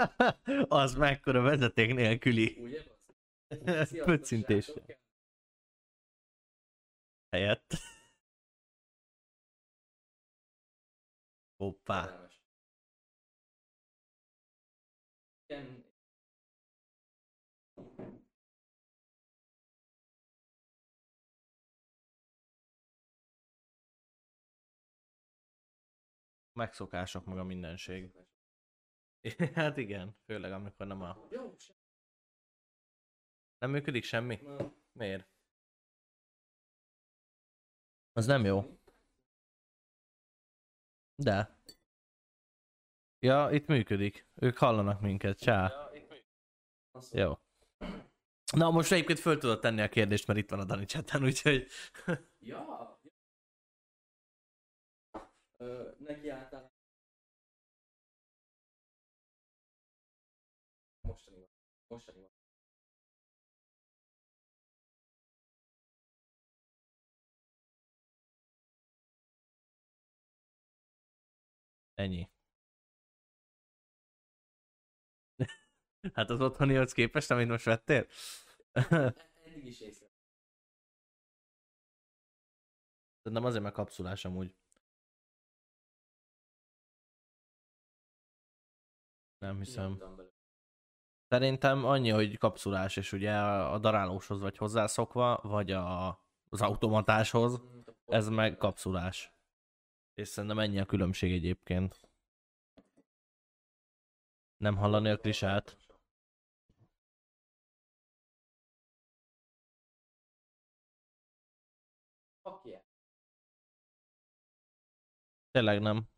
az 0.68 0.94
mekkora 0.94 1.40
vezeték 1.42 1.94
nélküli 1.94 2.62
pöccintés 4.04 4.72
helyett. 7.30 7.74
Hoppá. 11.56 12.28
Igen, 15.46 15.84
Megszokások 26.52 27.24
meg 27.24 27.38
a 27.38 27.44
mindenség. 27.44 28.10
Hát 29.54 29.76
igen, 29.76 30.16
főleg 30.24 30.52
amikor 30.52 30.86
nem 30.86 31.02
a... 31.02 31.28
Nem 33.58 33.70
működik 33.70 34.04
semmi? 34.04 34.38
na, 34.42 34.72
Miért? 34.92 35.28
Az 38.12 38.26
nem 38.26 38.44
jó. 38.44 38.78
De. 41.14 41.56
Ja, 43.18 43.50
itt 43.50 43.66
működik. 43.66 44.26
Ők 44.34 44.58
hallanak 44.58 45.00
minket. 45.00 45.38
Csá. 45.38 45.72
azt 46.90 47.14
Jó. 47.14 47.38
Na, 48.56 48.70
most 48.70 48.92
egyébként 48.92 49.18
föl 49.18 49.38
tudod 49.38 49.60
tenni 49.60 49.80
a 49.80 49.88
kérdést, 49.88 50.26
mert 50.26 50.38
itt 50.38 50.50
van 50.50 50.60
a 50.60 50.64
Dani 50.64 50.84
chaten, 50.84 51.24
úgyhogy... 51.24 51.66
Ja. 52.38 53.00
Ö, 55.56 55.90
neki 55.98 56.28
által. 56.28 56.71
Mostani 61.92 62.20
van. 62.20 62.30
Ennyi. 71.94 72.30
hát 76.14 76.30
az 76.30 76.40
otthonihoz 76.40 76.92
képest, 76.92 77.30
amit 77.30 77.48
most 77.48 77.64
vettél? 77.64 78.06
Eddig 79.44 79.66
is 79.66 79.80
észre. 79.80 80.10
Nem 83.22 83.44
azért, 83.44 83.62
mert 83.62 83.74
kapszulás 83.74 84.24
amúgy. 84.24 84.54
Nem 89.38 89.58
hiszem. 89.58 89.98
Belőle. 89.98 90.21
Szerintem 91.32 91.84
annyi, 91.84 92.08
hogy 92.10 92.38
kapszulás, 92.38 92.96
és 92.96 93.12
ugye 93.12 93.38
a 93.38 93.78
darálóshoz 93.78 94.40
vagy 94.40 94.56
hozzászokva, 94.56 95.40
vagy 95.42 95.70
a, 95.70 96.08
az 96.50 96.60
automatáshoz, 96.60 97.60
ez 98.06 98.28
meg 98.28 98.56
kapszulás. 98.56 99.32
És 100.14 100.28
szerintem 100.28 100.58
ennyi 100.58 100.78
a 100.78 100.86
különbség 100.86 101.32
egyébként. 101.32 102.00
Nem 104.56 104.76
hallani 104.76 105.08
a 105.10 105.20
yeah. 112.64 112.82
Tényleg 115.50 115.80
nem. 115.80 116.08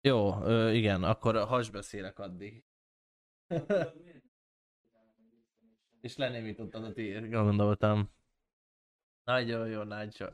Jó, 0.00 0.42
ö, 0.42 0.70
igen, 0.72 1.02
akkor 1.02 1.36
hasbeszélek 1.36 2.18
addig. 2.18 2.64
És 6.00 6.16
lenémítottad 6.16 6.84
a 6.84 6.92
tiéd, 6.92 7.30
gondoltam. 7.30 8.10
Nagyon 9.24 9.68
jó, 9.68 9.82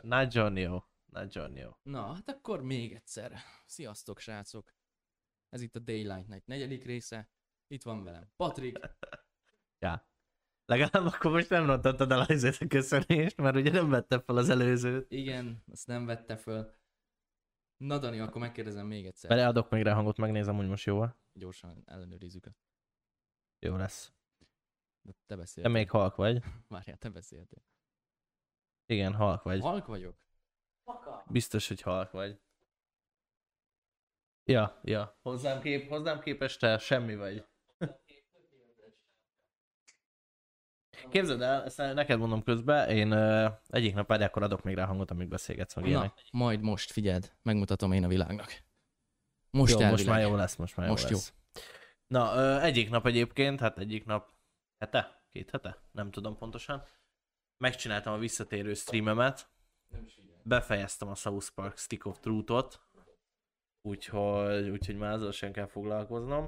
nagyon, 0.02 0.56
jó. 0.56 0.78
Nagyon 1.06 1.56
jó. 1.56 1.70
Na, 1.82 2.12
hát 2.14 2.28
akkor 2.28 2.62
még 2.62 2.92
egyszer. 2.92 3.32
Sziasztok, 3.66 4.18
srácok! 4.18 4.74
Ez 5.48 5.62
itt 5.62 5.76
a 5.76 5.78
Daylight 5.78 6.28
Night 6.28 6.46
negyedik 6.46 6.84
része. 6.84 7.30
Itt 7.66 7.82
van 7.82 8.04
velem 8.04 8.30
Patrik, 8.36 8.78
Ja. 9.78 10.08
Legalább 10.64 11.12
akkor 11.12 11.30
most 11.30 11.50
nem 11.50 11.66
rontottad 11.66 12.12
el 12.12 12.20
azért 12.20 12.60
a 12.60 12.66
köszönést, 12.66 13.36
mert 13.36 13.56
ugye 13.56 13.70
nem 13.70 13.88
vette 13.88 14.20
fel 14.20 14.36
az 14.36 14.48
előzőt. 14.48 15.12
igen, 15.12 15.62
azt 15.72 15.86
nem 15.86 16.06
vette 16.06 16.36
föl. 16.36 16.74
Na 17.76 17.98
Dani, 17.98 18.18
akkor 18.20 18.40
megkérdezem 18.40 18.86
még 18.86 19.06
egyszer. 19.06 19.30
Beleadok 19.30 19.70
még 19.70 19.82
rá 19.82 19.94
hangot, 19.94 20.16
megnézem, 20.16 20.56
hogy 20.56 20.68
most 20.68 20.86
jó 20.86 21.02
-e. 21.02 21.16
Gyorsan 21.32 21.82
ellenőrizzük. 21.86 22.50
Jó 23.60 23.76
lesz. 23.76 24.12
De 25.02 25.12
te 25.12 25.18
Te 25.26 25.36
beszéltél. 25.36 25.72
még 25.72 25.90
halk 25.90 26.16
vagy. 26.16 26.42
Várjál, 26.68 26.96
te 26.96 27.08
beszéltél. 27.08 27.62
Igen, 28.86 29.14
halk 29.14 29.42
vagy. 29.42 29.60
Halk 29.60 29.86
vagyok? 29.86 30.16
Biztos, 31.26 31.68
hogy 31.68 31.80
halk 31.80 32.10
vagy. 32.10 32.40
Ja, 34.44 34.80
ja. 34.84 35.18
Hozzám, 35.22 35.60
kép, 35.60 35.88
hozzám 35.88 36.20
képest 36.20 36.60
te 36.60 36.78
semmi 36.78 37.16
vagy. 37.16 37.46
Képzeld 41.10 41.42
el, 41.42 41.64
ezt 41.64 41.76
neked 41.76 42.18
mondom 42.18 42.42
közben, 42.42 42.88
én 42.90 43.10
ö, 43.10 43.48
egyik 43.66 43.94
nap 43.94 44.06
pedig 44.06 44.26
akkor 44.26 44.42
adok 44.42 44.62
még 44.62 44.74
rá 44.74 44.84
hangot, 44.84 45.10
amíg 45.10 45.28
beszélgetsz 45.28 45.74
meg 45.74 45.84
Na, 45.84 45.90
ilyenek. 45.90 46.22
majd 46.32 46.60
most 46.60 46.90
figyeld, 46.90 47.32
megmutatom 47.42 47.92
én 47.92 48.04
a 48.04 48.08
világnak. 48.08 48.62
Most 49.50 49.80
jó, 49.80 49.88
most 49.88 50.06
már 50.06 50.20
jó 50.20 50.34
lesz, 50.34 50.56
most 50.56 50.76
már 50.76 50.88
Most 50.88 51.08
jó 51.08 51.16
jó. 51.16 51.22
Na, 52.10 52.34
ö, 52.34 52.60
egyik 52.60 52.90
nap 52.90 53.06
egyébként, 53.06 53.60
hát 53.60 53.78
egyik 53.78 54.04
nap, 54.04 54.32
hete? 54.78 55.24
Két 55.28 55.50
hete? 55.50 55.82
Nem 55.92 56.10
tudom 56.10 56.36
pontosan. 56.36 56.82
Megcsináltam 57.56 58.12
a 58.12 58.18
visszatérő 58.18 58.74
streamemet, 58.74 59.50
befejeztem 60.42 61.08
a 61.08 61.14
South 61.14 61.48
Park 61.54 61.76
Stick 61.76 62.06
of 62.06 62.20
Truth-ot, 62.20 62.80
úgyhogy, 63.82 64.68
úgyhogy 64.68 64.96
már 64.96 65.12
ezzel 65.12 65.30
sem 65.30 65.52
kell 65.52 65.66
foglalkoznom. 65.66 66.42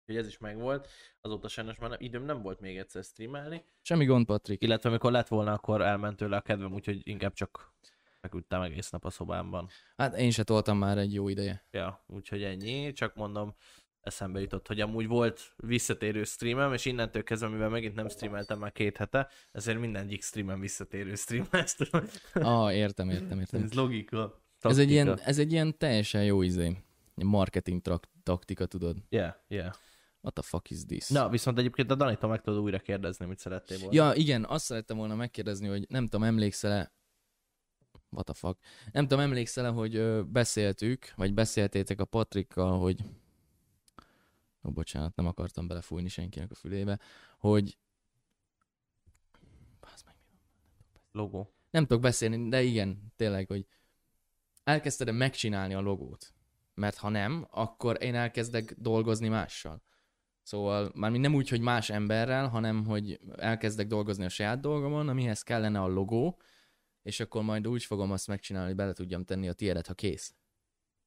Úgyhogy 0.00 0.16
ez 0.16 0.26
is 0.26 0.38
megvolt. 0.38 0.88
Azóta 1.20 1.48
sajnos 1.48 1.78
már 1.78 1.90
nem, 1.90 1.98
időm 2.00 2.24
nem 2.24 2.42
volt 2.42 2.60
még 2.60 2.78
egyszer 2.78 3.04
streamelni. 3.04 3.64
Semmi 3.80 4.04
gond, 4.04 4.26
Patrik. 4.26 4.62
Illetve 4.62 4.88
amikor 4.88 5.12
lett 5.12 5.28
volna, 5.28 5.52
akkor 5.52 5.80
elment 5.80 6.16
tőle 6.16 6.36
a 6.36 6.40
kedvem, 6.40 6.72
úgyhogy 6.72 7.08
inkább 7.08 7.32
csak 7.32 7.74
feküdtem 8.20 8.62
egész 8.62 8.90
nap 8.90 9.04
a 9.04 9.10
szobámban. 9.10 9.68
Hát 9.96 10.16
én 10.16 10.30
se 10.30 10.44
toltam 10.44 10.78
már 10.78 10.98
egy 10.98 11.14
jó 11.14 11.28
ideje. 11.28 11.66
Ja, 11.70 12.04
úgyhogy 12.06 12.42
ennyi, 12.42 12.92
csak 12.92 13.14
mondom, 13.14 13.54
eszembe 14.02 14.40
jutott, 14.40 14.66
hogy 14.66 14.80
amúgy 14.80 15.06
volt 15.06 15.52
visszatérő 15.56 16.24
streamem, 16.24 16.72
és 16.72 16.84
innentől 16.84 17.22
kezdve, 17.22 17.48
mivel 17.48 17.68
megint 17.68 17.94
nem 17.94 18.08
streameltem 18.08 18.58
már 18.58 18.72
két 18.72 18.96
hete, 18.96 19.28
ezért 19.52 19.78
mindegyik 19.78 20.22
streamem 20.22 20.60
visszatérő 20.60 21.14
stream 21.14 21.46
lesz. 21.50 21.76
Ah, 22.32 22.74
értem, 22.74 23.10
értem, 23.10 23.38
értem. 23.38 23.62
Ez 23.62 23.72
logika. 23.72 24.42
Ez 24.60 24.78
egy, 24.78 24.90
ilyen, 24.90 25.20
ez 25.20 25.38
egy 25.38 25.52
ilyen 25.52 25.78
teljesen 25.78 26.24
jó 26.24 26.42
izé. 26.42 26.76
Marketing 27.14 27.80
trak- 27.80 28.08
taktika, 28.22 28.66
tudod. 28.66 28.96
Yeah, 29.08 29.34
yeah. 29.48 29.72
What 30.20 30.34
the 30.34 30.42
fuck 30.42 30.70
is 30.70 30.84
this? 30.84 31.08
Na, 31.08 31.28
viszont 31.28 31.58
egyébként 31.58 31.90
a 31.90 31.94
Danitól 31.94 32.30
meg 32.30 32.40
tudod 32.40 32.60
újra 32.60 32.78
kérdezni, 32.78 33.26
mit 33.26 33.38
szerettél 33.38 33.78
volna. 33.78 33.94
Ja, 33.94 34.12
igen, 34.14 34.44
azt 34.44 34.64
szerettem 34.64 34.96
volna 34.96 35.14
megkérdezni, 35.14 35.68
hogy 35.68 35.84
nem 35.88 36.04
tudom, 36.04 36.22
emlékszel-e, 36.22 36.92
what 38.10 38.24
the 38.24 38.34
fuck, 38.34 38.58
nem 38.92 39.06
tudom, 39.06 39.24
emlékszel-e, 39.24 39.68
hogy 39.68 40.24
beszéltük, 40.26 41.12
vagy 41.16 41.34
beszéltétek 41.34 42.00
a 42.00 42.04
Patrikkal, 42.04 42.78
hogy, 42.78 43.00
ó, 44.62 44.70
bocsánat, 44.70 45.16
nem 45.16 45.26
akartam 45.26 45.66
belefújni 45.66 46.08
senkinek 46.08 46.50
a 46.50 46.54
fülébe, 46.54 46.98
hogy? 47.38 47.78
Logó. 51.12 51.52
nem 51.70 51.86
tudok 51.86 52.02
beszélni, 52.02 52.48
de 52.48 52.62
igen, 52.62 53.12
tényleg, 53.16 53.46
hogy 53.46 53.66
elkezdted 54.64 55.12
megcsinálni 55.12 55.74
a 55.74 55.80
logót. 55.80 56.34
Mert 56.74 56.96
ha 56.96 57.08
nem, 57.08 57.46
akkor 57.50 58.02
én 58.02 58.14
elkezdek 58.14 58.74
dolgozni 58.78 59.28
mással. 59.28 59.82
Szóval 60.42 60.92
már 60.94 61.10
nem 61.10 61.34
úgy, 61.34 61.48
hogy 61.48 61.60
más 61.60 61.90
emberrel, 61.90 62.48
hanem 62.48 62.84
hogy 62.84 63.20
elkezdek 63.36 63.86
dolgozni 63.86 64.24
a 64.24 64.28
saját 64.28 64.60
dolgomon, 64.60 65.08
amihez 65.08 65.42
kellene 65.42 65.80
a 65.80 65.86
logó, 65.86 66.40
és 67.02 67.20
akkor 67.20 67.42
majd 67.42 67.68
úgy 67.68 67.84
fogom 67.84 68.12
azt 68.12 68.26
megcsinálni, 68.26 68.68
hogy 68.68 68.76
bele 68.76 68.92
tudjam 68.92 69.24
tenni 69.24 69.48
a 69.48 69.52
tiédet, 69.52 69.86
ha 69.86 69.94
kész. 69.94 70.34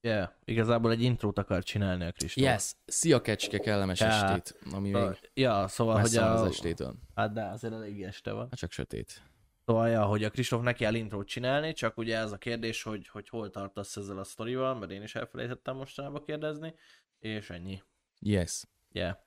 Yeah, 0.06 0.30
igazából 0.44 0.92
egy 0.92 1.02
intrót 1.02 1.38
akar 1.38 1.63
csinálni 1.63 2.06
a 2.06 2.12
Kristóf. 2.12 2.46
Yes! 2.46 2.74
Szia 2.86 3.22
kecske, 3.22 3.60
kellemes 3.60 4.00
Ja. 4.00 4.07
estét, 4.07 4.60
ami 4.74 4.90
még 4.90 4.94
Szóval- 4.94 5.18
Ja, 5.34 5.68
szóval, 5.68 6.00
hogy 6.00 6.16
a... 6.16 6.34
az 6.34 6.44
estétől. 6.48 6.96
Hát 7.16 7.34
de 7.34 7.44
azért 7.44 7.74
elég 7.74 8.04
este 8.04 8.31
van. 8.31 8.48
Hát 8.50 8.60
csak 8.60 8.72
sötét. 8.72 9.22
Szóval, 9.66 9.90
ja, 9.90 10.06
hogy 10.06 10.24
a 10.24 10.30
Kristóf 10.30 10.63
neki 10.63 10.84
kell 10.84 10.94
intrót 10.94 11.28
csinálni, 11.28 11.74
csak 11.74 11.98
ugye 11.98 12.18
ez 12.18 12.31
a 12.31 12.38
kérdés, 12.38 12.84
hogy, 12.84 13.07
hogy 13.07 13.30
hol 13.30 13.50
tartasz 13.50 13.96
ezzel 13.98 14.18
a 14.18 14.24
sztorival, 14.24 14.75
mert 14.75 14.92
én 14.92 15.02
is 15.02 15.16
elfelejtettem 15.16 15.75
mostanában 15.75 16.24
kérdezni, 16.25 16.74
és 17.19 17.50
ennyi. 17.50 17.81
Yes. 18.19 18.63
Yeah. 18.92 19.18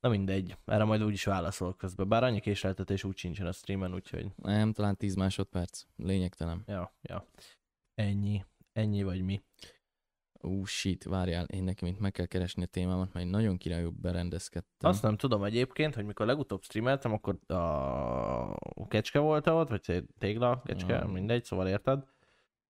Na 0.00 0.08
mindegy, 0.08 0.56
erre 0.64 0.84
majd 0.84 1.02
úgyis 1.02 1.24
válaszolok 1.24 1.76
közben. 1.76 2.08
Bár 2.08 2.22
annyi 2.24 2.40
késleltetés 2.40 3.04
úgy 3.04 3.16
sincsen 3.16 3.46
a 3.46 3.52
streamen, 3.52 3.94
úgyhogy 3.94 4.26
Nem, 4.36 4.72
talán 4.72 4.96
10 4.96 5.14
másodperc. 5.14 5.82
Lényegtelen. 5.96 6.62
ja, 6.66 6.92
ja. 7.02 7.26
Ennyi. 7.94 8.44
Ennyi 8.72 9.02
vagy 9.02 9.22
mi. 9.22 9.42
Ú, 10.42 10.64
shit, 10.64 11.04
várjál, 11.04 11.44
én 11.44 11.62
nekem 11.62 11.88
itt 11.88 11.98
meg 11.98 12.12
kell 12.12 12.26
keresni 12.26 12.62
a 12.62 12.66
témámat, 12.66 13.12
mert 13.12 13.28
nagyon 13.30 13.56
királyú 13.56 13.90
berendezkedtem. 13.90 14.90
Azt 14.90 15.02
nem 15.02 15.16
tudom 15.16 15.44
egyébként, 15.44 15.94
hogy 15.94 16.04
mikor 16.04 16.26
legutóbb 16.26 16.62
streameltem, 16.62 17.12
akkor 17.12 17.38
a 17.56 18.86
kecske 18.88 19.18
volt 19.18 19.46
ott, 19.46 19.68
vagy 19.68 20.04
tégla, 20.18 20.62
kecske, 20.64 20.96
Ah. 20.98 21.10
mindegy, 21.10 21.44
szóval 21.44 21.68
érted? 21.68 22.04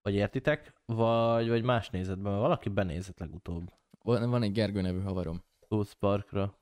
Vagy 0.02 0.14
értitek? 0.14 0.72
Vagy, 0.84 1.48
vagy 1.48 1.62
más 1.62 1.90
nézetben, 1.90 2.30
mert 2.32 2.42
valaki 2.44 2.68
benézett 2.68 3.18
legutóbb. 3.18 3.72
Van, 4.04 4.30
van 4.30 4.42
egy 4.42 4.52
Gergő 4.52 4.80
nevű 4.80 5.00
havarom. 5.00 5.42
South 5.68 5.92
Parkra. 5.92 6.58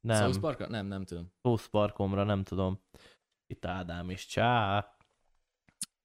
Nem, 0.00 0.22
South 0.22 0.38
Parkra? 0.40 0.68
Nem, 0.68 0.86
nem 0.86 1.04
tudom. 1.04 1.32
South 1.42 1.66
Parkomra, 1.66 2.24
nem 2.24 2.42
tudom. 2.42 2.80
Itt 3.46 3.64
Ádám 3.66 4.10
is, 4.10 4.26
csá. 4.26 4.94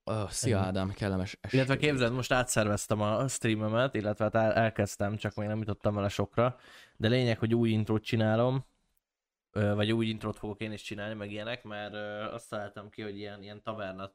Oh, 0.07 0.30
szia. 0.30 0.60
Ádám, 0.60 0.94
kellemes 0.94 1.38
estét. 1.42 1.54
Illetve 1.54 1.78
képzeld, 1.78 2.13
most 2.13 2.31
átszerveztem 2.31 3.02
a 3.02 3.28
streamemet, 3.28 3.96
illetve 3.96 4.24
hát 4.24 4.36
el- 4.36 4.54
elkezdtem, 4.54 5.18
csak 5.18 5.36
még 5.36 5.48
nem 5.48 5.57
jutottam 5.57 5.96
vele 5.96 6.10
sokra. 6.10 6.57
De 6.98 7.07
lényeg, 7.07 7.40
hogy 7.40 7.56
új 7.56 7.69
intrót 7.69 8.04
csinálom, 8.04 8.66
vagy 9.52 9.92
új 9.92 10.06
intrót 10.06 10.38
fogok 10.38 10.62
én 10.62 10.72
is 10.72 10.81
csinálni, 10.81 11.13
meg 11.13 11.31
ilyenek, 11.31 11.63
mert 11.63 11.94
azt 12.34 12.50
találtam 12.50 12.90
ki, 12.90 13.02
hogy 13.02 13.18
ilyen, 13.18 13.44
ilyen 13.44 13.62
taverna 13.63 14.12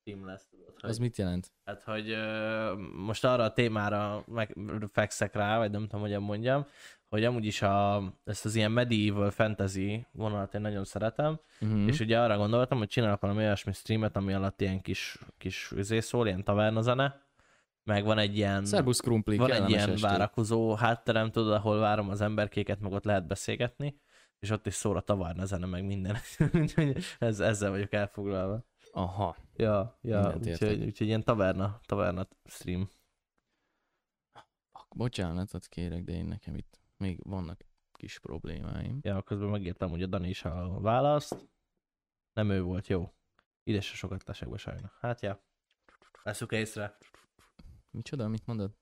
stream 0.00 0.26
lesz. 0.26 0.46
Tudod, 0.50 0.74
hogy, 0.80 0.90
Az 0.90 0.98
mit 0.98 1.16
jelent? 1.16 1.52
Hát, 1.64 1.82
hogy 1.82 2.10
ö, 2.10 2.74
most 2.96 3.24
arra 3.24 3.44
a 3.44 3.52
témára 3.52 4.24
meg 4.26 4.56
fekszek 4.92 5.34
rá, 5.34 5.58
vagy 5.58 5.70
nem 5.70 5.82
tudom, 5.82 6.00
hogyan 6.00 6.22
mondjam, 6.22 6.66
hogy 7.08 7.24
amúgy 7.24 7.44
is 7.44 7.62
a, 7.62 8.02
ezt 8.24 8.44
az 8.44 8.54
ilyen 8.54 8.70
medieval 8.72 9.30
fantasy 9.30 10.06
vonalat 10.12 10.54
én 10.54 10.60
nagyon 10.60 10.84
szeretem, 10.84 11.40
Uh-huh. 11.60 11.86
és 11.86 12.00
ugye 12.00 12.20
arra 12.20 12.36
gondoltam, 12.36 12.78
hogy 12.78 12.88
csinálok 12.88 13.20
valami 13.20 13.38
olyasmi 13.40 13.72
streamet, 13.72 14.16
ami 14.16 14.32
alatt 14.32 14.60
ilyen 14.60 14.80
kis, 14.80 15.18
kis 15.38 15.70
üzé 15.70 16.00
szól, 16.00 16.26
ilyen 16.26 16.44
tavernazene, 16.44 17.22
meg 17.84 18.04
van 18.04 18.18
egy 18.18 18.36
ilyen, 18.36 18.64
Szerbusz 18.64 19.00
Krumpli, 19.00 19.36
van 19.36 19.50
egy 19.52 19.68
ilyen 19.68 19.88
estét. 19.88 20.00
várakozó 20.00 20.74
hátterem, 20.74 21.30
tudod, 21.30 21.52
ahol 21.52 21.78
várom 21.78 22.08
az 22.08 22.20
emberkéket, 22.20 22.80
meg 22.80 22.92
ott 22.92 23.04
lehet 23.04 23.26
beszélgetni, 23.26 24.00
és 24.38 24.50
ott 24.50 24.66
is 24.66 24.74
szól 24.74 24.96
a 24.96 25.00
tavernazene, 25.00 25.66
meg 25.66 25.84
minden. 25.84 26.16
Úgyhogy 26.60 26.96
ez, 27.18 27.40
ezzel 27.40 27.70
vagyok 27.70 27.92
elfoglalva. 27.92 28.64
Aha. 28.92 29.36
Ja, 29.56 29.98
ja, 30.00 30.36
úgyhogy, 30.36 30.84
úgyhogy 30.84 31.06
ilyen 31.06 31.24
taverna, 31.24 31.80
taverna 31.84 32.28
stream. 32.44 32.90
Bocsánatot 34.88 35.66
kérek, 35.66 36.04
de 36.04 36.12
én 36.12 36.24
nekem 36.24 36.56
itt 36.56 36.80
még 36.96 37.20
vannak 37.22 37.64
kis 37.92 38.18
problémáim. 38.18 38.98
Ja, 39.02 39.22
közben 39.22 39.48
megírtam, 39.48 39.90
hogy 39.90 40.02
a 40.02 40.06
Dani 40.06 40.28
is 40.28 40.44
a 40.44 40.80
választ. 40.80 41.48
Nem 42.32 42.50
ő 42.50 42.62
volt, 42.62 42.86
jó. 42.86 43.14
Ide 43.62 43.80
se 43.80 43.94
sokat 43.94 44.24
lesek 44.24 44.48
be 44.48 44.56
sajna. 44.56 44.92
Hát 45.00 45.20
ja. 45.20 45.42
Veszük 46.22 46.52
észre. 46.52 46.96
Micsoda, 47.90 48.28
mit 48.28 48.46
mondod? 48.46 48.74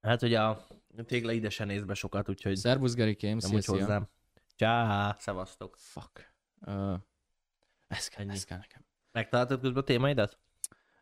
Hát 0.00 0.22
ugye 0.22 0.40
a 0.40 0.66
tégla 1.06 1.32
ide 1.32 1.50
se 1.50 1.64
néz 1.64 1.84
be 1.84 1.94
sokat, 1.94 2.28
úgyhogy 2.28 2.56
Szerbusz 2.56 2.94
Gerikém, 2.94 3.38
szia, 3.38 3.60
szia. 3.60 3.78
hozzám. 3.78 4.08
Csá, 4.54 5.16
szevasztok. 5.18 5.76
Fuck. 5.76 6.34
Uh, 6.60 6.98
ez 7.86 8.08
kell, 8.08 8.30
ez 8.30 8.44
kell 8.44 8.58
nekem. 8.58 8.84
Megtaláltad 9.12 9.60
közben 9.60 9.82
a 9.82 9.84
témaidat? 9.84 10.38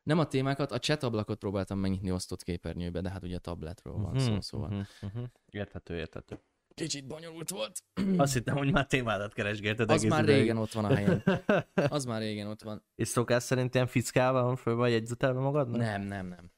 Nem 0.03 0.19
a 0.19 0.27
témákat, 0.27 0.73
a 0.73 0.79
chat 0.79 1.03
ablakot 1.03 1.39
próbáltam 1.39 1.79
megnyitni 1.79 2.11
osztott 2.11 2.43
képernyőbe, 2.43 3.01
de 3.01 3.11
hát 3.11 3.23
ugye 3.23 3.39
tabletről 3.39 3.95
van 3.95 4.19
szó, 4.19 4.41
szóval. 4.41 4.69
Mhm, 4.69 4.81
mhm. 5.01 5.25
Érthető, 5.51 5.97
érthető. 5.97 6.41
Kicsit 6.75 7.07
bonyolult 7.07 7.51
volt. 7.51 7.83
Azt 8.17 8.33
hittem, 8.33 8.57
hogy 8.57 8.73
már 8.73 8.87
témádat 8.87 9.33
keresgélted 9.33 9.91
Az 9.91 10.03
már 10.03 10.23
ideig. 10.23 10.39
régen 10.41 10.57
ott 10.57 10.73
van 10.73 10.85
a 10.85 10.95
helyen. 10.95 11.23
Az 11.97 12.05
már 12.05 12.21
régen 12.21 12.47
ott 12.47 12.63
van. 12.63 12.85
És 12.95 13.09
szokás 13.09 13.43
szerint 13.43 13.75
ilyen 13.75 13.87
fickával 13.87 14.43
van 14.45 14.57
föl 14.57 14.75
vagy 14.75 14.91
jegyzetelve 14.91 15.41
magadnak? 15.41 15.81
Nem, 15.81 16.03
nem, 16.03 16.27
nem. 16.27 16.51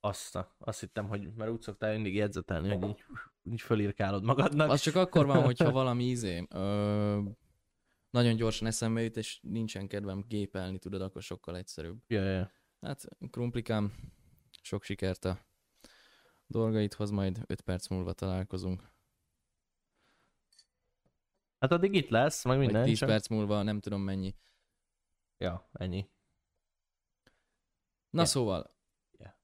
Azt, 0.00 0.36
a- 0.36 0.54
azt 0.58 0.80
hittem, 0.80 1.08
hogy 1.08 1.32
mert 1.36 1.50
úgy 1.50 1.60
szoktál 1.60 1.92
mindig 1.94 2.14
jegyzetelni, 2.14 2.68
hogy 2.74 2.88
így, 2.88 3.04
így 3.42 3.60
fölírkálod 3.60 4.24
magadnak. 4.24 4.70
Az 4.70 4.80
csak 4.80 4.94
akkor 4.94 5.26
van, 5.26 5.42
hogyha 5.42 5.70
valami 5.70 6.04
izé, 6.04 6.46
ö, 6.50 7.18
nagyon 8.10 8.36
gyorsan 8.36 8.66
eszembe 8.66 9.02
jut, 9.02 9.16
és 9.16 9.40
nincsen 9.42 9.88
kedvem 9.88 10.24
gépelni, 10.28 10.78
tudod, 10.78 11.00
akkor 11.02 11.22
sokkal 11.22 11.56
egyszerűbb. 11.56 12.02
Ja, 12.06 12.22
ja. 12.22 12.52
Hát, 12.80 13.04
krumplikám, 13.30 13.94
sok 14.62 14.82
sikert 14.84 15.24
a 15.24 15.46
dolgaidhoz, 16.46 17.10
majd 17.10 17.42
5 17.46 17.60
perc 17.60 17.88
múlva 17.88 18.12
találkozunk. 18.12 18.88
Hát 21.58 21.72
addig 21.72 21.94
itt 21.94 22.08
lesz, 22.08 22.44
meg 22.44 22.58
minden. 22.58 22.80
Vagy 22.80 22.88
10 22.88 22.98
csak- 22.98 23.08
perc 23.08 23.28
múlva, 23.28 23.62
nem 23.62 23.80
tudom 23.80 24.00
mennyi. 24.02 24.34
Ja, 25.38 25.68
ennyi. 25.72 26.10
Na 28.10 28.20
Ja. 28.20 28.26
szóval, 28.26 28.76
Ja. 29.18 29.38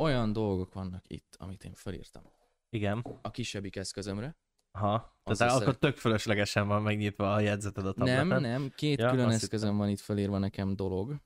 olyan 0.00 0.32
dolgok 0.32 0.72
vannak 0.72 1.04
itt, 1.08 1.34
amit 1.38 1.64
én 1.64 1.74
felírtam. 1.74 2.22
Igen. 2.68 2.98
A 3.22 3.30
kisebbik 3.30 3.76
eszközömre. 3.76 4.36
Aha. 4.70 5.18
Tehát 5.24 5.60
akkor 5.60 5.76
tök 5.78 5.96
fölöslegesen 5.96 6.68
van 6.68 6.82
megnyitva 6.82 7.34
a 7.34 7.40
jegyzeted 7.40 7.86
a 7.86 7.92
tableten. 7.92 8.26
Nem, 8.26 8.40
nem, 8.40 8.72
két 8.74 8.98
Ja, 8.98 9.10
külön 9.10 9.26
azt 9.26 9.42
eszközön 9.42 9.76
van 9.76 9.88
itt 9.88 10.00
felírva 10.00 10.38
nekem 10.38 10.76
dolog. 10.76 11.16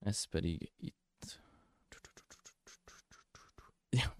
Ez 0.00 0.24
pedig 0.24 0.72
itt. 0.76 1.40
Ja, 3.90 4.14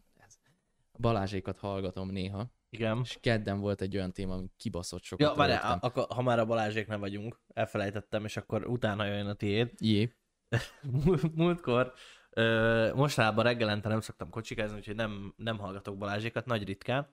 Balázsékat 0.98 1.58
hallgatom 1.58 2.10
néha, 2.10 2.52
Igen. 2.70 3.00
és 3.02 3.18
kedden 3.20 3.60
volt 3.60 3.80
egy 3.80 3.96
olyan 3.96 4.12
téma, 4.12 4.34
ami 4.34 4.50
kibaszott 4.56 5.02
sokat 5.02 5.26
Ja, 5.28 5.34
várjál, 5.34 5.78
akkor, 5.80 6.06
ha 6.08 6.22
már 6.22 6.38
a 6.38 6.46
Balázsék 6.46 6.86
nem 6.86 7.00
vagyunk, 7.00 7.40
elfelejtettem, 7.54 8.24
és 8.24 8.36
akkor 8.36 8.66
utána 8.66 9.04
jön 9.04 9.26
a 9.26 9.34
tiéd. 9.34 9.72
Jé, 9.78 10.14
Múlt- 11.04 11.34
Múltkor, 11.34 11.92
ö, 12.30 12.92
mostanában 12.94 13.44
reggelente 13.44 13.88
nem 13.88 14.00
szoktam 14.00 14.30
kocsikázni, 14.30 14.76
úgyhogy 14.76 14.94
nem, 14.96 15.34
nem 15.36 15.58
hallgatok 15.58 15.98
Balázsékat, 15.98 16.46
nagy 16.46 16.64
ritkán. 16.64 17.08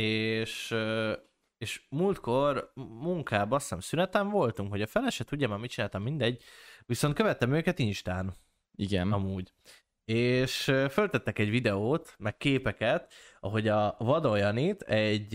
És, 0.00 0.74
és 1.58 1.86
múltkor 1.88 2.72
munkában, 2.74 3.52
azt 3.52 3.62
hiszem 3.62 3.80
szünetem 3.80 4.30
voltunk, 4.30 4.70
hogy 4.70 4.82
a 4.82 4.86
fele 4.86 5.10
se 5.10 5.24
tudja 5.24 5.48
már 5.48 5.58
mit 5.58 5.70
csináltam, 5.70 6.02
mindegy. 6.02 6.42
Viszont 6.86 7.14
követtem 7.14 7.52
őket 7.52 7.78
Instán. 7.78 8.34
igen. 8.74 9.12
amúgy. 9.12 9.52
És 10.04 10.62
föltettek 10.90 11.38
egy 11.38 11.50
videót, 11.50 12.14
meg 12.18 12.36
képeket, 12.36 13.12
ahogy 13.40 13.68
a 13.68 13.96
Vadoljanit 13.98 14.82
egy, 14.82 15.34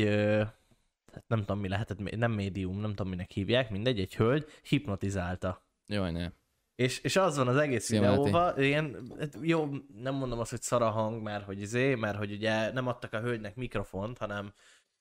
hát 1.14 1.28
nem 1.28 1.40
tudom 1.40 1.60
mi 1.60 1.68
lehetett, 1.68 2.18
nem 2.18 2.32
médium, 2.32 2.80
nem 2.80 2.90
tudom 2.90 3.10
minek 3.10 3.32
hívják, 3.32 3.70
mindegy, 3.70 4.00
egy 4.00 4.16
hölgy 4.16 4.46
hipnotizálta. 4.64 5.66
Jaj, 5.88 6.12
ne. 6.12 6.32
És, 6.80 7.00
és 7.00 7.16
az 7.16 7.38
van 7.38 7.48
az 7.48 7.58
egész 7.58 7.86
Szia, 7.86 8.00
videóban, 8.00 8.62
ilyen, 8.62 9.14
hát 9.20 9.38
jó, 9.42 9.70
nem 10.02 10.16
mondom 10.16 10.40
azt, 10.40 10.50
hogy 10.50 10.62
szara 10.62 10.90
hang, 10.90 11.22
mert 11.22 11.46
hogy 11.46 11.62
izé, 11.62 11.96
mert 11.96 12.18
hogy 12.18 12.32
ugye 12.32 12.72
nem 12.72 12.88
adtak 12.88 13.14
a 13.14 13.20
hölgynek 13.20 13.56
mikrofont, 13.56 14.18
hanem 14.18 14.54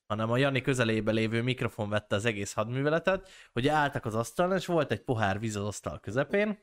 hanem 0.07 0.31
a 0.31 0.37
Jani 0.37 0.61
közelébe 0.61 1.13
lévő 1.13 1.43
mikrofon 1.43 1.89
vette 1.89 2.15
az 2.15 2.25
egész 2.25 2.53
hadműveletet, 2.53 3.29
hogy 3.53 3.69
álltak 3.69 4.05
az 4.05 4.15
asztalon, 4.15 4.57
és 4.57 4.67
volt 4.67 4.93
egy 4.93 5.01
pohár 5.01 5.39
víz 5.39 5.57
az 5.57 5.65
asztal 5.65 6.01
közepén, 6.01 6.59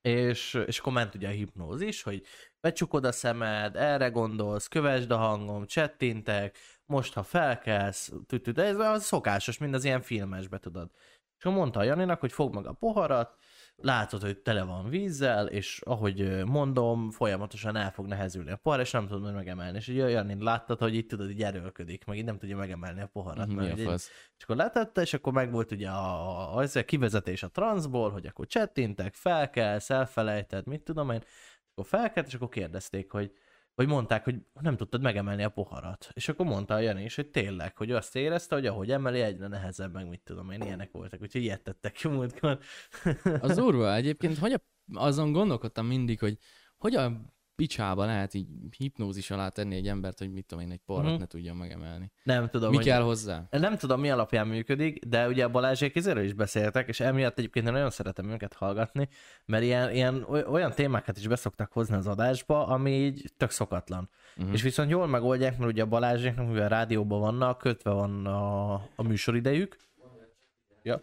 és, 0.00 0.54
és 0.66 0.78
akkor 0.78 0.92
ment 0.92 1.14
ugye 1.14 1.28
a 1.28 1.30
hipnózis, 1.30 2.02
hogy 2.02 2.24
becsukod 2.60 3.04
a 3.04 3.12
szemed, 3.12 3.76
erre 3.76 4.08
gondolsz, 4.08 4.68
kövesd 4.68 5.10
a 5.10 5.16
hangom, 5.16 5.66
csettintek, 5.66 6.58
most 6.86 7.12
ha 7.14 7.22
felkelsz, 7.22 8.12
tütüt, 8.26 8.58
ez 8.58 8.78
a 8.78 8.98
szokásos, 8.98 9.58
mind 9.58 9.74
az 9.74 9.84
ilyen 9.84 10.02
filmesbe 10.02 10.58
tudod. 10.58 10.90
És 11.38 11.44
akkor 11.44 11.58
mondta 11.58 11.80
a 11.80 11.84
Janinak, 11.84 12.20
hogy 12.20 12.32
fogd 12.32 12.54
meg 12.54 12.66
a 12.66 12.72
poharat, 12.72 13.38
látod, 13.82 14.22
hogy 14.22 14.38
tele 14.38 14.62
van 14.62 14.88
vízzel, 14.88 15.46
és 15.46 15.80
ahogy 15.84 16.44
mondom, 16.44 17.10
folyamatosan 17.10 17.76
el 17.76 17.92
fog 17.92 18.06
nehezülni 18.06 18.50
a 18.50 18.56
pohar, 18.56 18.80
és 18.80 18.90
nem 18.90 19.06
tudod 19.06 19.34
megemelni. 19.34 19.76
És 19.76 19.88
ugye 19.88 20.08
Jani 20.08 20.42
láttad, 20.42 20.78
hogy 20.78 20.94
itt 20.94 21.08
tudod, 21.08 21.30
így 21.30 21.42
erőlködik, 21.42 22.04
meg 22.04 22.18
így 22.18 22.24
nem 22.24 22.38
tudja 22.38 22.56
megemelni 22.56 23.00
a 23.00 23.06
poharat. 23.06 23.46
Mi 23.46 23.54
mert 23.54 23.78
a 23.78 23.82
fasz? 23.82 24.10
és 24.36 24.42
akkor 24.42 24.56
letette, 24.56 25.00
és 25.00 25.14
akkor 25.14 25.32
meg 25.32 25.50
volt 25.50 25.70
ugye 25.70 25.88
a, 25.88 26.58
a, 26.58 26.66
a 26.74 26.82
kivezetés 26.84 27.42
a 27.42 27.48
transzból, 27.48 28.10
hogy 28.10 28.26
akkor 28.26 28.46
csettintek, 28.46 29.14
felkelsz, 29.14 29.90
elfelejted, 29.90 30.66
mit 30.66 30.82
tudom 30.82 31.10
én, 31.10 31.20
és 31.20 31.68
akkor 31.72 31.86
felkelt, 31.86 32.26
és 32.26 32.34
akkor 32.34 32.48
kérdezték, 32.48 33.10
hogy 33.10 33.32
vagy 33.80 33.88
mondták, 33.88 34.24
hogy 34.24 34.34
nem 34.60 34.76
tudtad 34.76 35.02
megemelni 35.02 35.42
a 35.42 35.48
poharat. 35.48 36.08
És 36.12 36.28
akkor 36.28 36.46
mondta 36.46 36.74
a 36.74 36.78
Jani 36.78 37.04
is, 37.04 37.14
hogy 37.14 37.30
tényleg, 37.30 37.76
hogy 37.76 37.90
azt 37.90 38.16
érezte, 38.16 38.54
hogy 38.54 38.66
ahogy 38.66 38.90
emeli, 38.90 39.20
egyre 39.20 39.46
nehezebb, 39.46 39.92
meg 39.92 40.08
mit 40.08 40.20
tudom 40.24 40.50
én, 40.50 40.60
ilyenek 40.60 40.90
voltak, 40.92 41.20
úgyhogy 41.20 41.42
ilyet 41.42 41.62
tettek 41.62 41.92
ki 41.92 42.08
múltkor. 42.08 42.58
Az 43.40 43.56
durva 43.60 43.94
egyébként, 43.94 44.38
hogy 44.38 44.52
a, 44.52 44.60
azon 44.92 45.32
gondolkodtam 45.32 45.86
mindig, 45.86 46.18
hogy 46.18 46.38
hogy 46.76 46.94
a 46.94 47.12
picsába 47.66 48.04
lehet 48.04 48.34
így 48.34 48.46
hipnózis 48.76 49.30
alá 49.30 49.48
tenni 49.48 49.74
egy 49.76 49.88
embert, 49.88 50.18
hogy 50.18 50.32
mit 50.32 50.46
tudom 50.46 50.64
én, 50.64 50.70
egy 50.70 50.80
porrat 50.86 51.10
Mhm. 51.10 51.20
ne 51.20 51.26
tudjon 51.26 51.56
megemelni. 51.56 52.10
Nem 52.22 52.48
tudom, 52.48 52.70
Mi 52.70 52.76
hogy... 52.76 52.84
kell 52.84 53.02
hozzá? 53.02 53.46
Nem 53.50 53.76
tudom, 53.76 54.00
mi 54.00 54.10
alapján 54.10 54.46
működik, 54.46 55.04
de 55.04 55.28
ugye 55.28 55.44
a 55.44 55.48
Balázsék 55.48 55.96
ezerről 55.96 56.24
is 56.24 56.32
beszéltek, 56.32 56.88
és 56.88 57.00
emiatt 57.00 57.38
egyébként 57.38 57.66
én 57.66 57.72
nagyon 57.72 57.90
szeretem 57.90 58.30
őket 58.30 58.54
hallgatni, 58.54 59.08
mert 59.46 59.62
ilyen, 59.62 59.90
ilyen 59.94 60.24
oly- 60.28 60.44
olyan 60.46 60.72
témákat 60.72 61.16
is 61.16 61.26
beszoktak 61.28 61.72
hozni 61.72 61.94
az 61.96 62.06
adásba, 62.06 62.66
ami 62.66 62.90
így 62.90 63.32
tök 63.36 63.50
szokatlan. 63.50 64.08
Uh-huh. 64.36 64.52
És 64.52 64.62
viszont 64.62 64.90
jól 64.90 65.06
megoldják, 65.06 65.58
mert 65.58 65.70
ugye 65.72 65.82
a 65.82 65.86
Balázséknak, 65.86 66.46
mivel 66.46 66.68
rádióban 66.68 67.20
vannak, 67.20 67.58
kötve 67.58 67.90
van 67.90 68.26
a, 68.26 68.72
a 68.74 69.02
műsoridejük. 69.02 69.76
Ja. 70.82 71.02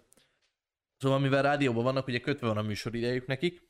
Szóval 0.98 1.20
mivel 1.20 1.42
rádióban 1.42 1.84
vannak, 1.84 2.08
ugye 2.08 2.20
kötve 2.20 2.48
van 2.48 2.58
a 2.58 2.62
műsoridejük 2.62 3.28
nekik, 3.28 3.67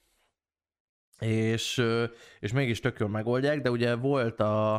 és, 1.20 1.84
és 2.40 2.52
mégis 2.52 2.80
tök 2.80 3.00
jól 3.00 3.10
megoldják, 3.10 3.62
de 3.62 3.72
ugye 3.72 3.96
volt 3.96 4.40
a, 4.40 4.76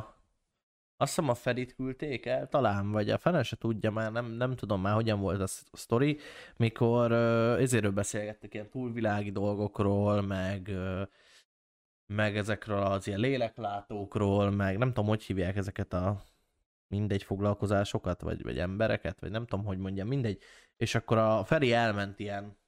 azt 0.97 1.15
hiszem 1.15 1.31
a 1.31 1.35
Ferit 1.35 1.75
küldték 1.75 2.27
el, 2.27 2.49
talán, 2.49 2.91
vagy 2.91 3.11
a 3.11 3.19
fene 3.19 3.43
se 3.43 3.57
tudja 3.57 3.91
már, 3.91 4.13
nem, 4.13 4.27
nem 4.27 4.55
tudom 4.55 4.81
már, 4.81 4.95
hogyan 4.95 5.21
volt 5.21 5.41
a 5.41 5.47
sz- 5.47 5.69
a 5.71 5.77
sztori, 5.77 6.19
mikor 6.57 7.13
ezéről 7.61 7.91
beszélgettek 7.91 8.55
ilyen 8.55 8.71
túlvilági 8.71 9.31
dolgokról, 9.31 10.23
meg, 10.23 10.71
meg 12.07 12.37
ezekről 12.37 12.83
az 12.83 13.07
ilyen 13.07 13.21
léleklátókról, 13.21 14.51
meg 14.51 14.79
nem 14.79 14.89
tudom, 14.89 15.07
hogy 15.07 15.23
hívják 15.23 15.57
ezeket 15.57 15.93
a 15.93 16.23
mindegy 16.89 17.23
foglalkozásokat, 17.23 18.21
vagy, 18.21 18.43
vagy 18.43 18.59
embereket, 18.59 19.21
vagy 19.21 19.31
nem 19.31 19.47
tudom, 19.47 19.65
hogy 19.65 19.79
mondjam, 19.79 20.09
mindegy. 20.09 20.43
És 20.77 20.95
akkor 20.95 21.19
a 21.19 21.45
Feri 21.45 21.73
elment 21.73 22.19
ilyen, 22.19 22.59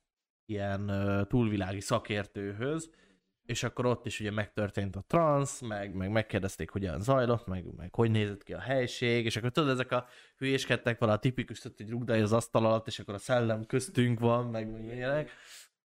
ilyen 0.47 0.91
túlvilági 1.29 1.81
szakértőhöz, 1.81 2.91
és 3.51 3.63
akkor 3.63 3.87
ott 3.87 4.07
is 4.07 4.21
ugye 4.21 4.31
megtörtént 4.31 4.97
a 4.97 5.05
transz, 5.07 5.61
meg, 5.61 5.95
meg 5.95 6.11
megkérdezték, 6.11 6.71
hogyan 6.71 7.01
zajlott, 7.01 7.47
meg, 7.47 7.65
meg 7.77 7.95
hogy 7.95 8.11
nézett 8.11 8.43
ki 8.43 8.53
a 8.53 8.59
helység, 8.59 9.25
és 9.25 9.37
akkor 9.37 9.51
tudod, 9.51 9.71
ezek 9.71 9.93
a 9.93 10.07
hülyéskedtek 10.39 10.99
vala 10.99 11.13
a 11.13 11.19
tipikus, 11.19 11.59
tudod, 11.59 11.77
hogy 11.77 11.91
rugdálja 11.91 12.23
az 12.23 12.33
asztal 12.33 12.67
alatt, 12.67 12.87
és 12.87 12.99
akkor 12.99 13.15
a 13.15 13.19
szellem 13.19 13.67
köztünk 13.67 14.21
van, 14.21 14.47
meg, 14.47 14.71
meg 14.71 14.85
ilyenek. 14.85 15.31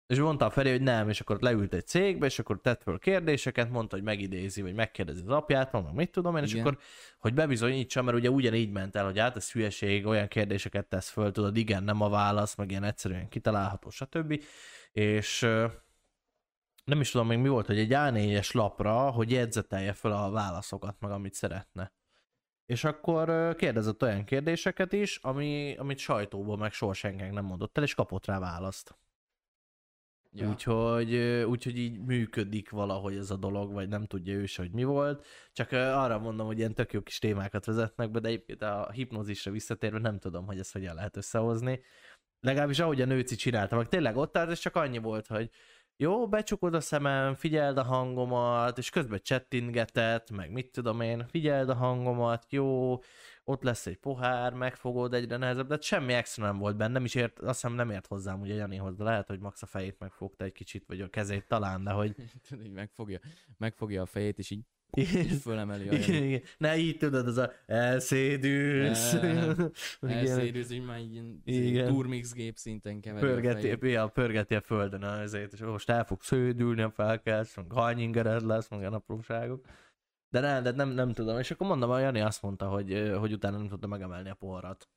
És 0.06 0.18
mondta 0.18 0.44
a 0.44 0.50
Feri, 0.50 0.70
hogy 0.70 0.82
nem, 0.82 1.08
és 1.08 1.20
akkor 1.20 1.40
leült 1.40 1.74
egy 1.74 1.86
cégbe, 1.86 2.26
és 2.26 2.38
akkor 2.38 2.60
tett 2.60 2.82
föl 2.82 2.98
kérdéseket, 2.98 3.70
mondta, 3.70 3.96
hogy 3.96 4.04
megidézi, 4.04 4.62
vagy 4.62 4.74
megkérdezi 4.74 5.22
az 5.26 5.32
apját, 5.32 5.72
meg 5.72 5.92
mit 5.92 6.10
tudom 6.10 6.36
én, 6.36 6.42
és 6.42 6.52
Igen. 6.52 6.66
akkor, 6.66 6.78
hogy 7.18 7.34
bebizonyítsa, 7.34 8.02
mert 8.02 8.16
ugye 8.16 8.30
ugyanígy 8.30 8.70
ment 8.70 8.96
el, 8.96 9.04
hogy 9.04 9.18
hát 9.18 9.36
ez 9.36 9.52
hülyeség, 9.52 10.06
olyan 10.06 10.28
kérdéseket 10.28 10.86
tesz 10.86 11.08
föl, 11.08 11.32
tudod, 11.32 11.56
igen, 11.56 11.84
nem 11.84 12.00
a 12.00 12.08
válasz, 12.08 12.54
meg 12.54 12.70
ilyen 12.70 12.84
egyszerűen 12.84 13.28
kitalálható, 13.28 13.90
stb. 13.90 14.42
És 14.92 15.46
nem 16.88 17.00
is 17.00 17.10
tudom 17.10 17.26
még 17.26 17.38
mi 17.38 17.48
volt, 17.48 17.66
hogy 17.66 17.78
egy 17.78 17.92
A4-es 17.94 18.54
lapra, 18.54 19.10
hogy 19.10 19.30
jegyzetelje 19.30 19.92
fel 19.92 20.12
a 20.12 20.30
válaszokat, 20.30 21.00
meg 21.00 21.10
amit 21.10 21.34
szeretne. 21.34 21.92
És 22.66 22.84
akkor 22.84 23.54
kérdezett 23.54 24.02
olyan 24.02 24.24
kérdéseket 24.24 24.92
is, 24.92 25.16
ami, 25.16 25.76
amit 25.76 25.98
sajtóból 25.98 26.56
meg 26.56 26.72
soha 26.72 26.92
senkinek 26.92 27.32
nem 27.32 27.44
mondott 27.44 27.78
el, 27.78 27.84
és 27.84 27.94
kapott 27.94 28.26
rá 28.26 28.38
választ. 28.38 28.98
Ja. 30.32 30.48
Úgyhogy, 30.48 31.14
úgyhogy 31.44 31.78
így 31.78 32.00
működik 32.00 32.70
valahogy 32.70 33.16
ez 33.16 33.30
a 33.30 33.36
dolog, 33.36 33.72
vagy 33.72 33.88
nem 33.88 34.06
tudja 34.06 34.34
ő 34.34 34.46
se, 34.46 34.62
hogy 34.62 34.72
mi 34.72 34.84
volt. 34.84 35.26
Csak 35.52 35.72
arra 35.72 36.18
mondom, 36.18 36.46
hogy 36.46 36.58
ilyen 36.58 36.74
tök 36.74 36.92
jó 36.92 37.02
kis 37.02 37.18
témákat 37.18 37.64
vezetnek 37.64 38.10
be, 38.10 38.20
de 38.20 38.28
egyébként 38.28 38.62
a 38.62 38.90
hipnózisra 38.92 39.50
visszatérve 39.50 39.98
nem 39.98 40.18
tudom, 40.18 40.46
hogy 40.46 40.58
ezt 40.58 40.72
hogyan 40.72 40.94
lehet 40.94 41.16
összehozni. 41.16 41.80
Legalábbis 42.40 42.78
ahogy 42.78 43.00
a 43.00 43.04
nőci 43.04 43.36
csinálta, 43.36 43.76
meg 43.76 43.88
tényleg 43.88 44.16
ott 44.16 44.36
állt, 44.36 44.50
és 44.50 44.58
csak 44.58 44.76
annyi 44.76 44.98
volt, 44.98 45.26
hogy 45.26 45.50
jó, 46.00 46.28
becsukod 46.28 46.74
a 46.74 46.80
szemem, 46.80 47.34
figyeld 47.34 47.78
a 47.78 47.82
hangomat, 47.82 48.78
és 48.78 48.90
közben 48.90 49.20
chattingetett, 49.22 50.30
meg 50.30 50.50
mit 50.50 50.72
tudom 50.72 51.00
én, 51.00 51.26
figyeld 51.28 51.68
a 51.68 51.74
hangomat, 51.74 52.46
jó, 52.48 52.98
ott 53.44 53.62
lesz 53.62 53.86
egy 53.86 53.96
pohár, 53.96 54.52
megfogod 54.52 55.14
egyre 55.14 55.36
nehezebb, 55.36 55.66
de 55.66 55.74
hát 55.74 55.82
semmi 55.82 56.12
extra 56.12 56.44
nem 56.44 56.58
volt 56.58 56.76
benne, 56.76 56.92
nem 56.92 57.04
is 57.04 57.14
ért, 57.14 57.38
azt 57.38 57.60
hiszem 57.60 57.76
nem 57.76 57.90
ért 57.90 58.06
hozzám 58.06 58.40
ugye 58.40 58.54
Janihoz, 58.54 58.96
de 58.96 59.04
lehet, 59.04 59.28
hogy 59.28 59.40
max 59.40 59.62
a 59.62 59.66
fejét 59.66 59.98
megfogta 59.98 60.44
egy 60.44 60.52
kicsit, 60.52 60.84
vagy 60.86 61.00
a 61.00 61.08
kezét 61.08 61.48
talán, 61.48 61.84
de 61.84 61.90
hogy... 61.90 62.14
Megfogja, 62.74 63.18
megfogja 63.56 64.02
a 64.02 64.06
fejét, 64.06 64.38
és 64.38 64.50
így 64.50 64.64
fölemeli 65.42 65.88
a 65.88 65.92
Igen, 65.92 66.22
igen. 66.22 66.42
Ne 66.58 66.76
így 66.76 66.96
tudod, 66.96 67.26
az 67.26 67.36
a 67.36 67.52
elszédülsz. 67.66 69.14
Elszédülsz, 70.00 70.70
így 70.70 70.84
már 70.84 70.98
így 70.98 71.12
ilyen 71.12 71.42
Igen. 71.44 71.86
turmix 71.86 72.32
gép 72.32 72.56
szinten 72.56 73.00
keveri 73.00 73.26
a 73.26 73.28
Pörgeti, 73.28 73.60
fejét. 73.60 73.92
ja, 73.92 74.06
pörgeti 74.08 74.54
a 74.54 74.60
földön 74.60 75.02
azért, 75.02 75.52
és 75.52 75.60
most 75.60 75.90
el 75.90 76.04
fog 76.04 76.22
sződülni, 76.22 76.82
ha 76.82 76.90
felkelsz, 76.90 77.56
meg 77.56 77.72
hajnyingered 77.72 78.42
lesz, 78.42 78.68
meg 78.68 78.80
ilyen 78.80 78.92
apróságok. 78.92 79.66
De 80.30 80.40
nem, 80.40 80.62
de 80.62 80.70
nem, 80.70 80.88
nem 80.88 81.12
tudom. 81.12 81.38
És 81.38 81.50
akkor 81.50 81.66
mondom, 81.66 81.90
a 81.90 81.98
Jani 81.98 82.20
azt 82.20 82.42
mondta, 82.42 82.68
hogy, 82.68 83.12
hogy 83.18 83.32
utána 83.32 83.56
nem 83.56 83.68
tudta 83.68 83.86
megemelni 83.86 84.30
a 84.30 84.34
poharat. 84.34 84.88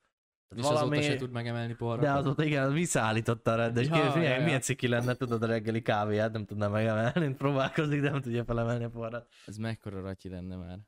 És 0.55 0.63
azóta 0.63 1.01
se 1.01 1.15
tud 1.15 1.31
megemelni 1.31 1.73
poharakat. 1.73 2.13
De 2.13 2.19
azóta 2.19 2.43
igen, 2.43 2.73
visszaállította 2.73 3.51
a 3.51 3.55
rendes. 3.55 3.87
Ja, 3.87 3.91
milyen, 3.93 4.21
ja, 4.21 4.21
ja, 4.21 4.37
ja. 4.37 4.43
milyen 4.43 4.61
ciki 4.61 4.87
lenne, 4.87 5.13
tudod, 5.13 5.43
a 5.43 5.45
reggeli 5.45 5.81
kávéját 5.81 6.31
nem 6.31 6.45
tudná 6.45 6.67
megemelni, 6.67 7.33
próbálkozik, 7.43 8.01
de 8.01 8.09
nem 8.09 8.21
tudja 8.21 8.43
felemelni 8.43 8.83
a 8.83 8.89
poharat. 8.89 9.27
Ez 9.45 9.57
mekkora 9.57 10.01
ratyi 10.01 10.29
lenne 10.29 10.55
már. 10.55 10.79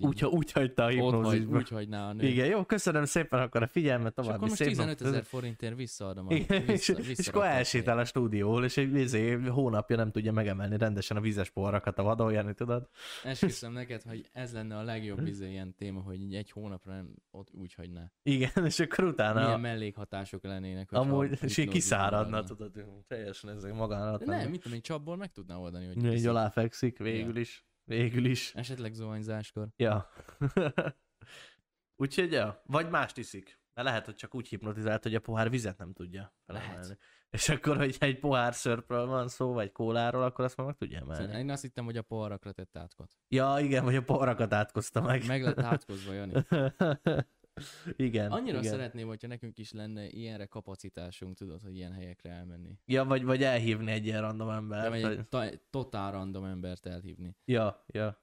Úgy, 0.00 0.24
úgy 0.24 0.52
hagyta 0.52 0.84
a 0.84 0.86
ott 0.86 0.92
hagy, 0.92 1.12
hipnózisba. 1.14 1.56
úgy 1.56 1.68
hagyná 1.68 2.08
a 2.08 2.12
nő. 2.12 2.26
Igen, 2.26 2.46
jó, 2.46 2.64
köszönöm 2.64 3.04
szépen 3.04 3.40
akkor 3.40 3.62
a 3.62 3.66
figyelmet, 3.66 4.08
és 4.08 4.14
további 4.14 4.34
akkor 4.34 4.48
most 4.48 4.60
szép 4.60 4.68
15 4.68 4.98
napot. 4.98 5.14
ezer 5.14 5.24
forintért 5.24 5.76
visszaadom 5.76 6.26
a 6.26 6.34
Igen, 6.34 6.66
vissza, 6.66 6.92
és, 6.92 7.18
és 7.18 7.28
akkor 7.28 7.44
elsétál 7.44 7.98
a 7.98 8.04
stúdióból, 8.04 8.64
és 8.64 8.76
egy 8.76 8.94
izé, 8.94 9.32
hónapja 9.32 9.96
nem 9.96 10.10
tudja 10.10 10.32
megemelni 10.32 10.78
rendesen 10.78 11.16
a 11.16 11.20
vizes 11.20 11.50
poharakat 11.50 11.98
a 11.98 12.02
vadon, 12.02 12.54
tudod? 12.54 12.88
Esküszöm 13.24 13.72
neked, 13.72 14.02
hogy 14.02 14.28
ez 14.32 14.52
lenne 14.52 14.76
a 14.76 14.82
legjobb 14.82 15.26
izé, 15.26 15.50
ilyen 15.50 15.74
téma, 15.74 16.00
hogy 16.00 16.34
egy 16.34 16.50
hónapra 16.50 16.92
nem 16.92 17.14
ott 17.30 17.48
úgy 17.52 17.74
hagyná. 17.74 18.12
Igen, 18.22 18.64
és 18.64 18.80
akkor 18.80 19.04
utána 19.04 19.40
Milyen 19.40 19.60
mellékhatások 19.60 20.44
lennének, 20.44 20.92
amúgy, 20.92 21.38
és 21.42 21.66
kiszáradna, 21.70 22.44
tudod, 22.44 22.70
teljesen 23.06 23.50
ez 23.50 23.64
magán 23.64 24.20
nem, 24.24 24.50
mit 24.50 24.60
tudom 24.60 24.76
én, 24.76 24.82
csapból 24.82 25.16
meg 25.16 25.32
tudná 25.32 25.56
oldani, 25.56 25.86
hogy 25.86 26.14
Így 26.14 26.26
aláfekszik, 26.26 26.98
végül 26.98 27.36
is. 27.36 27.64
Végül 27.90 28.24
is. 28.24 28.54
Esetleg 28.54 28.92
zuhanyzáskor. 28.92 29.68
Ja. 29.76 30.10
Úgyhogy, 32.02 32.32
ja. 32.32 32.62
Vagy 32.66 32.90
mást 32.90 33.16
iszik. 33.16 33.60
Mert 33.74 33.88
lehet, 33.88 34.04
hogy 34.04 34.14
csak 34.14 34.34
úgy 34.34 34.48
hipnotizált, 34.48 35.02
hogy 35.02 35.14
a 35.14 35.20
pohár 35.20 35.50
vizet 35.50 35.78
nem 35.78 35.92
tudja 35.92 36.34
felemelni. 36.46 36.74
Lehet. 36.74 36.98
És 37.30 37.48
akkor, 37.48 37.76
hogy 37.76 37.96
egy 37.98 38.18
pohár 38.18 38.54
szörpről 38.54 39.06
van 39.06 39.28
szó, 39.28 39.52
vagy 39.52 39.72
kóláról, 39.72 40.22
akkor 40.22 40.44
azt 40.44 40.56
már 40.56 40.66
meg 40.66 40.76
tudja 40.76 40.98
emelni. 40.98 41.24
Szóval 41.24 41.40
én 41.40 41.50
azt 41.50 41.62
hittem, 41.62 41.84
hogy 41.84 41.96
a 41.96 42.02
poharakra 42.02 42.52
tett 42.52 42.76
átkot. 42.76 43.10
Ja, 43.28 43.56
igen, 43.60 43.84
vagy 43.84 43.96
a 43.96 44.02
poharakat 44.02 44.52
átkozta 44.52 45.00
meg. 45.00 45.26
Meg 45.26 45.42
lett 45.42 45.58
átkozva, 45.58 46.12
Jani. 46.12 46.32
igen. 47.96 48.30
Annyira 48.30 48.58
igen. 48.58 48.70
szeretném, 48.70 49.06
hogyha 49.06 49.28
nekünk 49.28 49.58
is 49.58 49.72
lenne 49.72 50.06
ilyenre 50.06 50.46
kapacitásunk, 50.46 51.36
tudod, 51.36 51.62
hogy 51.62 51.76
ilyen 51.76 51.92
helyekre 51.92 52.30
elmenni. 52.30 52.78
Ja, 52.86 53.04
vagy, 53.04 53.24
vagy 53.24 53.42
elhívni 53.42 53.90
egy 53.90 54.06
ilyen 54.06 54.20
random 54.20 54.50
embert. 54.50 54.92
egy 54.94 55.04
hogy... 55.04 55.28
ta- 55.28 55.60
totál 55.70 56.12
random 56.12 56.44
embert 56.44 56.86
elhívni. 56.86 57.36
Ja, 57.44 57.84
ja. 57.86 58.18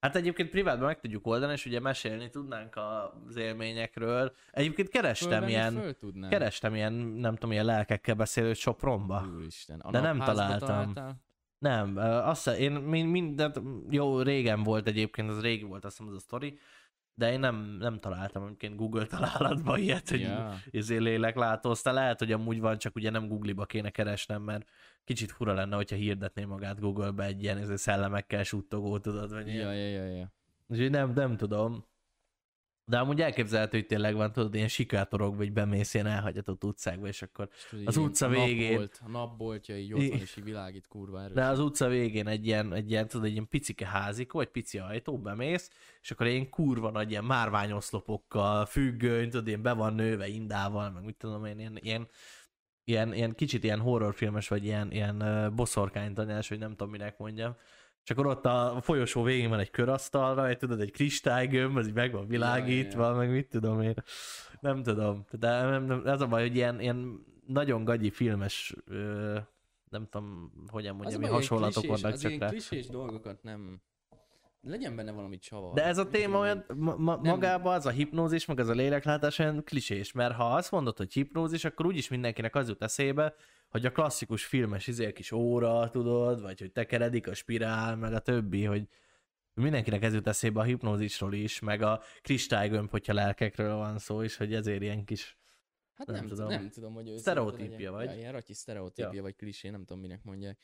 Hát 0.00 0.16
egyébként 0.16 0.50
privátban 0.50 0.86
meg 0.86 1.00
tudjuk 1.00 1.26
oldani, 1.26 1.52
és 1.52 1.66
ugye 1.66 1.80
mesélni 1.80 2.30
tudnánk 2.30 2.76
az 3.26 3.36
élményekről. 3.36 4.34
Egyébként 4.50 4.88
kerestem 4.88 5.30
Fölvenni 5.30 5.50
ilyen, 5.50 5.94
Föl 6.00 6.28
kerestem 6.28 6.74
ilyen, 6.74 6.92
nem 6.92 7.34
tudom, 7.34 7.52
ilyen 7.52 7.64
lelkekkel 7.64 8.14
beszélő 8.14 8.52
Sopronba. 8.52 9.26
Úristen. 9.36 9.80
A 9.80 9.90
De 9.90 10.00
nem 10.00 10.18
találtam. 10.18 10.68
találtál? 10.68 11.22
Nem, 11.58 11.96
azt 11.96 12.44
hiszem, 12.44 12.60
én 12.60 12.72
mind, 12.72 13.10
mindent, 13.10 13.60
jó, 13.90 14.20
régen 14.20 14.62
volt 14.62 14.86
egyébként, 14.86 15.30
az 15.30 15.40
régi 15.40 15.64
volt 15.64 15.84
azt 15.84 15.96
hiszem 15.96 16.12
az 16.12 16.18
a 16.18 16.20
sztori, 16.20 16.58
de 17.14 17.32
én 17.32 17.40
nem, 17.40 17.76
nem 17.78 17.98
találtam 18.00 18.44
egyébként 18.44 18.76
Google 18.76 19.06
találatban 19.06 19.78
ilyet, 19.78 20.08
hogy 20.08 20.20
Ja. 20.20 20.54
izé 20.70 20.96
léleklátó, 20.96 21.70
aztán 21.70 21.94
lehet, 21.94 22.18
hogy 22.18 22.32
amúgy 22.32 22.60
van, 22.60 22.78
csak 22.78 22.94
ugye 22.96 23.10
nem 23.10 23.28
Google-ba 23.28 23.64
kéne 23.64 23.90
keresnem, 23.90 24.42
mert 24.42 24.68
kicsit 25.04 25.30
fura 25.30 25.52
lenne, 25.52 25.76
hogyha 25.76 25.96
hirdetné 25.96 26.44
magát 26.44 26.80
Google-be 26.80 27.24
egy 27.24 27.42
ilyen 27.42 27.58
izé 27.58 27.76
szellemekkel 27.76 28.42
suttogó, 28.42 28.98
tudod, 28.98 29.32
vagy 29.32 29.48
ilyen. 29.48 29.66
Ja, 29.66 29.72
ja, 29.72 30.04
ja, 30.04 30.16
ja. 30.16 30.32
Úgyhogy 30.66 30.90
nem, 30.90 31.12
nem 31.12 31.36
tudom. 31.36 31.84
De 32.86 32.98
amúgy 32.98 33.20
elképzelhető, 33.20 33.78
hogy 33.78 33.86
tényleg 33.86 34.14
van, 34.14 34.32
tudod, 34.32 34.54
ilyen 34.54 34.68
sikátorokba, 34.68 35.36
hogy 35.36 35.52
bemész 35.52 35.94
ilyen 35.94 36.06
elhagyatott 36.06 36.64
utcákba, 36.64 37.06
és 37.06 37.22
akkor 37.22 37.48
És 37.70 37.86
Az 37.86 37.96
utca 37.96 38.28
végén. 38.28 38.70
Napbolt, 38.70 39.00
a 39.04 39.08
napboltja 39.08 39.76
így 39.76 39.92
ott 39.92 40.08
van, 40.08 40.20
és 40.20 40.36
így 40.36 40.44
világít 40.44 40.86
kurva 40.86 41.22
erős. 41.22 41.34
De 41.34 41.44
az 41.44 41.58
utca 41.58 41.88
végén 41.88 42.26
egy 42.26 42.46
ilyen, 42.46 42.72
egy 42.72 42.90
ilyen, 42.90 43.08
tudod, 43.08 43.26
egy 43.26 43.32
ilyen 43.32 43.48
picike 43.48 43.86
házikó, 43.86 44.40
egy 44.40 44.50
pici 44.50 44.78
ajtó, 44.78 45.18
bemész, 45.18 45.70
és 46.02 46.10
akkor 46.10 46.26
ilyen 46.26 46.50
kurva 46.50 46.90
nagy 46.90 47.10
ilyen 47.10 47.24
márványoszlopokkal, 47.24 48.66
függöny, 48.66 49.30
tudod, 49.30 49.46
ilyen 49.46 49.62
be 49.62 49.72
van 49.72 49.94
nőve 49.94 50.28
indával, 50.28 50.90
meg 50.90 51.04
mit 51.04 51.16
tudom 51.16 51.44
én, 51.44 51.58
ilyen, 51.58 51.78
ilyen, 51.80 52.08
ilyen, 52.84 53.14
ilyen 53.14 53.34
kicsit 53.34 53.64
ilyen 53.64 53.80
horrorfilmes, 53.80 54.48
vagy 54.48 54.64
ilyen, 54.64 54.92
ilyen 54.92 55.52
boszorkánytanyás, 55.56 56.48
vagy 56.48 56.58
nem 56.58 56.70
tudom 56.70 56.90
minek 56.90 57.18
mondjam. 57.18 57.56
És 58.04 58.10
akkor 58.10 58.26
ott 58.26 58.46
a 58.46 58.78
folyosó 58.82 59.22
végén 59.22 59.48
van 59.48 59.58
egy 59.58 59.70
körasztal, 59.70 60.34
vagy 60.34 60.56
tudod, 60.58 60.80
egy 60.80 60.90
kristálygömb, 60.90 61.76
az 61.76 61.86
így 61.86 61.94
meg 61.94 62.12
van 62.12 62.26
világítva, 62.26 63.08
Ja, 63.08 63.14
meg 63.14 63.30
mit 63.30 63.48
tudom 63.48 63.80
én. 63.80 63.94
Nem 64.60 64.82
tudom. 64.82 65.24
De 65.30 65.62
nem, 65.62 65.84
nem, 65.84 66.06
ez 66.06 66.20
a 66.20 66.26
baj, 66.26 66.42
hogy 66.42 66.56
ilyen, 66.56 66.80
ilyen 66.80 67.24
nagyon 67.46 67.84
gagyi 67.84 68.10
filmes, 68.10 68.74
ö, 68.86 69.38
nem 69.90 70.06
tudom, 70.10 70.52
hogyan 70.66 70.96
mondjam, 70.96 71.20
mi 71.20 71.26
hasonlatok 71.26 71.82
klisés- 71.82 72.02
vannak 72.02 72.18
csak 72.18 72.38
rá. 72.38 72.48
klisés 72.48 72.86
dolgokat 72.86 73.42
nem... 73.42 73.80
Legyen 74.62 74.96
benne 74.96 75.12
valami 75.12 75.38
csavar. 75.38 75.72
De 75.74 75.84
ez 75.84 75.98
a 75.98 76.08
téma 76.08 76.38
olyan, 76.38 76.64
ma, 76.76 76.96
ma, 76.96 77.14
Nem. 77.14 77.32
magában 77.32 77.74
az 77.74 77.86
a 77.86 77.90
hipnózis, 77.90 78.46
meg 78.46 78.58
az 78.58 78.68
a 78.68 78.72
léleklátás 78.72 79.38
olyan 79.38 79.64
klisés, 79.64 80.12
mert 80.12 80.34
ha 80.34 80.44
azt 80.44 80.70
mondod, 80.70 80.96
hogy 80.96 81.12
hipnózis, 81.12 81.64
akkor 81.64 81.86
úgyis 81.86 82.08
mindenkinek 82.08 82.54
az 82.54 82.68
jut 82.68 82.82
eszébe, 82.82 83.34
hogy 83.74 83.86
a 83.86 83.92
klasszikus 83.92 84.44
filmes 84.44 84.86
izé 84.86 85.12
kis 85.12 85.32
óra, 85.32 85.90
tudod, 85.90 86.40
vagy 86.40 86.60
hogy 86.60 86.72
tekeredik 86.72 87.26
a 87.26 87.34
spirál, 87.34 87.96
meg 87.96 88.12
a 88.12 88.20
többi, 88.20 88.64
hogy 88.64 88.88
mindenkinek 89.54 90.02
ez 90.02 90.14
jut 90.14 90.26
eszébe 90.26 90.60
a 90.60 90.62
hipnózisról 90.62 91.34
is, 91.34 91.60
meg 91.60 91.82
a 91.82 92.02
kristálygömb, 92.22 92.90
hogyha 92.90 93.12
lelkekről 93.12 93.76
van 93.76 93.98
szó 93.98 94.22
is, 94.22 94.36
hogy 94.36 94.54
ezért 94.54 94.82
ilyen 94.82 95.04
kis... 95.04 95.38
Hát 95.94 96.06
nem 96.06 96.16
nem, 96.16 96.26
tudom. 96.26 96.48
nem 96.48 96.70
tudom, 96.70 96.94
hogy 96.94 97.02
őszinte 97.02 97.20
Sztereotípia 97.20 97.92
vagy. 97.92 98.10
Ja, 98.10 98.16
ilyen 98.16 98.32
ratyi 98.32 98.54
sztereotípia, 98.54 99.12
Ja. 99.12 99.22
vagy 99.22 99.36
klisé, 99.36 99.68
nem 99.68 99.84
tudom, 99.84 100.00
minek 100.00 100.22
mondják. 100.22 100.60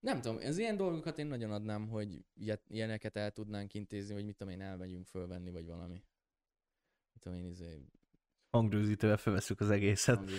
Nem 0.00 0.20
tudom, 0.20 0.36
az 0.36 0.58
ilyen 0.58 0.76
dolgokat 0.76 1.18
én 1.18 1.26
nagyon 1.26 1.50
adnám, 1.50 1.88
hogy 1.88 2.24
ilyeneket 2.68 3.16
el 3.16 3.30
tudnánk 3.30 3.74
intézni, 3.74 4.14
hogy 4.14 4.24
mit 4.24 4.36
tudom 4.36 4.52
én, 4.52 4.60
elmegyünk 4.60 5.06
fölvenni, 5.06 5.50
vagy 5.50 5.66
valami. 5.66 6.04
Mit 7.12 7.22
tudom 7.22 7.38
én, 7.38 7.46
izé, 7.46 7.84
Hangrőzítővel 8.50 9.16
felveszünk 9.16 9.60
az 9.60 9.70
egészet. 9.70 10.30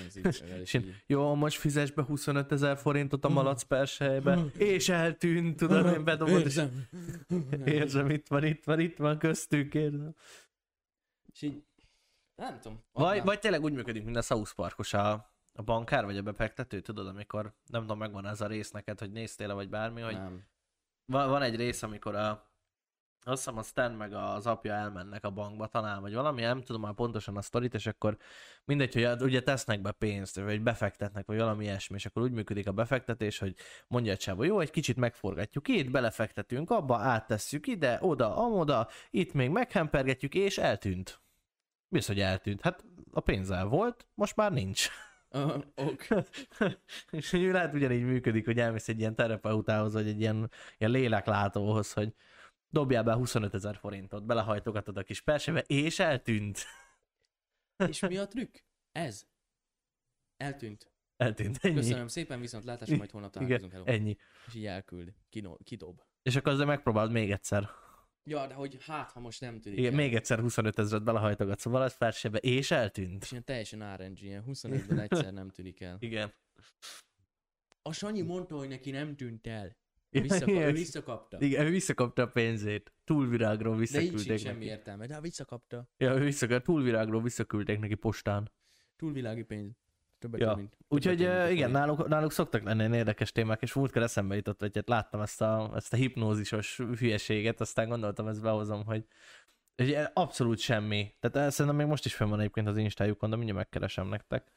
És 0.63 0.73
én, 0.73 0.95
jó, 1.05 1.35
most 1.35 1.57
fizes 1.57 1.91
be 1.91 2.01
25 2.03 2.51
ezer 2.51 2.77
forintot 2.77 3.25
a 3.25 3.29
malac 3.29 3.63
persejbe, 3.63 4.39
és 4.57 4.89
eltűnt, 4.89 5.57
tudod, 5.57 5.93
én 5.93 6.03
bedobod, 6.03 6.39
és 6.39 6.43
Érzem. 6.45 6.87
érzem, 7.65 8.09
itt 8.09 8.27
van, 8.27 8.43
itt 8.43 8.63
van, 8.63 8.79
itt 8.79 8.97
van 8.97 9.17
köztünk, 9.17 9.73
érzem. 9.73 10.15
És 11.33 11.41
így, 11.41 11.63
nem 12.35 12.59
tudom. 12.59 12.83
Vagy, 12.91 13.05
adnám. 13.05 13.25
vagy 13.25 13.39
tényleg 13.39 13.63
úgy 13.63 13.73
működik, 13.73 14.03
mint 14.03 14.15
a 14.15 14.21
South 14.21 14.53
Parkos 14.53 14.93
a, 14.93 15.11
a 15.53 15.61
bankár, 15.63 16.05
vagy 16.05 16.17
a 16.17 16.21
befektető, 16.21 16.79
tudod, 16.81 17.07
amikor, 17.07 17.53
nem 17.65 17.81
tudom, 17.81 17.97
megvan 17.97 18.25
ez 18.25 18.41
a 18.41 18.47
rész 18.47 18.71
neked, 18.71 18.99
hogy 18.99 19.11
néztél 19.11 19.53
vagy 19.53 19.69
bármi, 19.69 20.01
hogy 20.01 20.13
Nem. 20.13 20.43
van, 21.05 21.29
van 21.29 21.41
egy 21.41 21.55
rész, 21.55 21.83
amikor 21.83 22.15
a, 22.15 22.51
azt 23.27 23.43
hiszem 23.43 23.57
a 23.57 23.63
Stan 23.63 23.91
meg 23.91 24.13
az 24.13 24.47
apja 24.47 24.73
elmennek 24.73 25.25
a 25.25 25.29
bankba 25.29 25.67
talán, 25.67 26.01
vagy 26.01 26.13
valami, 26.13 26.41
nem 26.41 26.61
tudom 26.63 26.81
már 26.81 26.93
pontosan 26.93 27.37
a 27.37 27.41
sztorit, 27.41 27.73
és 27.73 27.85
akkor 27.85 28.17
mindegy, 28.65 28.93
hogy 28.93 29.21
ugye 29.21 29.41
tesznek 29.41 29.81
be 29.81 29.91
pénzt, 29.91 30.39
vagy 30.39 30.61
befektetnek, 30.61 31.25
vagy 31.25 31.37
valami 31.37 31.63
ilyesmi, 31.63 31.95
és 31.95 32.05
akkor 32.05 32.21
úgy 32.21 32.31
működik 32.31 32.67
a 32.67 32.71
befektetés, 32.71 33.39
hogy 33.39 33.55
mondja 33.87 34.11
egy 34.11 34.19
csávó, 34.19 34.43
jó, 34.43 34.59
egy 34.59 34.71
kicsit 34.71 34.97
megforgatjuk 34.97 35.67
itt, 35.67 35.91
belefektetünk 35.91 36.71
abba, 36.71 36.97
áttesszük 36.97 37.67
ide, 37.67 37.97
oda, 38.01 38.35
amoda, 38.35 38.87
itt 39.09 39.33
még 39.33 39.49
meghempergetjük, 39.49 40.33
és 40.33 40.57
eltűnt. 40.57 41.21
Az, 41.89 42.05
hogy 42.05 42.19
eltűnt? 42.19 42.61
Hát 42.61 42.85
a 43.11 43.19
pénz 43.19 43.51
el 43.51 43.65
volt, 43.65 44.07
most 44.13 44.35
már 44.35 44.51
nincs. 44.51 44.87
Uh, 45.31 45.63
ok. 45.75 46.07
és 47.11 47.31
lehet 47.31 47.73
ugyanígy 47.73 48.03
működik, 48.03 48.45
hogy 48.45 48.59
elmész 48.59 48.87
egy 48.87 48.99
ilyen 48.99 49.15
terapeutához, 49.15 49.93
vagy 49.93 50.07
egy 50.07 50.19
ilyen, 50.19 50.51
ilyen 50.77 50.91
léleklátóhoz, 50.91 51.93
hogy 51.93 52.13
dobjál 52.69 53.03
be 53.03 53.13
25 53.13 53.53
ezer 53.53 53.75
forintot, 53.77 54.25
belehajtogatod 54.25 54.97
a 54.97 55.03
kis 55.03 55.21
persébe, 55.21 55.59
és 55.59 55.99
eltűnt. 55.99 56.65
És 57.89 57.99
mi 57.99 58.17
a 58.17 58.27
trükk? 58.27 58.57
Ez. 58.91 59.27
Eltűnt. 60.37 60.91
Eltűnt, 61.17 61.57
ennyi. 61.61 61.75
Köszönöm 61.75 62.07
szépen, 62.07 62.39
viszont 62.39 62.63
látásra 62.63 62.95
majd 62.95 63.11
holnap 63.11 63.31
találkozunk. 63.31 63.71
Igen, 63.71 63.85
Hello. 63.85 63.97
ennyi. 63.97 64.17
És 64.47 64.55
így 64.55 64.65
elküld. 64.65 65.13
Kino, 65.29 65.57
kidob. 65.63 66.01
És 66.21 66.35
akkor 66.35 66.51
azért 66.51 66.67
megpróbálod 66.67 67.11
még 67.11 67.31
egyszer. 67.31 67.69
Ja, 68.23 68.47
de 68.47 68.53
hogy 68.53 68.77
hát, 68.85 69.11
ha 69.11 69.19
most 69.19 69.41
nem 69.41 69.59
tűnik 69.59 69.79
Igen, 69.79 69.91
el. 69.91 69.97
még 69.97 70.15
egyszer 70.15 70.39
25 70.39 70.79
ezeret 70.79 71.03
belehajtogatsz 71.03 71.65
a 71.65 71.69
valasz 71.69 71.97
persébe, 71.97 72.37
és 72.37 72.71
eltűnt. 72.71 73.23
És 73.23 73.31
ilyen 73.31 73.43
teljesen 73.43 73.95
RNG, 73.97 74.21
ilyen 74.21 74.43
25-ben 74.47 74.99
egyszer 74.99 75.33
nem 75.33 75.49
tűnik 75.49 75.81
el. 75.81 75.97
Igen. 75.99 76.33
A 77.81 77.93
Sanyi 77.93 78.21
mondta, 78.21 78.55
hogy 78.57 78.67
neki 78.67 78.91
nem 78.91 79.15
tűnt 79.15 79.47
el. 79.47 79.75
Visszaka- 80.21 80.51
igen. 80.51 80.67
ő 80.67 80.71
visszakapta. 80.71 81.37
Igen, 81.39 81.65
ő 81.65 81.69
visszakapta 81.69 82.21
a 82.21 82.27
pénzét. 82.27 82.91
Túlvirágról 83.03 83.73
De 83.73 83.79
visszaküldték 83.79 84.19
sincs 84.19 84.39
semmi 84.39 84.53
neki. 84.57 84.65
értelme. 84.69 85.05
De 85.07 85.21
visszakapta. 85.21 85.89
Ja, 85.97 86.13
ő 86.15 86.23
visszakapta, 86.23 86.63
túlvirágról 86.63 87.21
visszaküldték 87.21 87.79
neki 87.79 87.95
postán. 87.95 88.51
Túlvilági 88.95 89.43
pénz. 89.43 89.71
Többet 90.19 90.39
Ja. 90.39 90.55
mint. 90.55 90.77
Úgyhogy 90.87 91.21
uh, 91.23 91.51
igen, 91.51 91.71
náluk, 91.71 92.07
náluk 92.07 92.31
szoktak 92.31 92.63
lenni 92.63 92.79
ilyen 92.79 92.93
érdekes 92.93 93.31
témák, 93.31 93.61
és 93.61 93.73
múltkor 93.73 94.01
eszembe 94.01 94.35
jutott, 94.35 94.59
hogy 94.59 94.71
hát 94.75 94.87
láttam 94.89 95.21
ezt 95.21 95.41
a, 95.41 95.71
ezt 95.75 95.93
a 95.93 95.95
hipnózisos 95.95 96.77
hülyeséget, 96.77 97.61
aztán 97.61 97.89
gondoltam, 97.89 98.27
ezt 98.27 98.41
behozom, 98.41 98.85
hogy, 98.85 99.05
hogy 99.75 99.97
abszolút 100.13 100.59
semmi. 100.59 101.13
Tehát 101.19 101.47
ez 101.47 101.53
szerintem 101.53 101.79
még 101.81 101.89
most 101.89 102.05
is 102.05 102.15
fenn 102.15 102.29
van 102.29 102.39
egyébként 102.39 102.67
az 102.67 102.77
instájukon, 102.77 103.29
de 103.29 103.35
mindjárt 103.35 103.59
megkeresem 103.59 104.07
nektek. 104.07 104.51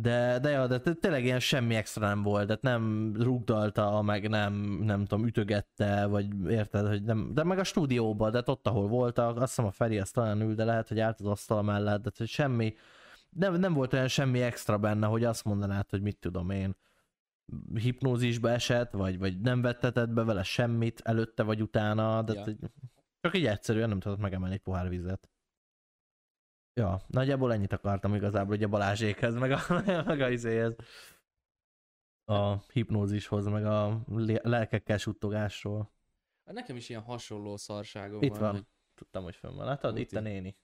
De, 0.00 0.38
de, 0.38 0.50
ja, 0.50 0.66
de 0.66 0.78
té- 0.78 1.00
tényleg 1.00 1.24
ilyen 1.24 1.40
semmi 1.40 1.74
extra 1.74 2.06
nem 2.06 2.22
volt, 2.22 2.46
tehát 2.46 2.62
nem 2.62 3.12
rugdalta, 3.18 4.02
meg 4.02 4.28
nem, 4.28 4.54
nem 4.82 5.04
tudom, 5.04 5.26
ütögette, 5.26 6.06
vagy 6.06 6.50
érted, 6.50 6.86
hogy 6.86 7.02
nem, 7.02 7.34
de 7.34 7.44
meg 7.44 7.58
a 7.58 7.64
stúdióban, 7.64 8.30
de 8.30 8.36
hát 8.36 8.48
ott, 8.48 8.66
ahol 8.66 8.88
voltak, 8.88 9.36
azt 9.36 9.46
hiszem 9.46 9.64
a 9.64 9.70
Feri 9.70 9.98
azt 9.98 10.14
talán 10.14 10.40
ül, 10.40 10.54
de 10.54 10.64
lehet, 10.64 10.88
hogy 10.88 11.00
állt 11.00 11.20
az 11.20 11.26
asztal 11.26 11.62
mellett, 11.62 12.02
de 12.02 12.10
hogy 12.16 12.28
semmi, 12.28 12.74
nem, 13.30 13.54
nem 13.54 13.72
volt 13.72 13.92
olyan 13.92 14.08
semmi 14.08 14.40
extra 14.40 14.78
benne, 14.78 15.06
hogy 15.06 15.24
azt 15.24 15.44
mondanád, 15.44 15.90
hogy 15.90 16.02
mit 16.02 16.18
tudom 16.18 16.50
én, 16.50 16.76
hipnózisba 17.74 18.50
esett, 18.50 18.92
vagy, 18.92 19.18
vagy 19.18 19.40
nem 19.40 19.62
vettetett 19.62 20.10
be 20.10 20.24
vele 20.24 20.42
semmit 20.42 21.00
előtte 21.04 21.42
vagy 21.42 21.62
utána, 21.62 22.22
de 22.22 22.32
ja. 22.32 22.44
csak 23.20 23.36
így 23.36 23.46
egyszerűen 23.46 23.88
nem 23.88 24.00
tudott 24.00 24.18
megemelni 24.18 24.54
egy 24.54 24.60
pohár 24.60 24.88
vizet. 24.88 25.28
Ja, 26.74 27.00
nagyjából 27.06 27.52
ennyit 27.52 27.72
akartam 27.72 28.14
igazából, 28.14 28.48
hogy 28.54 28.62
a 28.62 28.68
Balázsékhez, 28.68 29.34
meg 29.34 29.50
a, 29.50 29.58
meg 30.06 30.20
a 30.20 30.30
izéhez. 30.30 30.76
A 32.24 32.56
hipnózishoz, 32.72 33.46
meg 33.46 33.64
a 33.64 34.04
lelkekkel 34.42 34.98
suttogásról. 34.98 35.92
Hát 36.44 36.54
Nekem 36.54 36.76
is 36.76 36.88
ilyen 36.88 37.02
hasonló 37.02 37.56
szarságom 37.56 38.22
Itt 38.22 38.36
van. 38.36 38.52
hogy 38.52 38.64
Tudtam, 38.94 39.22
hogy 39.22 39.36
fönn 39.36 39.54
van. 39.54 39.66
Látod? 39.66 39.98
Itt 39.98 40.12
a 40.12 40.20
néni. 40.20 40.56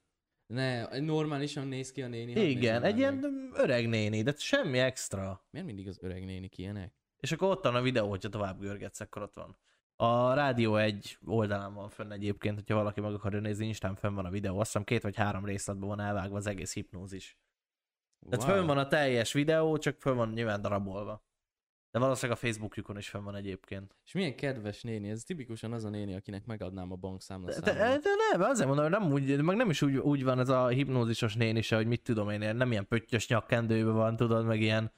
Ne, 0.46 0.98
normálisan 0.98 1.66
néz 1.66 1.92
ki 1.92 2.02
a 2.02 2.08
néni. 2.08 2.32
Igen, 2.32 2.82
egy 2.82 2.98
ilyen 2.98 3.14
meg. 3.14 3.32
öreg 3.52 3.88
néni, 3.88 4.22
de 4.22 4.34
semmi 4.36 4.78
extra. 4.78 5.44
Miért 5.50 5.66
mindig 5.66 5.88
az 5.88 5.98
öreg 6.02 6.24
nénik 6.24 6.58
ilyenek? 6.58 6.94
És 7.16 7.32
akkor 7.32 7.50
ott 7.50 7.64
van 7.64 7.74
a 7.74 7.82
videó, 7.82 8.08
hogyha 8.08 8.28
tovább 8.28 8.60
görgetsz, 8.60 9.00
akkor 9.00 9.22
ott 9.22 9.34
van. 9.34 9.56
A 9.96 10.34
Rádió 10.34 10.76
egy 10.76 11.18
oldalán 11.24 11.74
van 11.74 11.88
fönn 11.88 12.12
egyébként, 12.12 12.54
hogyha 12.54 12.74
valaki 12.74 13.00
meg 13.00 13.14
akarja 13.14 13.40
nézni, 13.40 13.66
Instán 13.66 13.94
fönn 13.94 14.14
van 14.14 14.24
a 14.24 14.30
videó. 14.30 14.58
Azt 14.58 14.66
hiszem 14.66 14.84
két 14.84 15.02
vagy 15.02 15.16
három 15.16 15.44
részletben 15.44 15.88
van 15.88 16.00
elvágva 16.00 16.36
az 16.36 16.46
egész 16.46 16.74
hipnózis. 16.74 17.38
Tehát 18.28 18.46
wow. 18.46 18.54
fönn 18.54 18.66
van 18.66 18.78
a 18.78 18.88
teljes 18.88 19.32
videó, 19.32 19.78
csak 19.78 20.00
fönn 20.00 20.16
van 20.16 20.28
nyilván 20.28 20.62
darabolva. 20.62 21.24
De 21.90 21.98
valószínűleg 21.98 22.38
a 22.42 22.46
Facebookjukon 22.46 22.96
is 22.96 23.08
fönn 23.08 23.24
van 23.24 23.34
egyébként. 23.34 23.96
És 24.04 24.12
milyen 24.12 24.36
kedves 24.36 24.82
néni, 24.82 25.08
ez 25.08 25.22
tipikusan 25.22 25.72
az 25.72 25.84
a 25.84 25.88
néni, 25.88 26.14
akinek 26.14 26.46
megadnám 26.46 26.92
a 26.92 26.96
bankszámla 26.96 27.46
De, 27.46 27.60
de, 27.60 27.98
de 27.98 28.10
nem, 28.32 28.40
azért 28.40 28.66
mondom, 28.66 28.84
hogy 28.84 29.00
nem 29.00 29.12
úgy, 29.12 29.42
meg 29.42 29.56
nem 29.56 29.70
is 29.70 29.82
úgy, 29.82 29.96
úgy 29.96 30.24
van 30.24 30.38
ez 30.38 30.48
a 30.48 30.66
hipnózisos 30.66 31.34
néni 31.34 31.62
se, 31.62 31.76
hogy 31.76 31.86
mit 31.86 32.02
tudom 32.02 32.30
én, 32.30 32.56
nem 32.56 32.70
ilyen 32.70 32.86
pöttyös 32.86 33.28
nyakkendőben 33.28 33.94
van, 33.94 34.16
tudod, 34.16 34.44
meg 34.46 34.60
ilyen. 34.60 34.92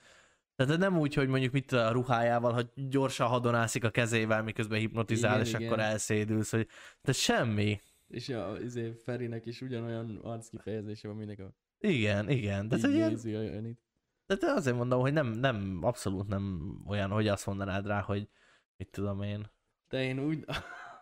Tehát 0.59 0.79
nem 0.79 0.99
úgy, 0.99 1.15
hogy 1.15 1.29
mondjuk 1.29 1.53
mit 1.53 1.73
a 1.73 1.91
ruhájával, 1.91 2.53
hogy 2.53 2.69
gyorsan 2.75 3.29
hadonászik 3.29 3.85
a 3.85 3.91
kezével, 3.91 4.43
miközben 4.43 4.79
hipnotizál, 4.79 5.33
Igen, 5.35 5.45
és 5.47 5.53
igen. 5.53 5.67
akkor 5.67 5.81
elszédülsz, 5.81 6.51
hogy 6.51 6.69
de 7.03 7.13
semmi. 7.13 7.81
És 8.09 8.29
a, 8.29 8.61
izé, 8.61 8.93
Ferinek 9.05 9.47
is 9.47 9.61
ugyanolyan 9.61 10.17
arckifejezése 10.23 11.09
van 11.09 11.17
mindenki. 11.17 11.43
a- 11.43 11.55
Igen, 11.79 12.29
igen. 12.31 12.69
De, 12.69 12.77
így 12.77 13.25
ilyen, 13.25 13.79
de 14.27 14.37
te 14.37 14.53
azért 14.53 14.77
mondom, 14.77 15.01
hogy 15.01 15.13
nem, 15.13 15.27
nem, 15.27 15.79
abszolút 15.83 16.29
nem 16.29 16.75
olyan, 16.87 17.11
hogy 17.11 17.29
azt 17.29 17.47
mondanád 17.47 17.87
rá, 17.87 18.01
hogy 18.01 18.29
mit 18.77 18.91
tudom 18.91 19.23
én. 19.23 19.51
De 19.89 20.03
én 20.03 20.19
úgy... 20.19 20.45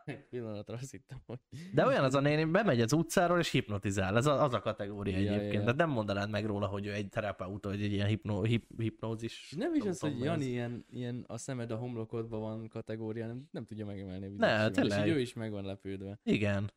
Egy 0.06 0.28
pillanatra 0.28 0.74
azt 0.74 0.90
hittem, 0.90 1.22
hogy... 1.26 1.38
De 1.74 1.86
olyan 1.86 2.04
az 2.04 2.14
a 2.14 2.20
néni, 2.20 2.44
bemegy 2.44 2.80
az 2.80 2.92
utcáról 2.92 3.38
és 3.38 3.50
hipnotizál. 3.50 4.16
Ez 4.16 4.26
a, 4.26 4.42
az 4.42 4.52
a 4.52 4.60
kategória 4.60 5.18
Ja, 5.18 5.32
egyébként. 5.32 5.52
ja. 5.52 5.60
Tehát 5.60 5.76
nem 5.76 5.90
mondanád 5.90 6.30
meg 6.30 6.44
róla, 6.44 6.66
hogy 6.66 6.86
ő 6.86 6.92
egy 6.92 7.08
terapeuta, 7.08 7.68
vagy 7.68 7.82
egy 7.82 7.92
ilyen 7.92 8.06
hipno, 8.06 8.42
hip, 8.42 8.64
hipnózis. 8.78 9.48
És 9.50 9.56
nem 9.56 9.74
is 9.74 9.84
az, 9.84 10.00
hogy 10.00 10.20
Jani 10.20 10.44
ilyen, 10.44 10.84
ilyen 10.90 11.24
a 11.26 11.36
szemed 11.38 11.70
a 11.70 11.76
homlokodban 11.76 12.40
van 12.40 12.68
kategória, 12.68 13.26
nem, 13.26 13.48
nem 13.50 13.64
tudja 13.64 13.86
megemelni 13.86 14.26
a. 14.26 14.30
Ne. 14.36 14.66
És 14.66 14.74
tényleg. 14.74 15.06
így 15.06 15.12
ő 15.12 15.20
is 15.20 15.32
meg 15.32 15.50
van 15.50 15.64
lepődve. 15.64 16.18
Igen. 16.22 16.70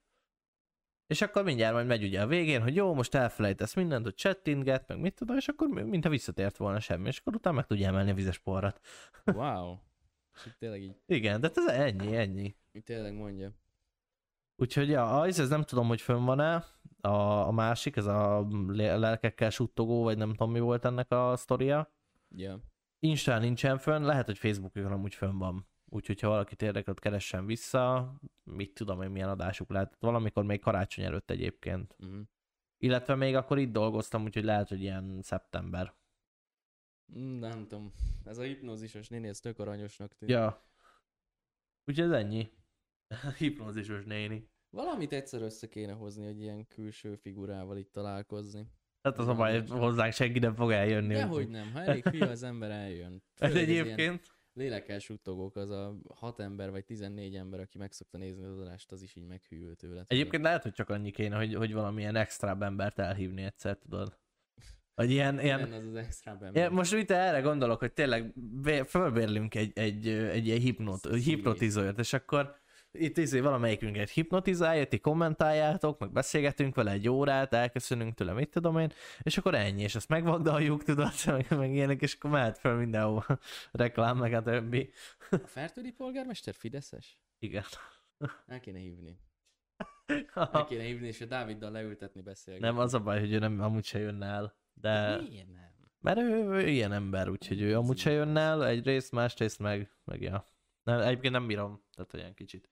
És 1.08 1.22
akkor 1.22 1.44
mindjárt 1.44 1.74
majd 1.74 1.88
megy 1.88 2.04
ugye 2.04 2.22
a 2.22 2.28
végén, 2.28 2.62
hogy 2.62 2.76
jó, 2.76 2.94
most 2.94 3.15
elfelejtesz 3.15 3.74
mindent, 3.74 4.04
hogy 4.04 4.15
chattinget, 4.15 4.88
meg 4.88 5.00
mit 5.00 5.15
tudom, 5.15 5.38
és 5.38 5.48
akkor 5.48 5.68
mi- 5.68 5.82
mintha 5.82 6.10
visszatért 6.10 6.58
volna 6.58 6.80
semmi, 6.80 7.08
és 7.08 7.18
akkor 7.20 7.36
utána 7.36 7.56
meg 7.56 7.65
tudja 7.65 7.88
emelni 7.88 8.12
a 8.12 8.13
vizes 8.13 8.38
porrat. 8.39 8.80
Wow. 9.26 9.78
És 10.46 10.52
tényleg 10.60 10.82
így, 10.82 10.96
Igen, 11.06 11.42
de 11.42 11.50
ez 11.56 11.68
ennyi, 11.68 12.15
ennyi. 12.15 12.56
Tényleg 12.84 13.13
mondja. 13.13 13.51
Úgyhogy 14.55 14.89
ja, 14.89 15.19
az, 15.19 15.39
ez 15.39 15.49
nem 15.49 15.63
tudom, 15.63 15.88
hogy 15.88 16.01
fönn 16.01 16.25
van-e, 16.25 16.65
a, 17.01 17.47
a 17.47 17.51
másik, 17.51 17.95
ez 17.95 18.05
a 18.05 18.47
lelkekkel 18.75 19.49
suttogó, 19.49 20.03
vagy 20.03 20.17
nem 20.17 20.29
tudom 20.29 20.51
mi 20.51 20.60
volt 20.60 20.86
ennek 20.86 21.12
a 21.12 21.36
sztoria. 21.36 21.93
Ja. 22.29 22.60
Instán 22.99 23.41
nincsen 23.41 23.77
fönn, 23.77 24.03
lehet, 24.03 24.25
hogy 24.25 24.38
Facebookon 24.38 24.91
amúgy 24.91 25.15
fönn 25.15 25.38
van. 25.38 25.67
Úgyhogy 25.86 26.19
ha 26.19 26.27
valakit 26.27 26.62
érdekel, 26.62 26.93
keressen 26.93 27.45
vissza, 27.45 28.13
mit 28.43 28.73
tudom 28.73 29.01
én, 29.01 29.10
milyen 29.10 29.29
adásuk 29.29 29.69
lehet. 29.69 29.95
Valamikor 29.99 30.43
még 30.43 30.60
karácsony 30.60 31.05
előtt 31.05 31.29
egyébként. 31.29 31.95
Mm. 32.05 32.21
Illetve 32.77 33.15
még 33.15 33.36
akkor 33.36 33.58
itt 33.58 33.71
dolgoztam, 33.71 34.23
úgyhogy 34.23 34.43
lehet, 34.43 34.69
hogy 34.69 34.82
ilyen 34.82 35.19
szeptember. 35.21 35.93
Mm, 37.17 37.39
Nem 37.39 37.67
tudom. 37.67 37.93
Ez 38.25 38.38
a 38.38 38.43
hipnózisos 38.43 39.08
néni, 39.08 39.27
ez 39.27 39.39
tök 39.39 39.60
aranyosnak 39.60 40.13
tűnik. 40.13 40.36
Ja. 40.36 40.63
Úgyhogy 41.86 42.05
ez 42.05 42.12
ennyi. 42.12 42.49
Hipnózisos 43.38 44.04
néni. 44.06 44.50
Valamit 44.69 45.13
egyszer 45.13 45.41
össze 45.41 45.67
kéne 45.67 45.93
hozni, 45.93 46.26
hogy 46.26 46.41
ilyen 46.41 46.67
külső 46.67 47.15
figurával 47.15 47.78
itt 47.78 47.91
találkozni. 47.91 48.67
Hát 49.02 49.17
az 49.17 49.28
a 49.28 49.34
baj, 49.36 49.60
hogy 49.60 49.69
hozzánk 49.69 50.13
senki 50.13 50.39
nem 50.39 50.56
fog 50.56 50.72
eljönni. 50.72 51.13
Dehogy 51.13 51.50
nem, 51.50 51.72
ha 51.72 51.82
elég 51.82 52.04
fia 52.04 52.30
az 52.30 52.43
ember 52.43 52.72
eljön. 52.72 53.24
Ez 53.38 53.52
Főleg 53.52 53.69
ilyen 53.69 53.86
egyébként. 53.86 54.38
Lélekkel 54.54 55.00
suttogók, 55.00 55.56
az 55.56 55.69
a 55.69 55.98
hat 56.15 56.39
ember 56.39 56.72
vagy 56.72 56.86
14 56.86 57.36
ember, 57.36 57.60
aki 57.60 57.78
meg 57.78 57.91
szokta 57.91 58.17
nézni 58.17 58.43
az 58.45 58.60
adást, 58.60 58.91
az 58.91 59.02
is 59.02 59.15
így 59.15 59.26
meghűl 59.26 59.76
tőle. 59.76 60.04
Egyébként 60.08 60.43
lehet, 60.43 60.63
hogy 60.63 60.72
csak 60.72 60.89
annyi 60.89 61.12
kéne, 61.12 61.36
hogy, 61.38 61.54
hogy 61.54 61.74
valamilyen 61.74 62.15
extra 62.15 62.58
embert 62.62 63.00
elhívni 63.00 63.43
egyszer, 63.43 63.78
tudod. 63.78 64.17
Hogy 64.95 65.12
ilyen, 65.12 65.39
ilyen, 65.43 65.60
Lenne 65.60 65.76
az 65.76 65.86
az 65.86 65.95
extra 65.95 66.38
ember. 66.41 66.69
most 66.69 66.93
itt 66.93 67.12
erre 67.12 67.39
gondolok, 67.39 67.80
hogy 67.80 67.93
tényleg 67.93 68.34
bé- 68.62 68.89
fölbérlünk 68.89 69.56
egy, 69.56 69.72
egy, 69.78 70.08
egy 70.08 70.45
ilyen 70.45 70.60
hipnot, 70.60 71.00
Szívét. 71.00 71.24
hipnotizőrt, 71.24 72.00
és 72.00 72.13
akkor 72.13 72.56
itt 72.91 73.17
izé 73.17 73.39
valamelyikünket 73.39 74.10
hipnotizálja, 74.10 74.88
ti 74.88 74.99
kommentáljátok, 74.99 75.99
meg 75.99 76.12
beszélgetünk 76.12 76.75
vele 76.75 76.91
egy 76.91 77.10
órát, 77.10 77.54
elköszönünk 77.54 78.13
tőle, 78.13 78.34
mit 78.34 78.49
tudom 78.49 78.78
én, 78.78 78.91
és 79.21 79.38
akkor 79.38 79.56
ennyi, 79.56 79.82
és 79.82 79.95
azt 79.95 80.10
megvagdaljuk, 80.10 80.84
tudod, 80.84 81.12
meg, 81.25 81.45
meg 81.49 81.73
ilyenek, 81.73 82.02
és 82.02 82.13
akkor 82.13 82.30
mehet 82.30 82.58
fel 82.58 82.75
mindenhol 82.75 83.25
reklám, 83.71 84.17
meg 84.17 84.34
a 84.34 84.41
többi. 84.41 84.89
A 85.30 85.38
Fertődi 85.38 85.91
polgármester 85.91 86.54
Fideszes? 86.54 87.19
Igen. 87.39 87.63
El 88.47 88.60
kéne 88.60 88.80
hívni. 88.80 89.19
El 90.54 90.65
kéne 90.65 90.84
hívni, 90.84 91.08
és 91.08 91.21
a 91.21 91.25
Dáviddal 91.25 91.71
leültetni 91.71 92.21
beszélgetni. 92.21 92.67
nem, 92.67 92.78
az 92.78 92.93
a 92.93 92.99
baj, 92.99 93.19
hogy 93.19 93.34
ő 93.34 93.39
nem, 93.39 93.62
amúgy 93.62 93.86
se 93.86 93.99
jönne 93.99 94.25
el, 94.25 94.56
de... 94.73 95.21
Miért 95.21 95.47
nem? 95.47 95.67
Mert 96.02 96.17
ő, 96.17 96.49
ő 96.49 96.67
ilyen 96.67 96.91
ember, 96.91 97.30
úgyhogy 97.30 97.62
ő 97.62 97.75
amúgy 97.75 97.97
se 97.97 98.12
jönne 98.12 98.39
el, 98.41 98.65
egyrészt, 98.65 99.12
másrészt 99.12 99.60
meg, 99.60 99.91
meg 100.04 100.21
ja. 100.21 100.54
Nem, 100.84 100.99
egyébként 100.99 101.34
nem 101.34 101.47
bírom, 101.47 101.84
tehát 101.95 102.13
olyan 102.13 102.34
kicsit 102.34 102.69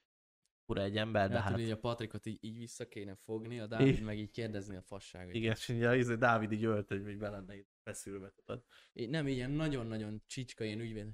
fura 0.67 0.81
egy 0.81 0.97
ember, 0.97 1.29
de 1.29 1.39
hát... 1.41 1.51
hát... 1.51 1.59
így 1.59 1.71
a 1.71 1.77
Patrikot 1.77 2.25
így, 2.25 2.37
így 2.41 2.57
vissza 2.57 2.87
kéne 2.87 3.15
fogni, 3.15 3.59
a 3.59 3.67
Dávid 3.67 4.01
meg 4.01 4.19
így 4.19 4.31
kérdezni 4.31 4.75
a 4.75 4.81
fasságot. 4.81 5.33
Igen, 5.33 5.51
és 5.51 5.69
ugye 5.69 5.97
izé 5.97 6.15
Dávid 6.15 6.51
így 6.51 6.63
ölt, 6.63 6.87
hogy 6.87 7.03
még 7.03 7.17
be 7.17 7.29
lenne 7.29 7.55
itt 7.55 7.69
feszülve, 7.83 8.33
tudod. 8.35 8.63
Így 8.93 9.09
Nem, 9.09 9.27
ilyen 9.27 9.51
nagyon-nagyon 9.51 10.23
csicska 10.25 10.63
ilyen 10.63 10.79
ügyvéd. 10.79 11.07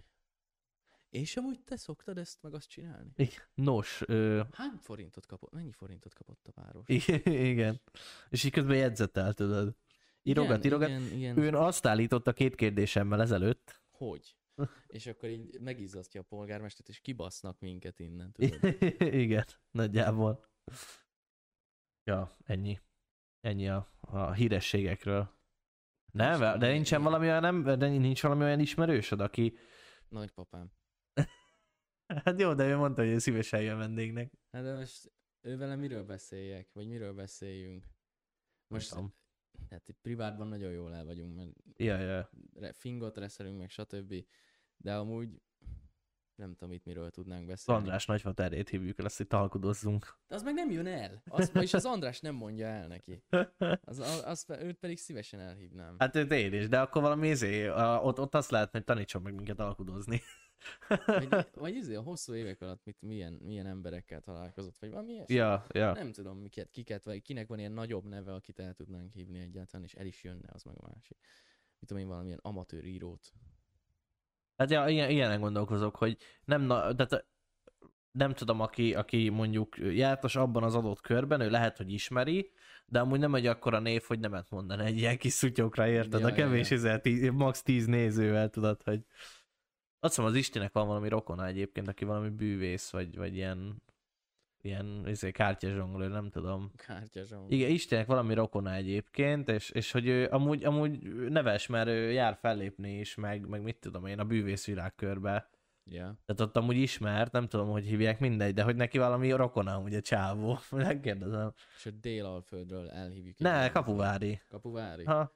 És 1.10 1.38
amúgy 1.38 1.64
te 1.64 1.76
szoktad 1.76 2.18
ezt 2.18 2.42
meg 2.42 2.54
azt 2.54 2.70
csinálni? 2.70 3.12
Igen. 3.16 3.42
Nos, 3.54 4.02
ö, 4.06 4.42
Hány 4.52 4.78
forintot 4.82 5.26
kapott? 5.26 5.52
Mennyi 5.52 5.72
forintot 5.72 6.14
kapott 6.14 6.48
a 6.48 6.62
város? 6.62 6.88
i- 6.88 7.30
igen. 7.52 7.82
És 8.30 8.44
így 8.44 8.52
közben 8.52 8.78
jegyzetel, 8.78 9.34
tudod. 9.34 9.76
Írogat, 10.24 10.66
írogat. 10.66 10.90
Igen, 10.90 11.12
igen. 11.12 11.38
Ő 11.38 11.50
azt 11.50 11.86
állította 11.86 12.34
két 12.34 12.56
kérdésemmel 12.56 13.22
ezelőtt. 13.22 13.82
Hogy? 13.90 14.38
És 14.88 15.08
akkor 15.08 15.30
így 15.30 15.60
megizzasztja 15.60 16.22
a 16.22 16.24
polgármestert, 16.24 16.90
és 16.90 17.00
kibasznak 17.00 17.60
minket 17.60 18.00
innen, 18.00 18.32
tudod? 18.32 18.82
igen, 19.26 19.46
nagyjából. 19.72 20.46
Ja, 22.04 22.38
ennyi. 22.44 22.80
Ennyi 23.40 23.70
a, 23.70 23.98
a 24.00 24.32
hírességekről. 24.32 25.42
Nem, 26.14 26.40
Most 26.40 26.40
de 26.40 26.66
nem, 26.66 26.72
nincsen 26.72 27.00
igen. 27.00 27.12
valami 27.12 27.30
olyan, 27.30 27.44
ember, 27.44 27.78
de 27.78 27.88
nincs 27.88 28.22
valami 28.22 28.44
olyan 28.44 28.60
ismerősöd, 28.60 29.20
aki... 29.20 29.58
Nagypapám. 30.10 30.72
Hát 32.24 32.40
jó, 32.40 32.54
de 32.54 32.68
ő 32.68 32.76
mondta, 32.76 33.02
hogy 33.02 33.12
ő 33.12 33.18
szívesen 33.18 33.62
jön 33.62 33.78
vendégnek. 33.78 34.34
Hát 34.52 34.64
de 34.64 34.76
most 34.76 35.12
ő 35.42 35.58
vele 35.58 35.76
miről 35.76 36.04
beszéljek? 36.04 36.70
Vagy 36.74 36.88
miről 36.88 37.14
beszéljünk? 37.14 37.86
Most 38.68 38.96
hát 39.70 39.96
privátban 40.02 40.48
nagyon 40.48 40.72
jól 40.72 40.94
el 40.94 41.06
vagyunk, 41.06 41.36
mert 41.36 41.50
Ja, 41.76 41.98
ja. 41.98 42.30
Fingot 42.74 43.18
reszelünk, 43.18 43.58
meg 43.58 43.70
stb. 43.70 44.26
De 44.78 44.96
amúgy 44.96 45.42
nem 46.36 46.54
tudom 46.54 46.74
itt 46.74 46.86
miről 46.86 47.10
tudnánk 47.10 47.42
Az 47.42 47.48
beszélni. 47.48 47.82
András 47.82 48.06
nagyfaterét 48.06 48.70
hívjuk 48.70 49.00
el, 49.00 49.06
azt 49.06 49.20
itt 49.20 49.30
talkudozzunk. 49.30 50.18
De 50.28 50.36
az 50.36 50.44
meg 50.44 50.54
nem 50.54 50.72
jön 50.72 50.88
el. 50.88 51.24
Azt, 51.28 51.56
és 51.56 51.74
az 51.74 51.86
András 51.86 52.20
nem 52.20 52.36
mondja 52.36 52.68
el 52.68 52.88
neki. 52.88 53.24
Az, 53.82 54.00
az, 54.00 54.24
az, 54.26 54.46
őt 54.62 54.78
pedig 54.78 54.98
szívesen 54.98 55.40
elhívnám. 55.40 55.96
Hát 55.98 56.16
őt 56.16 56.32
én 56.32 56.54
is, 56.54 56.68
de 56.68 56.80
akkor 56.80 57.02
valami 57.02 57.28
izé, 57.28 57.70
ott, 58.02 58.20
ott 58.20 58.36
azt 58.36 58.52
lehetne, 58.52 58.78
hogy 58.78 58.88
tanítson 58.88 59.22
meg 59.22 59.34
minket 59.34 59.60
alkudozni. 59.60 60.22
Vagy, 61.06 61.48
vagy 61.54 61.76
izé, 61.76 61.96
a 61.96 62.02
hosszú 62.02 62.34
évek 62.34 62.62
alatt 62.62 62.86
mit, 62.86 63.02
milyen, 63.02 63.34
milyen 63.34 63.66
emberekkel 63.66 64.22
találkozott, 64.22 64.78
vagy 64.78 64.90
valami 64.90 65.12
ilyesmi. 65.12 65.36
ja, 65.36 65.66
ja. 65.70 65.92
Nem 65.92 66.12
tudom, 66.12 66.38
miket, 66.38 66.70
kiket, 66.70 67.04
vagy 67.04 67.22
kinek 67.22 67.48
van 67.48 67.60
ilyen 67.60 67.72
nagyobb 67.72 68.06
neve, 68.06 68.34
akit 68.34 68.60
el 68.60 68.74
tudnánk 68.74 69.12
hívni 69.12 69.40
egyáltalán, 69.40 69.86
és 69.86 69.94
el 69.94 70.06
is 70.06 70.24
jönne, 70.24 70.50
az 70.52 70.64
meg 70.64 70.76
a 70.78 70.88
másik. 70.94 71.18
Mit 71.84 71.92
tudom 71.92 72.04
én, 72.08 72.10
valamilyen 72.14 72.40
amatőr 72.42 72.86
írót. 72.86 73.34
Hát 74.58 74.70
ja, 74.70 74.88
ilyen, 74.88 75.10
ilyenen 75.10 75.40
gondolkozok, 75.40 75.96
hogy 75.96 76.18
nem, 76.46 76.62
na, 76.62 76.96
tehát 76.96 77.26
nem 78.12 78.34
tudom, 78.34 78.60
aki, 78.60 78.94
aki 78.96 79.30
mondjuk 79.30 79.78
jártas 79.78 80.36
abban 80.36 80.64
az 80.64 80.76
adott 80.76 81.02
körben, 81.02 81.42
ő 81.42 81.50
lehet, 81.50 81.78
hogy 81.78 81.92
ismeri, 81.92 82.52
de 82.86 83.00
amúgy 83.00 83.20
nem 83.20 83.36
egy 83.36 83.46
akkora 83.46 83.80
név, 83.80 84.04
hogy 84.04 84.20
nemet 84.20 84.50
mondani 84.50 84.86
egy 84.86 84.98
ilyen 84.98 85.18
kis 85.18 85.34
szutyokra, 85.34 85.88
érted? 85.88 86.20
Ja, 86.20 86.28
a 86.28 86.34
kevés, 86.34 86.70
ja. 86.70 86.86
ja, 86.86 87.00
tíz, 87.00 87.32
max. 87.32 87.62
10 87.62 87.86
nézővel, 87.86 88.50
tudod, 88.50 88.84
hogy 88.84 89.06
azt 90.00 90.16
hiszem 90.16 90.26
az 90.26 90.36
Istinek 90.36 90.74
van 90.74 90.88
valami 90.88 91.10
rokona 91.10 91.46
egyébként, 91.46 91.88
aki 91.88 92.06
valami 92.06 92.30
bűvész, 92.30 92.90
vagy, 92.90 93.18
vagy 93.18 93.36
ilyen 93.36 93.84
ilyen 94.64 95.04
izé, 95.08 95.32
kártyazsonglő, 95.32 96.08
nem 96.08 96.30
tudom. 96.30 96.72
Kártyazsong. 96.76 97.52
Igen, 97.52 97.70
Istenek 97.70 98.06
valami 98.06 98.34
rokona 98.34 98.74
egyébként, 98.74 99.50
és, 99.50 99.70
és 99.70 99.92
hogy 99.92 100.08
ő 100.08 100.28
amúgy, 100.32 100.64
amúgy 100.64 101.00
neves, 101.30 101.68
mert 101.68 101.88
ő 101.88 102.12
jár 102.12 102.38
fellépni 102.42 103.00
is, 103.00 103.16
meg, 103.16 103.48
meg 103.48 103.62
mit 103.62 103.78
tudom 103.80 104.06
én, 104.06 104.20
a 104.20 104.24
bűvészvilág 104.24 104.96
körbe. 104.96 105.50
Ja. 105.86 106.20
Tehát 106.26 106.42
ott 106.42 106.58
amúgy 106.58 106.78
ismert, 106.78 107.32
nem 107.32 107.48
tudom, 107.48 107.70
hogy 107.70 107.86
hívják 107.86 108.20
mindegy, 108.20 108.54
de 108.54 108.64
hogy 108.64 108.76
neki 108.76 108.98
valami 108.98 109.32
rokona 109.32 109.76
amúgy 109.76 109.96
a 109.96 110.02
csávó. 110.02 110.60
Megkérdezem. 110.72 111.54
És 111.78 111.86
a 111.86 111.92
délalföldről 111.92 112.90
elhívjuk. 112.90 113.38
Ne, 113.38 113.70
kapuvári. 113.70 114.42
Kapuvári. 114.50 115.04
Ha. 115.04 115.36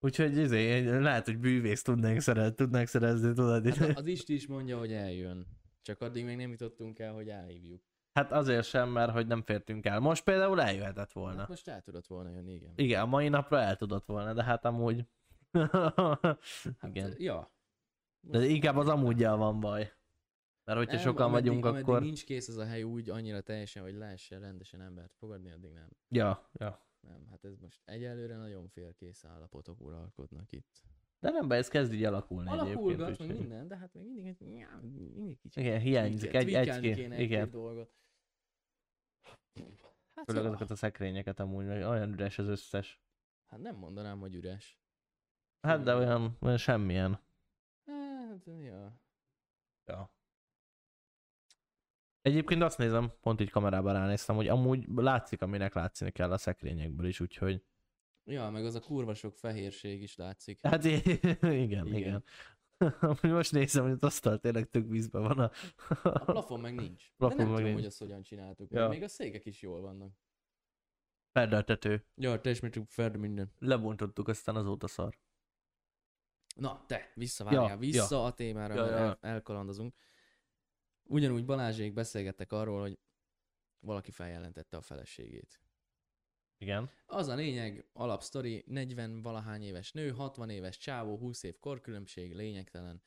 Úgyhogy 0.00 0.36
izé, 0.36 0.88
lehet, 0.98 1.24
hogy 1.24 1.38
bűvész 1.38 1.82
tudnánk 1.82 2.20
szerezni, 2.20 2.54
tudnánk 2.54 2.86
szerezni, 2.86 3.32
tudod. 3.32 3.74
Hát 3.74 3.98
az 3.98 4.06
Isti 4.06 4.34
is 4.34 4.46
mondja, 4.46 4.78
hogy 4.78 4.92
eljön. 4.92 5.46
Csak 5.82 6.00
addig 6.00 6.24
még 6.24 6.36
nem 6.36 6.50
jutottunk 6.50 6.98
el, 6.98 7.12
hogy 7.12 7.28
elhívjuk. 7.28 7.82
Hát 8.14 8.32
azért 8.32 8.64
sem, 8.66 8.88
mert 8.90 9.12
hogy 9.12 9.26
nem 9.26 9.42
fértünk 9.42 9.86
el. 9.86 10.00
Most 10.00 10.24
például 10.24 10.60
eljöhetett 10.60 10.96
Hát 10.96 11.12
volna. 11.12 11.44
most 11.48 11.68
el 11.68 11.80
tudott 11.82 12.06
volna 12.06 12.30
jönni, 12.30 12.52
igen. 12.52 12.72
Igen, 12.76 13.00
a 13.02 13.06
mai 13.06 13.28
napra 13.28 13.60
el 13.60 13.76
tudott 13.76 14.04
volna, 14.06 14.32
de 14.32 14.44
hát 14.44 14.64
amúgy... 14.64 15.06
Hát, 16.78 16.90
Igen. 16.90 17.14
Ja. 17.18 17.52
De 18.20 18.44
inkább 18.46 18.76
az 18.76 18.88
amúgyjal 18.88 19.36
van 19.36 19.60
baj. 19.60 19.92
Mert 20.64 20.78
hogyha 20.78 20.94
Nem, 20.94 21.02
sokan 21.04 21.26
ameddig, 21.26 21.46
vagyunk, 21.46 21.64
ameddig 21.64 21.88
akkor... 21.88 22.00
nincs 22.00 22.24
kész 22.24 22.48
az 22.48 22.56
a 22.56 22.64
hely 22.64 22.82
úgy 22.82 23.10
annyira 23.10 23.40
teljesen, 23.40 23.82
hogy 23.82 23.94
lehessen 23.94 24.40
rendesen 24.40 24.80
embert 24.80 25.14
fogadni, 25.14 25.50
addig 25.52 25.72
nem. 25.72 25.88
Ja, 26.08 26.48
ja. 26.52 26.86
Nem, 27.00 27.26
hát 27.30 27.44
ez 27.44 27.56
most 27.56 27.80
egyelőre 27.84 28.36
nagyon 28.36 28.68
félkész 28.68 29.24
állapotok 29.24 29.80
uralkodnak 29.80 30.52
itt. 30.52 30.82
De 31.20 31.30
nem 31.30 31.48
baj, 31.48 31.56
ez 31.58 31.68
kezd 31.68 31.92
így 31.92 32.04
alakulni 32.04 32.50
Alakulgat, 32.50 33.18
meg 33.18 33.28
minden, 33.38 33.68
de 33.68 33.76
hát 33.76 33.94
még 33.94 34.04
mindig, 34.04 34.26
egy- 34.26 34.82
mindig 35.14 35.38
kicsit. 35.38 35.62
Igen, 35.62 35.80
hiányzik 35.80 36.34
egy, 36.34 36.46
tweakelni 36.46 36.88
egy, 36.88 36.94
kéne 36.96 37.16
két, 37.16 37.24
igen. 37.24 37.38
egy-két 37.40 37.52
dolgot. 37.52 37.92
Hát, 40.14 40.24
Főleg 40.24 40.42
ja. 40.42 40.48
azokat 40.48 40.70
a 40.70 40.76
szekrényeket 40.76 41.40
amúgy, 41.40 41.66
meg 41.66 41.82
olyan 41.82 42.12
üres 42.12 42.38
az 42.38 42.46
összes. 42.46 43.00
hát 43.46 43.60
nem 43.60 43.76
mondanám, 43.76 44.18
hogy 44.20 44.34
üres. 44.34 44.78
Hát 45.60 45.82
de 45.82 45.94
olyan, 45.94 46.36
olyan 46.40 46.56
semmilyen. 46.56 47.20
Hát, 47.84 48.46
ja. 48.46 49.02
Ja. 49.84 50.12
Egyébként 52.20 52.62
azt 52.62 52.78
nézem, 52.78 53.12
pont 53.20 53.40
így 53.40 53.50
kamerában 53.50 53.92
ránéztem, 53.92 54.36
hogy 54.36 54.48
amúgy 54.48 54.86
látszik, 54.94 55.42
aminek 55.42 55.74
látszni 55.74 56.10
kell 56.10 56.32
a 56.32 56.38
szekrényekből 56.38 57.06
is, 57.06 57.20
úgyhogy... 57.20 57.64
Ja, 58.24 58.50
meg 58.50 58.64
az 58.64 58.74
a 58.74 58.80
kurva 58.80 59.14
sok 59.14 59.34
fehérség 59.34 60.02
is 60.02 60.16
látszik. 60.16 60.58
Hát 60.62 60.84
igen, 60.84 61.36
igen. 61.40 61.86
Igen. 61.86 62.24
Most 63.22 63.52
nézem, 63.52 63.82
hogy 63.82 63.92
az 63.92 64.02
asztal 64.02 64.38
tényleg 64.38 64.68
tök 64.68 64.88
vízben 64.88 65.22
van 65.22 65.38
a... 65.38 65.50
A 66.02 66.24
plafon 66.24 66.60
meg 66.60 66.74
nincs. 66.74 67.12
Plafon 67.16 67.36
De 67.36 67.42
nem 67.42 67.52
meg 67.52 67.60
tudom, 67.60 67.62
nincs. 67.62 67.74
hogy 67.74 67.84
azt 67.84 67.98
hogyan 67.98 68.22
csináltuk. 68.22 68.72
Ja. 68.72 68.80
Ja. 68.80 68.88
Még 68.88 69.02
a 69.02 69.08
székek 69.08 69.46
is 69.46 69.62
jól 69.62 69.80
vannak. 69.80 70.12
Feldeltető. 71.32 72.06
Ja, 72.14 72.40
te 72.40 72.50
is 72.50 72.60
meg 72.60 72.82
ferd 72.86 73.16
minden. 73.16 73.52
Lebontottuk, 73.58 74.28
aztán 74.28 74.56
azóta 74.56 74.86
szar. 74.86 75.18
Na, 76.56 76.84
te, 76.86 77.12
visszavárjál, 77.14 77.68
Ja, 77.68 77.76
vissza 77.76 78.24
a 78.24 78.32
témára, 78.32 78.74
Ja, 78.74 78.80
mert 78.80 78.92
ja. 78.92 78.98
El, 78.98 79.18
elkalandozunk. 79.20 79.94
Ugyanúgy 81.02 81.44
Balázsék 81.44 81.92
beszélgettek 81.92 82.52
arról, 82.52 82.80
hogy 82.80 82.98
valaki 83.78 84.10
feljelentette 84.10 84.76
a 84.76 84.80
feleségét. 84.80 85.63
Igen. 86.58 86.90
Az 87.06 87.28
a 87.28 87.34
lényeg, 87.34 87.88
alapsztori, 87.92 88.64
40 88.66 89.22
valahány 89.22 89.62
éves 89.62 89.92
nő, 89.92 90.10
60 90.10 90.50
éves 90.50 90.78
csávó, 90.78 91.18
20 91.18 91.42
év 91.42 91.58
korkülönbség, 91.58 92.34
lényegtelen. 92.34 93.02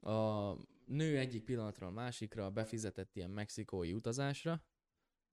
A 0.00 0.52
nő 0.86 1.18
egyik 1.18 1.44
pillanatról 1.44 1.90
másikra 1.90 2.50
befizetett 2.50 3.16
ilyen 3.16 3.30
mexikói 3.30 3.92
utazásra, 3.92 4.64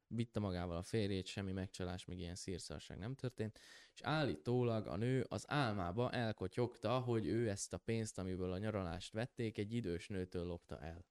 vitte 0.07 0.39
magával 0.39 0.77
a 0.77 0.83
férjét, 0.83 1.25
semmi 1.25 1.51
megcsalás, 1.51 2.05
meg 2.05 2.19
ilyen 2.19 2.35
szírszarság 2.35 2.97
nem 2.97 3.15
történt, 3.15 3.59
és 3.93 4.01
állítólag 4.01 4.87
a 4.87 4.95
nő 4.95 5.25
az 5.27 5.45
álmába 5.47 6.11
elkotyogta, 6.11 6.99
hogy 6.99 7.25
ő 7.25 7.49
ezt 7.49 7.73
a 7.73 7.77
pénzt, 7.77 8.17
amiből 8.17 8.51
a 8.51 8.57
nyaralást 8.57 9.13
vették, 9.13 9.57
egy 9.57 9.73
idős 9.73 10.07
nőtől 10.07 10.45
lopta 10.45 10.79
el. 10.79 11.05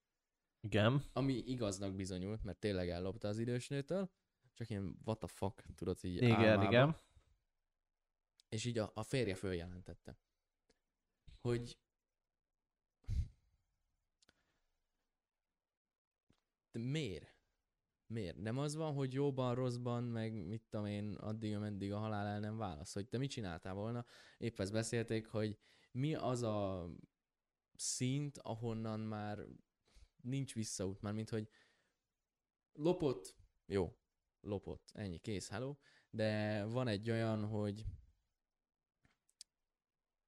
Igen. 0.60 1.02
Ami 1.12 1.32
igaznak 1.32 1.94
bizonyult, 1.94 2.44
mert 2.44 2.58
tényleg 2.58 2.88
ellopta 2.88 3.28
az 3.28 3.38
idős 3.38 3.68
nőtől, 3.68 4.10
csak 4.58 4.70
ilyen 4.70 4.98
what 5.04 5.18
the 5.18 5.26
fuck, 5.28 5.64
tudod, 5.74 5.98
így 6.02 6.16
Igen, 6.16 6.32
álmába. 6.32 6.68
igen. 6.68 6.96
És 8.48 8.64
így 8.64 8.78
a, 8.78 8.90
a 8.94 9.02
férje 9.02 9.34
följelentette, 9.34 10.18
hogy 11.40 11.78
de 16.70 16.78
miért? 16.80 17.36
Miért? 18.06 18.36
Nem 18.36 18.58
az 18.58 18.74
van, 18.74 18.94
hogy 18.94 19.12
jóban, 19.12 19.54
rosszban, 19.54 20.04
meg 20.04 20.46
mit 20.46 20.62
tudom 20.62 20.86
én, 20.86 21.14
addig, 21.14 21.54
ameddig 21.54 21.92
a 21.92 21.98
halál 21.98 22.26
el 22.26 22.40
nem 22.40 22.56
válasz, 22.56 22.94
hogy 22.94 23.08
te 23.08 23.18
mit 23.18 23.30
csináltál 23.30 23.74
volna? 23.74 24.04
Épp 24.38 24.60
ezt 24.60 24.72
beszélték, 24.72 25.26
hogy 25.26 25.58
mi 25.92 26.14
az 26.14 26.42
a 26.42 26.90
szint, 27.74 28.38
ahonnan 28.38 29.00
már 29.00 29.46
nincs 30.22 30.54
visszaút, 30.54 31.00
már 31.00 31.12
mint 31.12 31.28
hogy 31.30 31.48
lopott, 32.72 33.36
jó, 33.66 33.96
lopott, 34.48 34.90
ennyi, 34.92 35.18
kész, 35.18 35.48
hello, 35.48 35.76
de 36.10 36.64
van 36.64 36.88
egy 36.88 37.10
olyan, 37.10 37.44
hogy 37.44 37.84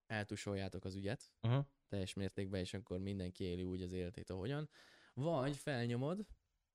eltusoljátok 0.07 0.85
az 0.85 0.95
ügyet 0.95 1.33
Uh-huh. 1.43 1.67
teljes 1.89 2.15
mértékben, 2.15 2.61
és 2.61 2.75
akkor 2.75 2.99
mindenki 2.99 3.45
éli 3.45 3.63
úgy 3.63 3.83
az 3.83 3.93
életét, 3.93 4.31
ahogyan. 4.31 4.69
Vagy 5.15 5.57
felnyomod, 5.57 6.27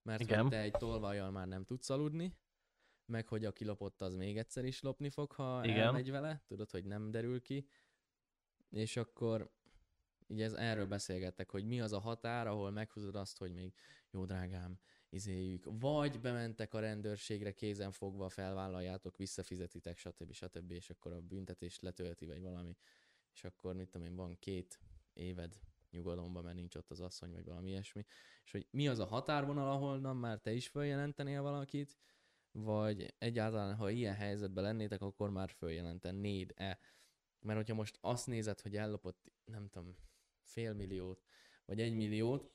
mert 0.01 0.21
Igen. 0.21 0.41
hogy 0.41 0.49
te 0.49 0.59
egy 0.59 0.71
tolvajjal 0.71 1.31
már 1.31 1.47
nem 1.47 1.63
tudsz 1.63 1.89
aludni, 1.89 2.37
meg 3.05 3.27
hogy 3.27 3.45
aki 3.45 3.65
lopott, 3.65 4.01
az 4.01 4.15
még 4.15 4.37
egyszer 4.37 4.65
is 4.65 4.81
lopni 4.81 5.09
fog, 5.09 5.31
ha 5.31 5.63
Igen. 5.65 5.79
elmegy 5.79 6.11
vele, 6.11 6.43
tudod, 6.47 6.71
hogy 6.71 6.85
nem 6.85 7.11
derül 7.11 7.41
ki. 7.41 7.67
És 8.69 8.97
akkor 8.97 9.51
így 10.27 10.41
ez, 10.41 10.53
erről 10.53 10.87
beszélgettek, 10.87 11.51
hogy 11.51 11.65
mi 11.65 11.81
az 11.81 11.93
a 11.93 11.99
határ, 11.99 12.47
ahol 12.47 12.71
meghúzod 12.71 13.15
azt, 13.15 13.37
hogy 13.37 13.53
még 13.53 13.73
jó 14.09 14.25
drágám, 14.25 14.79
izéljük, 15.15 15.65
vagy 15.79 16.19
bementek 16.19 16.73
a 16.73 16.79
rendőrségre 16.79 17.51
kézen 17.51 17.91
fogva, 17.91 18.29
felvállaljátok, 18.29 19.17
visszafizetitek, 19.17 19.97
stb. 19.97 20.31
stb. 20.31 20.71
és 20.71 20.89
akkor 20.89 21.11
a 21.11 21.21
büntetést 21.21 21.81
letölti, 21.81 22.25
vagy 22.25 22.41
valami, 22.41 22.77
és 23.33 23.43
akkor 23.43 23.75
mit 23.75 23.89
tudom 23.89 24.07
én, 24.07 24.15
van 24.15 24.39
két 24.39 24.79
éved 25.13 25.59
nyugalomban, 25.91 26.43
mert 26.43 26.55
nincs 26.55 26.75
ott 26.75 26.91
az 26.91 27.01
asszony, 27.01 27.31
vagy 27.31 27.45
valami 27.45 27.69
ilyesmi, 27.69 28.05
és 28.43 28.51
hogy 28.51 28.67
mi 28.71 28.87
az 28.87 28.99
a 28.99 29.05
határvonal, 29.05 29.71
ahol 29.71 30.13
már 30.13 30.39
te 30.39 30.51
is 30.51 30.67
följelentenél 30.67 31.41
valakit, 31.41 31.97
vagy 32.51 33.13
egyáltalán, 33.17 33.75
ha 33.75 33.89
ilyen 33.89 34.15
helyzetben 34.15 34.63
lennétek, 34.63 35.01
akkor 35.01 35.29
már 35.29 35.49
följelentenéd-e. 35.49 36.79
Mert 37.39 37.57
hogyha 37.57 37.75
most 37.75 37.97
azt 38.01 38.27
nézed, 38.27 38.61
hogy 38.61 38.75
ellopott, 38.75 39.31
nem 39.45 39.67
tudom, 39.67 39.95
fél 40.41 40.73
milliót, 40.73 41.23
vagy 41.65 41.81
egy 41.81 41.93
milliót, 41.93 42.54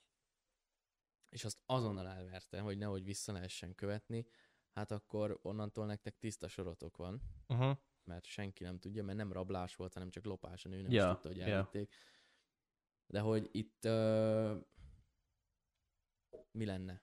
és 1.30 1.44
azt 1.44 1.62
azonnal 1.66 2.06
elverte, 2.08 2.60
hogy 2.60 2.78
nehogy 2.78 3.04
vissza 3.04 3.32
lehessen 3.32 3.74
követni, 3.74 4.26
hát 4.70 4.90
akkor 4.90 5.38
onnantól 5.42 5.86
nektek 5.86 6.18
tiszta 6.18 6.48
sorotok 6.48 6.96
van, 6.96 7.22
Uh-huh. 7.48 7.76
mert 8.04 8.24
senki 8.24 8.64
nem 8.64 8.78
tudja, 8.78 9.04
mert 9.04 9.18
nem 9.18 9.32
rablás 9.32 9.76
volt, 9.76 9.92
hanem 9.94 10.10
csak 10.10 10.24
lopás, 10.24 10.64
a 10.64 10.68
nő 10.68 10.82
nem 10.82 10.90
Ja, 10.90 11.04
is 11.06 11.12
tudta, 11.12 11.28
hogy 11.28 11.36
ja. 11.36 11.44
elvitték. 11.46 11.94
De 13.06 13.20
hogy 13.20 13.48
itt 13.52 13.84
uh, 13.84 14.56
mi 16.50 16.64
lenne? 16.64 17.02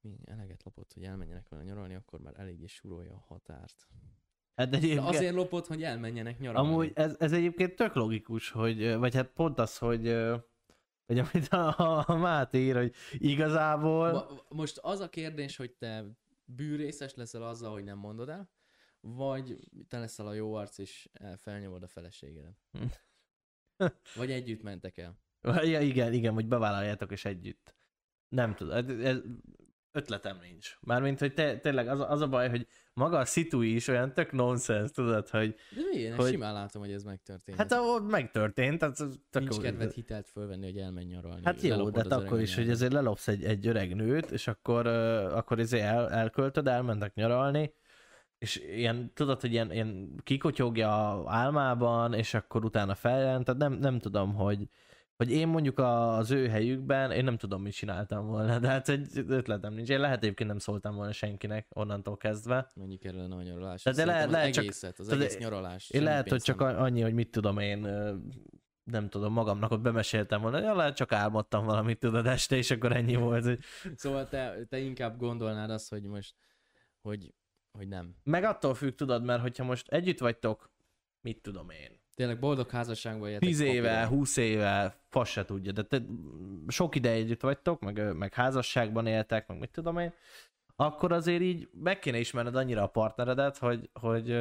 Mi 0.00 0.18
eleget 0.24 0.62
lopott, 0.62 0.92
hogy 0.92 1.04
elmenjenek 1.04 1.48
vele 1.48 1.62
nyaralni, 1.62 1.94
akkor 1.94 2.20
már 2.20 2.40
eléggé 2.40 2.66
súrolja 2.66 3.14
a 3.14 3.24
határt. 3.26 3.88
Hát 4.54 4.68
De 4.68 4.76
egyébként, 4.76 5.00
azért 5.06 5.34
lopott, 5.34 5.66
hogy 5.66 5.82
elmenjenek 5.82 6.38
nyaralni. 6.38 6.68
amúgy 6.68 6.92
ez, 6.94 7.16
ez 7.18 7.32
egyébként 7.32 7.76
tök 7.76 7.94
logikus, 7.94 8.50
hogy, 8.50 8.94
vagy 8.94 9.14
hát 9.14 9.32
pont 9.32 9.58
az, 9.58 9.78
hogy, 9.78 10.06
hogy 11.10 11.18
amit 11.18 11.48
a, 11.48 12.04
a 12.06 12.16
Máté 12.16 12.58
ír, 12.58 12.76
hogy 12.76 12.94
igazából... 13.12 14.12
Ma, 14.12 14.26
most 14.48 14.78
az 14.78 15.00
a 15.00 15.08
kérdés, 15.08 15.56
hogy 15.56 15.72
te 15.72 16.04
bűrészes 16.44 17.14
leszel 17.14 17.42
azzal, 17.42 17.72
hogy 17.72 17.84
nem 17.84 17.98
mondod 17.98 18.28
el, 18.28 18.50
vagy 19.00 19.58
te 19.88 19.98
leszel 19.98 20.26
a 20.26 20.32
jó 20.32 20.54
arc, 20.54 20.78
és 20.78 21.08
el- 21.12 21.36
felnyomod 21.36 21.82
a 21.82 21.88
feleségedet. 21.88 22.56
Vagy 24.14 24.30
együtt 24.30 24.62
mentek 24.62 24.98
el. 24.98 25.18
Ja, 25.42 25.80
igen, 25.80 26.12
igen, 26.12 26.34
hogy 26.34 26.46
bevállaljátok 26.46 27.12
és 27.12 27.24
együtt. 27.24 27.76
Nem 28.28 28.54
tudom, 28.54 28.76
ez, 28.76 28.88
ez 28.88 29.18
ötletem 29.92 30.38
nincs. 30.42 30.76
Mármint, 30.80 31.18
hogy 31.18 31.34
te, 31.34 31.58
tényleg 31.58 31.88
az, 31.88 32.04
az 32.08 32.20
a 32.20 32.28
baj, 32.28 32.48
hogy 32.48 32.66
maga 32.92 33.18
a 33.18 33.24
szitui 33.24 33.74
is 33.74 33.88
olyan 33.88 34.12
tök 34.12 34.32
nonsens, 34.32 34.90
tudod, 34.90 35.28
hogy 35.28 35.54
De 35.74 35.80
miért? 35.92 36.16
Hogy-. 36.16 36.30
Simán 36.30 36.52
látom, 36.52 36.82
hogy 36.82 36.92
ez 36.92 37.02
megtörtént. 37.02 37.58
hát 37.58 37.72
ahol 37.72 38.00
megtörtént, 38.00 38.82
ez 38.82 38.98
tök 39.30 39.42
Nincs 39.42 39.58
kedved 39.58 39.92
hitelt 39.92 40.28
fölvenni, 40.28 40.64
hogy 40.64 40.78
elmenj 40.78 41.04
nyaralni. 41.04 41.40
Hát 41.44 41.60
jó, 41.60 41.90
de 41.90 42.00
az 42.00 42.08
hát 42.10 42.20
akkor 42.20 42.40
is, 42.40 42.54
hogy 42.54 42.70
ezért 42.70 42.92
lelopsz 42.92 43.28
egy, 43.28 43.44
egy 43.44 43.66
öreg 43.66 43.94
nőt, 43.94 44.30
és 44.30 44.48
akkor, 44.48 44.86
uh, 44.86 45.36
akkor 45.36 45.58
ezért 45.58 45.84
el, 45.84 46.10
elköltöd, 46.10 46.66
elmentek 46.66 47.14
nyaralni, 47.14 47.74
és 48.38 48.56
ilyen, 48.56 49.12
tudod, 49.14 49.40
hogy 49.40 49.52
ilyen, 49.52 49.72
ilyen 49.72 50.20
kikotyogja 50.22 51.24
álmában, 51.26 52.14
és 52.14 52.34
akkor 52.34 52.64
utána 52.64 52.94
feljelent, 52.94 53.44
tehát 53.44 53.60
nem, 53.60 53.72
nem 53.72 53.98
tudom, 53.98 54.34
hogy, 54.34 54.68
hogy 55.20 55.30
én 55.30 55.48
mondjuk 55.48 55.78
az 55.78 56.30
ő 56.30 56.48
helyükben, 56.48 57.10
én 57.10 57.24
nem 57.24 57.36
tudom, 57.36 57.62
mit 57.62 57.72
csináltam 57.72 58.26
volna, 58.26 58.58
de 58.58 58.68
hát 58.68 58.88
egy 58.88 59.24
ötletem 59.28 59.72
nincs. 59.74 59.88
Én 59.88 60.00
lehet 60.00 60.22
egyébként 60.22 60.48
nem 60.48 60.58
szóltam 60.58 60.94
volna 60.94 61.12
senkinek 61.12 61.66
onnantól 61.68 62.16
kezdve. 62.16 62.70
Mennyi 62.74 62.96
kellene 62.96 63.34
a 63.34 63.42
nyaralás? 63.42 63.82
Tehát 63.82 63.98
de 63.98 64.04
Szerintem 64.04 64.16
le- 64.16 64.24
az 64.24 64.32
lehet 64.32 64.52
csak- 64.52 64.64
egészet, 64.64 64.98
az 64.98 65.08
egész 65.08 65.38
nyaralás. 65.38 65.90
Én 65.90 66.02
lehet, 66.02 66.28
hogy 66.28 66.42
csak 66.42 66.60
annyi, 66.60 67.00
hogy 67.00 67.14
mit 67.14 67.30
tudom 67.30 67.58
én, 67.58 67.78
nem 68.84 69.08
tudom, 69.08 69.32
magamnak 69.32 69.70
ott 69.70 69.80
bemeséltem 69.80 70.40
volna, 70.40 70.60
ja, 70.60 70.74
lehet 70.74 70.96
csak 70.96 71.12
álmodtam 71.12 71.64
valamit, 71.64 71.98
tudod, 71.98 72.26
este, 72.26 72.56
és 72.56 72.70
akkor 72.70 72.92
ennyi 72.92 73.14
volt, 73.16 73.44
hogy 73.44 73.58
Szóval 73.94 74.28
te, 74.28 74.64
te 74.68 74.78
inkább 74.78 75.18
gondolnád 75.18 75.70
azt, 75.70 75.88
hogy 75.90 76.02
most, 76.02 76.34
hogy, 77.00 77.34
hogy 77.78 77.88
nem. 77.88 78.14
Meg 78.24 78.44
attól 78.44 78.74
függ, 78.74 78.94
tudod, 78.94 79.24
mert 79.24 79.40
hogyha 79.40 79.64
most 79.64 79.88
együtt 79.88 80.18
vagytok, 80.18 80.72
mit 81.20 81.42
tudom 81.42 81.70
én, 81.70 81.99
Tényleg 82.20 82.38
boldog 82.38 82.70
házasságban 82.70 83.28
éltek. 83.28 83.48
10 83.48 83.60
éve, 83.60 83.88
papíron. 83.88 84.18
20 84.18 84.36
éve, 84.36 84.96
fasz 85.08 85.28
se 85.28 85.44
tudja, 85.44 85.72
de 85.72 85.82
te 85.82 86.02
sok 86.68 86.94
ide 86.94 87.10
együtt 87.10 87.40
vagytok, 87.40 87.80
meg, 87.80 88.16
meg 88.16 88.34
házasságban 88.34 89.06
éltek, 89.06 89.46
meg 89.46 89.58
mit 89.58 89.70
tudom 89.70 89.98
én, 89.98 90.12
akkor 90.76 91.12
azért 91.12 91.40
így 91.40 91.68
meg 91.72 91.98
kéne 91.98 92.18
ismerned 92.18 92.56
annyira 92.56 92.82
a 92.82 92.86
partneredet, 92.86 93.58
hogy, 93.58 93.90
hogy, 93.92 94.40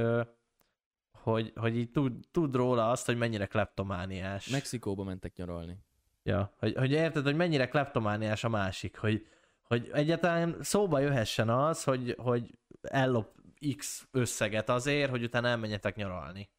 hogy, 1.11 1.51
hogy 1.55 1.77
így 1.77 1.91
tud, 1.91 2.13
tud 2.31 2.55
róla 2.55 2.89
azt, 2.89 3.05
hogy 3.05 3.17
mennyire 3.17 3.45
kleptomániás. 3.45 4.49
Mexikóba 4.49 5.03
mentek 5.03 5.35
nyaralni. 5.35 5.77
Ja, 6.23 6.53
hogy, 6.57 6.75
hogy 6.75 6.91
érted, 6.91 7.23
hogy 7.23 7.35
mennyire 7.35 7.67
kleptomániás 7.67 8.43
a 8.43 8.49
másik, 8.49 8.97
hogy, 8.97 9.27
hogy 9.63 9.89
egyáltalán 9.93 10.57
szóba 10.61 10.99
jöhessen 10.99 11.49
az, 11.49 11.83
hogy, 11.83 12.15
hogy 12.17 12.57
ellop 12.81 13.35
X 13.77 14.07
összeget 14.11 14.69
azért, 14.69 15.09
hogy 15.09 15.23
utána 15.23 15.47
elmenjetek 15.47 15.95
nyaralni. 15.95 16.49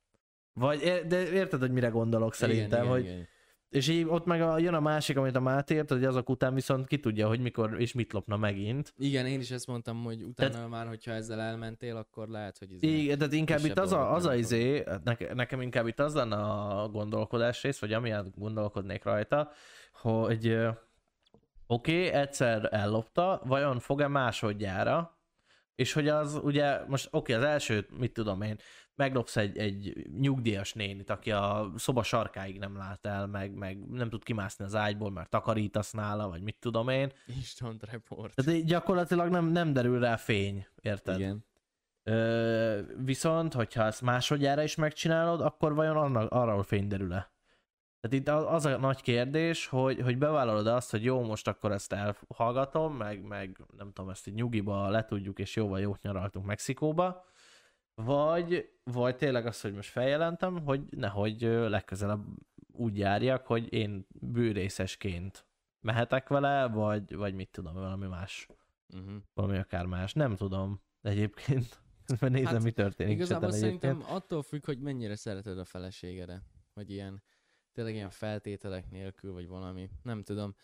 Vagy, 0.52 0.82
ér- 0.82 1.06
de 1.06 1.32
érted, 1.32 1.60
hogy 1.60 1.70
mire 1.70 1.88
gondolok 1.88 2.34
szerintem, 2.34 2.66
igen, 2.66 2.84
igen, 2.84 2.90
hogy, 2.90 3.04
igen. 3.04 3.28
és 3.68 3.88
így 3.88 4.04
ott 4.08 4.24
meg 4.24 4.42
a, 4.42 4.58
jön 4.58 4.74
a 4.74 4.80
másik, 4.80 5.16
amit 5.16 5.36
a 5.36 5.40
Máté 5.40 5.74
ért, 5.74 5.90
hogy 5.90 6.04
azok 6.04 6.28
után 6.28 6.54
viszont 6.54 6.86
ki 6.86 7.00
tudja, 7.00 7.28
hogy 7.28 7.40
mikor 7.40 7.80
és 7.80 7.92
mit 7.92 8.12
lopna 8.12 8.36
megint. 8.36 8.94
Igen, 8.96 9.26
én 9.26 9.40
is 9.40 9.50
ezt 9.50 9.66
mondtam, 9.66 10.04
hogy 10.04 10.22
utána 10.22 10.52
tehát... 10.52 10.68
már, 10.68 10.86
hogyha 10.86 11.12
ezzel 11.12 11.40
elmentél, 11.40 11.96
akkor 11.96 12.28
lehet, 12.28 12.58
hogy 12.58 12.72
ez 12.72 12.82
Igen, 12.82 13.18
tehát 13.18 13.32
inkább 13.32 13.64
itt 13.64 13.78
az 13.78 13.92
a, 13.92 14.14
az 14.14 14.26
a 14.26 14.34
izé, 14.34 14.84
neke, 15.04 15.34
nekem 15.34 15.60
inkább 15.60 15.86
itt 15.86 16.00
az 16.00 16.14
lenne 16.14 16.36
a 16.36 16.88
gondolkodás 16.88 17.62
rész, 17.62 17.78
vagy 17.78 17.92
amiatt 17.92 18.36
gondolkodnék 18.36 19.04
rajta, 19.04 19.50
hogy 19.92 20.46
oké, 21.66 22.06
okay, 22.06 22.20
egyszer 22.20 22.68
ellopta, 22.70 23.42
vajon 23.44 23.78
fog-e 23.78 24.08
másodjára, 24.08 25.18
és 25.74 25.92
hogy 25.92 26.08
az 26.08 26.40
ugye, 26.42 26.84
most 26.86 27.08
oké, 27.10 27.32
okay, 27.32 27.44
az 27.44 27.50
elsőt, 27.50 27.98
mit 27.98 28.12
tudom 28.12 28.42
én, 28.42 28.58
meglopsz 29.00 29.36
egy, 29.36 29.58
egy 29.58 30.06
nyugdíjas 30.18 30.72
nénit, 30.72 31.10
aki 31.10 31.30
a 31.30 31.72
szoba 31.76 32.02
sarkáig 32.02 32.58
nem 32.58 32.76
lát 32.76 33.06
el, 33.06 33.26
meg, 33.26 33.54
meg 33.54 33.88
nem 33.90 34.08
tud 34.08 34.22
kimászni 34.22 34.64
az 34.64 34.74
ágyból, 34.74 35.10
mert 35.10 35.30
takarítasz 35.30 35.92
nála, 35.92 36.28
vagy 36.28 36.42
mit 36.42 36.56
tudom 36.58 36.88
én. 36.88 37.12
instant 37.26 37.84
report. 37.90 38.34
Tehát 38.34 38.64
gyakorlatilag 38.64 39.30
nem, 39.30 39.46
nem 39.46 39.72
derül 39.72 40.00
rá 40.00 40.16
fény, 40.16 40.66
érted? 40.80 41.18
Igen. 41.18 41.44
Ö, 42.02 42.80
viszont, 43.04 43.52
hogyha 43.52 43.84
ezt 43.84 44.02
másodjára 44.02 44.62
is 44.62 44.74
megcsinálod, 44.74 45.40
akkor 45.40 45.74
vajon 45.74 45.96
annak, 45.96 46.30
arra 46.30 46.62
fény 46.62 46.88
derül-e? 46.88 47.32
Tehát 48.00 48.16
itt 48.16 48.28
az 48.28 48.44
az 48.48 48.64
a 48.64 48.78
nagy 48.78 49.02
kérdés, 49.02 49.66
hogy, 49.66 50.00
hogy 50.00 50.18
bevállalod 50.18 50.66
azt, 50.66 50.90
hogy 50.90 51.04
jó, 51.04 51.22
most 51.22 51.48
akkor 51.48 51.72
ezt 51.72 51.92
elhallgatom, 51.92 52.96
meg, 52.96 53.22
meg 53.22 53.64
nem 53.76 53.92
tudom, 53.92 54.10
ezt 54.10 54.26
így 54.26 54.34
nyugiba 54.34 54.88
letudjuk, 54.88 55.38
és 55.38 55.56
jóval 55.56 55.80
jót 55.80 56.02
nyaraltunk 56.02 56.46
Mexikóba, 56.46 57.24
vagy, 58.04 58.70
vagy 58.84 59.16
tényleg 59.16 59.46
az, 59.46 59.60
hogy 59.60 59.74
most 59.74 59.90
feljelentem, 59.90 60.64
hogy 60.64 60.82
nehogy 60.90 61.40
legközelebb 61.42 62.24
úgy 62.72 62.98
járjak, 62.98 63.46
hogy 63.46 63.72
én 63.72 64.06
bűrészesként 64.20 65.46
mehetek 65.80 66.28
vele, 66.28 66.68
vagy, 66.68 67.14
vagy 67.14 67.34
mit 67.34 67.50
tudom, 67.50 67.74
valami 67.74 68.06
más 68.06 68.46
Uh-huh. 68.94 69.22
valami 69.34 69.58
akár 69.58 69.86
más. 69.86 70.12
Nem 70.12 70.36
tudom 70.36 70.80
egyébként. 71.02 71.82
Mert 72.20 72.32
nézem, 72.32 72.52
Hát, 72.54 72.62
mi 72.62 72.70
történik 72.70 73.12
Igazából 73.14 73.48
chaten 73.50 73.64
egyébként. 73.64 73.92
szerintem 73.94 74.16
attól 74.16 74.42
függ, 74.42 74.64
hogy 74.64 74.78
mennyire 74.80 75.16
szereted 75.16 75.58
a 75.58 75.64
feleségedet. 75.64 76.42
Vagy 76.74 76.90
ilyen, 76.90 77.22
tényleg 77.72 77.94
ilyen 77.94 78.10
feltételek 78.10 78.90
nélkül, 78.90 79.32
vagy 79.32 79.48
valami. 79.48 79.90
Nem 80.02 80.22
tudom. 80.22 80.54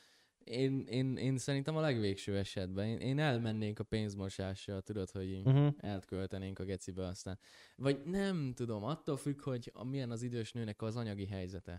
Én, 0.51 0.87
én, 0.89 1.17
én 1.17 1.39
szerintem 1.39 1.77
a 1.77 1.81
legvégső 1.81 2.37
esetben, 2.37 2.87
én, 2.87 2.99
én 2.99 3.19
elmennék 3.19 3.79
a 3.79 3.85
pénzmosással, 3.85 4.81
tudod, 4.83 5.11
hogy 5.11 5.41
Uh-huh. 5.45 5.75
elköltenénk 5.79 6.59
a 6.59 6.65
gecibe 6.65 7.07
aztán. 7.07 7.39
Vagy 7.77 8.01
nem 8.05 8.53
tudom, 8.55 8.85
attól 8.85 9.17
függ, 9.17 9.43
hogy 9.43 9.71
a, 9.75 9.85
milyen 9.85 10.11
az 10.11 10.23
idős 10.23 10.53
nőnek 10.53 10.83
az 10.83 10.97
anyagi 10.97 11.27
helyzete. 11.27 11.71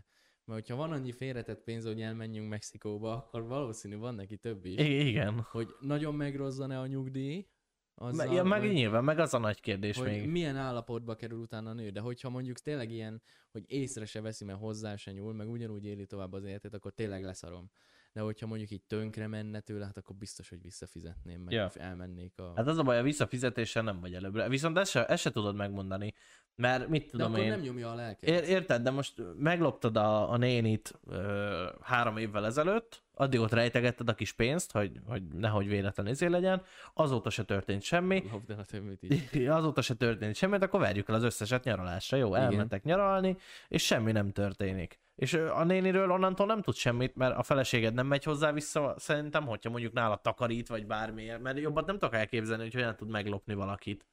Mert 0.45 0.59
hogyha 0.59 0.75
van 0.75 0.91
annyi 0.91 1.11
félretett 1.11 1.63
pénz, 1.63 1.85
hogy 1.85 2.01
elmenjünk 2.01 2.49
Mexikóba, 2.49 3.13
akkor 3.13 3.47
valószínű 3.47 3.97
van 3.97 4.15
neki 4.15 4.37
több 4.37 4.65
is. 4.65 4.79
I- 4.79 5.07
igen. 5.07 5.39
Hogy 5.51 5.75
nagyon 5.79 6.15
megrozzan-e 6.15 6.79
a 6.79 6.87
nyugdíj, 6.87 7.47
azzal, 7.95 8.33
ja, 8.33 8.43
meg 8.43 8.59
hogy, 8.61 8.71
nyilván, 8.71 9.03
meg 9.03 9.19
az 9.19 9.33
a 9.33 9.37
nagy 9.37 9.59
kérdés 9.59 9.97
hogy 9.97 10.07
még. 10.07 10.29
milyen 10.29 10.55
állapotba 10.57 11.15
kerül 11.15 11.39
utána 11.39 11.69
a 11.69 11.73
nő. 11.73 11.89
De 11.89 11.99
hogyha 11.99 12.29
mondjuk 12.29 12.57
tényleg 12.59 12.91
ilyen, 12.91 13.21
hogy 13.51 13.63
észre 13.67 14.05
se 14.05 14.21
veszi, 14.21 14.45
mert 14.45 14.59
hozzá 14.59 14.95
se 14.95 15.11
nyúl, 15.11 15.33
meg 15.33 15.49
ugyanúgy 15.49 15.85
éli 15.85 16.05
tovább 16.05 16.33
az 16.33 16.43
életét, 16.43 16.73
akkor 16.73 16.93
tényleg 16.93 17.23
leszarom. 17.23 17.69
De 18.13 18.21
hogyha 18.21 18.47
mondjuk 18.47 18.71
így 18.71 18.83
tönkre 18.87 19.27
menne 19.27 19.59
tőle, 19.59 19.85
hát 19.85 19.97
akkor 19.97 20.15
biztos, 20.15 20.49
hogy 20.49 20.61
visszafizetném, 20.61 21.41
meg 21.41 21.53
Ja. 21.53 21.71
elmennék 21.73 22.39
a... 22.39 22.51
Hát 22.55 22.67
az 22.67 22.77
a 22.77 22.83
baj, 22.83 22.97
a 22.97 23.03
visszafizetéssel 23.03 23.83
nem 23.83 23.99
vagy 23.99 24.13
előbbre. 24.13 24.49
Viszont 24.49 24.77
ezt 24.77 24.91
se, 24.91 25.05
ezt 25.05 25.21
se 25.21 25.31
tudod 25.31 25.55
megmondani. 25.55 26.13
Mert 26.55 26.87
mit 26.87 27.03
de 27.03 27.09
tudom 27.09 27.31
akkor 27.31 27.43
én... 27.43 27.49
nem 27.49 27.59
nyomja 27.59 27.91
a 27.91 27.95
lelket. 27.95 28.29
Ér, 28.29 28.43
érted, 28.43 28.81
de 28.81 28.91
most 28.91 29.13
megloptad 29.37 29.97
a, 29.97 30.31
a 30.31 30.37
nénit 30.37 30.99
ö, 31.07 31.69
három 31.81 32.17
évvel 32.17 32.45
ezelőtt, 32.45 33.03
addig 33.13 33.39
ott 33.39 33.51
rejtegetted 33.51 34.09
a 34.09 34.13
kis 34.13 34.33
pénzt, 34.33 34.71
hogy, 34.71 34.99
hogy 35.05 35.23
nehogy 35.23 35.67
véletlen 35.67 36.07
izé 36.07 36.25
legyen, 36.25 36.61
azóta 36.93 37.29
se 37.29 37.43
történt 37.43 37.81
semmi, 37.81 38.23
Lopd 38.31 38.49
el 38.49 38.59
a 38.59 38.65
többit 38.65 39.03
így. 39.03 39.45
azóta 39.47 39.81
se 39.81 39.93
történt 39.93 40.35
semmi, 40.35 40.51
hát 40.51 40.63
akkor 40.63 40.79
verjük 40.79 41.09
el 41.09 41.15
az 41.15 41.23
összeset 41.23 41.63
nyaralásra, 41.63 42.17
jó? 42.17 42.27
Igen. 42.27 42.41
Elmentek 42.41 42.83
nyaralni, 42.83 43.37
és 43.67 43.85
semmi 43.85 44.11
nem 44.11 44.31
történik. 44.31 44.99
És 45.17 45.33
a 45.33 45.63
néniről 45.63 46.11
onnantól 46.11 46.45
nem 46.45 46.61
tud 46.61 46.75
semmit, 46.75 47.15
mert 47.15 47.37
a 47.37 47.43
feleséged 47.43 47.93
nem 47.93 48.07
megy 48.07 48.23
hozzá 48.23 48.51
vissza, 48.51 48.95
szerintem, 48.97 49.45
hogyha 49.45 49.69
mondjuk 49.69 49.93
nála 49.93 50.15
takarít, 50.15 50.67
vagy 50.67 50.85
bármiért, 50.85 51.41
mert 51.41 51.59
jobban 51.59 51.83
nem 51.87 51.97
tudok 51.97 52.15
elképzelni, 52.15 52.63
hogy 52.63 52.73
hogyan 52.73 52.95
tud 52.95 53.09
meglopni 53.09 53.53
valakit. 53.53 54.05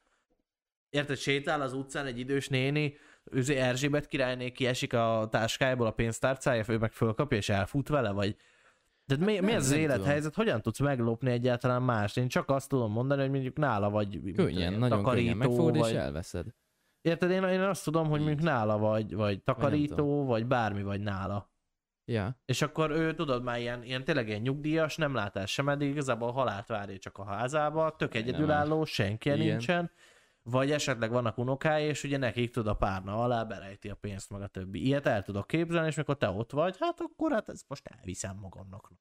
Érted, 0.89 1.17
sétál 1.17 1.61
az 1.61 1.73
utcán 1.73 2.05
egy 2.05 2.19
idős 2.19 2.47
néni, 2.47 2.95
őzi 3.23 3.55
Erzsébet 3.55 4.07
királyné 4.07 4.51
kiesik 4.51 4.93
a 4.93 5.27
táskájából 5.31 5.87
a 5.87 5.91
pénztárcája, 5.91 6.63
ő 6.67 6.77
meg 6.77 6.91
fölkapja 6.91 7.37
és 7.37 7.49
elfut 7.49 7.87
vele, 7.87 8.11
vagy... 8.11 8.35
De 9.05 9.15
mi, 9.17 9.25
mi 9.25 9.33
nem- 9.33 9.49
ez 9.49 9.63
az 9.63 9.69
nem 9.69 9.79
élethelyzet? 9.79 10.35
Hogyan 10.35 10.61
tudsz 10.61 10.79
meglopni 10.79 11.31
egyáltalán 11.31 11.81
mást? 11.81 12.17
Én 12.17 12.27
csak 12.27 12.49
azt 12.49 12.69
tudom 12.69 12.91
mondani, 12.91 13.21
hogy 13.21 13.31
mondjuk 13.31 13.57
nála 13.57 13.89
vagy 13.89 14.09
tudom 14.09 14.33
Könnyen, 14.33 14.73
nagyon 14.73 15.03
könnyen. 15.03 15.37
Megfogod 15.37 15.77
vagy... 15.77 15.89
és 15.89 15.95
elveszed. 15.95 16.45
Érted, 17.05 17.31
én, 17.31 17.43
én 17.43 17.61
azt 17.61 17.83
tudom, 17.83 18.09
hogy 18.09 18.19
mondjuk 18.19 18.41
nála 18.41 18.77
vagy, 18.77 19.15
vagy 19.15 19.43
takarító, 19.43 20.25
vagy 20.25 20.45
bármi 20.45 20.83
vagy 20.83 21.01
nála. 21.01 21.51
Ja. 22.05 22.39
És 22.45 22.61
akkor 22.61 22.91
ő, 22.91 23.13
tudod, 23.13 23.43
már 23.43 23.59
ilyen, 23.59 23.83
ilyen 23.83 24.03
tényleg 24.03 24.27
ilyen 24.27 24.41
nyugdíjas, 24.41 24.95
nem 24.95 25.13
lát 25.13 25.35
el 25.35 25.45
sem 25.45 25.69
eddig, 25.69 25.89
igazából 25.89 26.31
halált 26.31 26.67
várja 26.67 26.97
csak 26.97 27.17
a 27.17 27.23
házába, 27.23 27.95
tök 27.95 28.15
egyedülálló, 28.15 28.85
senki 28.85 29.29
Igen. 29.29 29.39
nincsen, 29.39 29.91
vagy 30.43 30.71
esetleg 30.71 31.11
vannak 31.11 31.37
unokái, 31.37 31.85
és 31.85 32.03
ugye 32.03 32.17
nekik 32.17 32.51
tud 32.51 32.67
a 32.67 32.75
párna 32.75 33.23
alá 33.23 33.43
berejti 33.43 33.89
a 33.89 33.95
pénzt, 33.95 34.29
meg 34.29 34.41
a 34.41 34.47
többi. 34.47 34.85
Ilyet 34.85 35.05
el 35.05 35.23
tudok 35.23 35.47
képzelni, 35.47 35.87
és 35.87 35.95
mikor 35.95 36.17
te 36.17 36.29
ott 36.29 36.51
vagy, 36.51 36.75
hát 36.79 36.99
akkor 36.99 37.31
hát 37.31 37.49
ezt 37.49 37.65
most 37.67 37.87
elviszem 37.87 38.37
magamnak. 38.37 38.91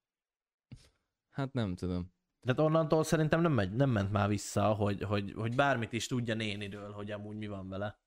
Hát 1.31 1.53
nem 1.53 1.75
tudom. 1.75 2.13
Tehát 2.45 2.59
onnantól 2.61 3.05
szerintem 3.05 3.41
nem, 3.41 3.53
megy, 3.53 3.73
nem 3.73 3.91
ment 3.91 4.13
már 4.13 4.29
vissza, 4.29 4.73
hogy, 4.73 5.03
hogy, 5.03 5.33
hogy 5.33 5.55
bármit 5.55 5.93
is 5.93 6.07
tudja 6.07 6.35
néniről, 6.35 6.93
hogy 6.93 7.11
amúgy 7.11 7.37
mi 7.37 7.47
van 7.47 7.69
vele. 7.69 7.99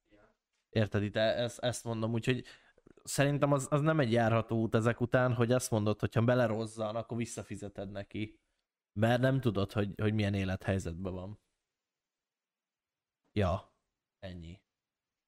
Érted 0.69 1.03
itt? 1.03 1.15
E- 1.15 1.41
Ezt, 1.41 1.59
ezt 1.59 1.83
mondom, 1.83 2.13
úgyhogy 2.13 2.43
szerintem 3.03 3.51
az, 3.51 3.67
az 3.69 3.81
nem 3.81 3.99
egy 3.99 4.11
járható 4.11 4.61
út 4.61 4.75
ezek 4.75 5.01
után, 5.01 5.33
hogy 5.33 5.51
azt 5.51 5.71
mondod, 5.71 5.99
hogy 5.99 6.13
ha 6.15 6.21
belerozzan, 6.21 6.95
akkor 6.95 7.17
visszafizeted 7.17 7.91
neki. 7.91 8.39
Mert 8.93 9.21
nem 9.21 9.39
tudod, 9.39 9.71
hogy, 9.71 9.93
hogy 10.01 10.13
milyen 10.13 10.33
élethelyzetben 10.33 11.13
van. 11.13 11.39
Ja, 13.33 13.73
ennyi. 14.19 14.61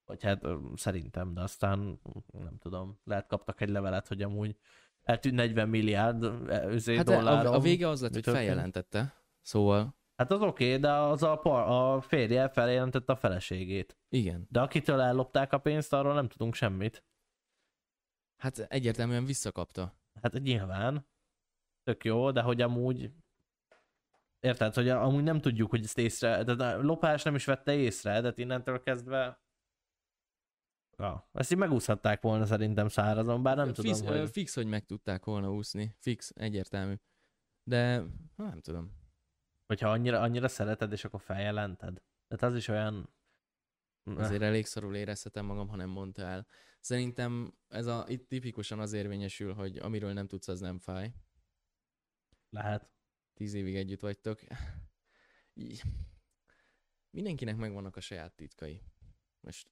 Vagy 0.05 0.23
hát 0.23 0.45
szerintem, 0.75 1.33
de 1.33 1.41
aztán 1.41 1.99
nem 2.31 2.57
tudom, 2.57 2.99
lehet 3.03 3.27
kaptak 3.27 3.61
egy 3.61 3.69
levelet, 3.69 4.07
hogy 4.07 4.21
amúgy 4.21 4.57
eltűnt 5.09 5.35
40 5.35 5.69
milliárd 5.69 6.23
özé 6.47 6.95
Hát 6.95 7.05
dollár. 7.05 7.45
a, 7.45 7.53
a 7.53 7.59
vége 7.59 7.87
az 7.87 8.01
lett, 8.01 8.13
hogy 8.13 8.23
történt? 8.23 8.45
feljelentette. 8.45 9.13
Szóval, 9.41 9.97
Hát 10.15 10.31
az 10.31 10.41
oké, 10.41 10.65
okay, 10.65 10.77
de 10.79 10.91
az 10.91 11.23
a, 11.23 11.35
par, 11.35 11.69
a 11.69 12.01
férje 12.01 12.49
feljelentette 12.49 13.13
a 13.13 13.15
feleségét. 13.15 13.97
igen. 14.09 14.47
De 14.49 14.61
akitől 14.61 15.01
ellopták 15.01 15.53
a 15.53 15.57
pénzt, 15.57 15.93
arról 15.93 16.13
nem 16.13 16.27
tudunk 16.27 16.53
semmit. 16.53 17.03
Hát 18.37 18.59
egyértelműen 18.59 19.25
visszakapta. 19.25 19.93
Hát 20.21 20.33
nyilván. 20.33 21.07
Tök 21.83 22.03
jó, 22.03 22.31
de 22.31 22.41
hogy 22.41 22.61
amúgy... 22.61 23.11
Érted, 24.39 24.73
hogy 24.73 24.89
amúgy 24.89 25.23
nem 25.23 25.39
tudjuk, 25.41 25.69
hogy 25.69 25.83
ezt 25.83 25.97
észre... 25.97 26.43
De 26.43 26.65
a 26.65 26.81
lopás 26.81 27.23
nem 27.23 27.35
is 27.35 27.45
vette 27.45 27.75
észre, 27.75 28.21
de 28.21 28.33
innentől 28.35 28.81
kezdve... 28.81 29.41
Ja, 30.99 31.29
ezt 31.33 31.51
így 31.51 31.57
megúszhatták 31.57 32.21
volna 32.21 32.45
szerintem 32.45 32.87
szárazon, 32.87 33.43
bár 33.43 33.55
nem 33.55 33.73
fix, 33.73 33.99
tudom, 33.99 34.17
hogy... 34.17 34.29
Fix, 34.29 34.55
hogy 34.55 34.67
meg 34.67 34.85
tudták 34.85 35.25
volna 35.25 35.51
úszni. 35.51 35.95
Fix, 35.99 36.31
egyértelmű. 36.35 36.95
De 37.63 38.03
nem 38.35 38.59
tudom. 38.61 38.97
Hogyha 39.65 39.89
annyira, 39.89 40.19
annyira 40.19 40.47
szereted, 40.47 40.91
és 40.91 41.05
akkor 41.05 41.21
feljelented. 41.21 42.01
Tehát 42.27 42.53
az 42.53 42.55
is 42.55 42.67
olyan... 42.67 43.13
Azért 44.03 44.41
elég 44.41 44.65
szarul 44.65 44.95
érezhetem 44.95 45.45
magam, 45.45 45.67
ha 45.67 45.75
nem 45.75 45.89
mondta 45.89 46.21
el. 46.21 46.47
Szerintem 46.79 47.57
ez 47.67 47.85
a, 47.85 48.05
itt 48.07 48.27
tipikusan 48.27 48.79
az 48.79 48.93
érvényesül, 48.93 49.53
hogy 49.53 49.77
amiről 49.77 50.13
nem 50.13 50.27
tudsz, 50.27 50.47
az 50.47 50.59
nem 50.59 50.79
fáj. 50.79 51.13
Lehet. 52.49 52.91
Tíz 53.33 53.53
évig 53.53 53.75
együtt 53.75 53.99
vagytok. 53.99 54.39
Mindenkinek 57.09 57.57
megvannak 57.57 57.95
a 57.95 58.01
saját 58.01 58.35
titkai. 58.35 58.83
Most, 59.39 59.71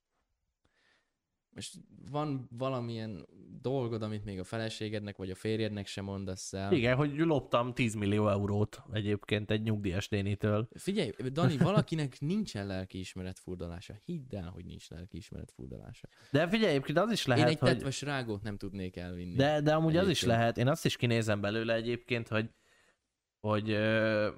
most 1.54 1.74
van 2.10 2.48
valamilyen 2.50 3.26
dolgod, 3.60 4.02
amit 4.02 4.24
még 4.24 4.38
a 4.38 4.44
feleségednek 4.44 5.16
vagy 5.16 5.30
a 5.30 5.34
férjednek 5.34 5.86
sem 5.86 6.04
mondasz 6.04 6.52
el. 6.52 6.72
Igen, 6.72 6.96
hogy 6.96 7.16
loptam 7.16 7.74
10 7.74 7.94
millió 7.94 8.28
eurót 8.28 8.82
egyébként 8.92 9.50
egy 9.50 9.62
nyugdíjas 9.62 10.08
nénitől. 10.08 10.68
Figyelj, 10.74 11.10
Dani, 11.32 11.56
valakinek 11.56 12.20
nincsen 12.20 12.66
lelkiismeret 12.66 13.38
furdalása. 13.38 13.94
Hidd 14.04 14.34
el, 14.34 14.48
hogy 14.48 14.64
nincs 14.64 14.90
lelkiismeret 14.90 15.52
furdalása. 15.52 16.08
De 16.30 16.48
figyelj, 16.48 16.70
egyébként 16.70 16.98
az 16.98 17.12
is 17.12 17.26
Én 17.26 17.34
lehet, 17.34 17.50
egy 17.50 17.58
hogy... 17.58 17.68
tetves 17.68 18.02
rágót 18.02 18.42
nem 18.42 18.56
tudnék 18.56 18.96
elvinni. 18.96 19.34
De, 19.34 19.60
de 19.60 19.74
amúgy 19.74 19.96
az 19.96 20.08
is 20.08 20.22
Egyébként. 20.22 20.38
lehet, 20.38 20.58
én 20.58 20.68
azt 20.68 20.84
is 20.84 20.96
kinézem 20.96 21.40
belőle 21.40 21.74
egyébként, 21.74 22.28
hogy 22.28 22.50
hogy 23.48 23.78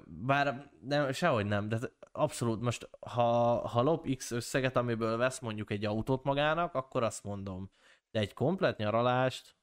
bár 0.05 0.71
nem, 0.81 1.11
sehogy 1.11 1.45
nem, 1.45 1.69
de 1.69 1.77
abszolút 2.11 2.61
most, 2.61 2.89
ha, 2.99 3.21
ha 3.67 3.81
lop 3.81 4.15
X 4.15 4.31
összeget, 4.31 4.75
amiből 4.75 5.17
vesz 5.17 5.39
mondjuk 5.39 5.71
egy 5.71 5.85
autót 5.85 6.23
magának, 6.23 6.73
akkor 6.73 7.03
azt 7.03 7.23
mondom. 7.23 7.71
De 8.11 8.19
egy 8.19 8.33
komplet 8.33 8.77
nyaralást, 8.77 9.55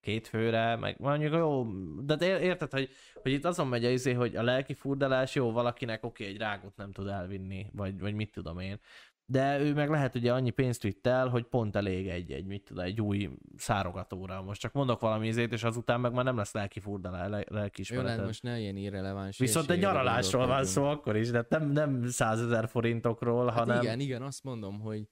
két 0.00 0.28
főre, 0.28 0.76
meg 0.76 0.98
mondjuk 0.98 1.32
jó, 1.32 1.66
de 2.00 2.16
ér- 2.20 2.40
érted, 2.40 2.70
hogy, 2.70 2.90
hogy 3.22 3.32
itt 3.32 3.44
azon 3.44 3.66
megy 3.66 3.84
a 3.84 3.90
izé, 3.90 4.12
hogy 4.12 4.36
a 4.36 4.42
lelki 4.42 4.74
furdalás, 4.74 5.34
jó, 5.34 5.52
valakinek 5.52 6.04
oké, 6.04 6.26
egy 6.26 6.36
rágot 6.36 6.76
nem 6.76 6.92
tud 6.92 7.08
elvinni, 7.08 7.66
vagy, 7.72 8.00
vagy 8.00 8.14
mit 8.14 8.32
tudom 8.32 8.58
én. 8.58 8.80
De 9.26 9.60
ő 9.60 9.74
meg 9.74 9.90
lehet 9.90 10.14
ugye 10.14 10.32
annyi 10.32 10.50
pénzt 10.50 10.82
vitt 10.82 11.06
el, 11.06 11.28
hogy 11.28 11.44
pont 11.44 11.76
elég 11.76 12.08
egy, 12.08 12.32
egy 12.32 12.46
mit 12.46 12.64
tudom, 12.64 12.84
egy 12.84 13.00
új 13.00 13.30
szárogatóra. 13.56 14.42
Most 14.42 14.60
csak 14.60 14.72
mondok 14.72 15.00
valami 15.00 15.26
izét, 15.26 15.52
és 15.52 15.64
azután 15.64 16.00
meg 16.00 16.12
már 16.12 16.24
nem 16.24 16.36
lesz 16.36 16.52
lelki 16.52 16.80
furdalás, 16.80 17.28
le, 17.28 17.38
Jó, 17.38 17.56
lelkiismereted. 17.56 18.10
lehet, 18.10 18.26
most 18.26 18.42
ne 18.42 18.58
ilyen 18.58 18.76
irreleváns 18.76 19.38
Viszont 19.38 19.70
egy 19.70 19.78
nyaralásról 19.78 20.46
van 20.46 20.64
szó 20.64 20.84
akkor 20.84 21.16
is, 21.16 21.30
de 21.30 21.46
nem, 21.48 21.70
nem 21.70 22.06
100 22.08 22.40
ezer 22.40 22.68
forintokról, 22.68 23.46
Hát 23.46 23.58
hanem... 23.58 23.82
igen, 23.82 24.00
igen, 24.00 24.22
azt 24.22 24.44
mondom, 24.44 24.80
hogy 24.80 25.08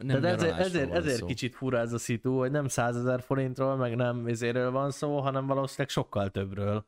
nem 0.00 0.20
de 0.20 0.28
ezért, 0.28 0.58
ezért, 0.58 0.92
ezért 0.92 1.18
szó. 1.18 1.26
kicsit 1.26 1.54
fura 1.54 1.78
ez 1.78 1.92
a 1.92 1.98
szitu, 1.98 2.38
hogy 2.38 2.50
nem 2.50 2.68
100 2.68 2.96
ezer 2.96 3.22
forintról, 3.22 3.76
meg 3.76 3.96
nem 3.96 4.26
ezéről 4.26 4.70
van 4.70 4.90
szó, 4.90 5.20
hanem 5.20 5.46
valószínűleg 5.46 5.88
sokkal 5.88 6.30
többről. 6.30 6.86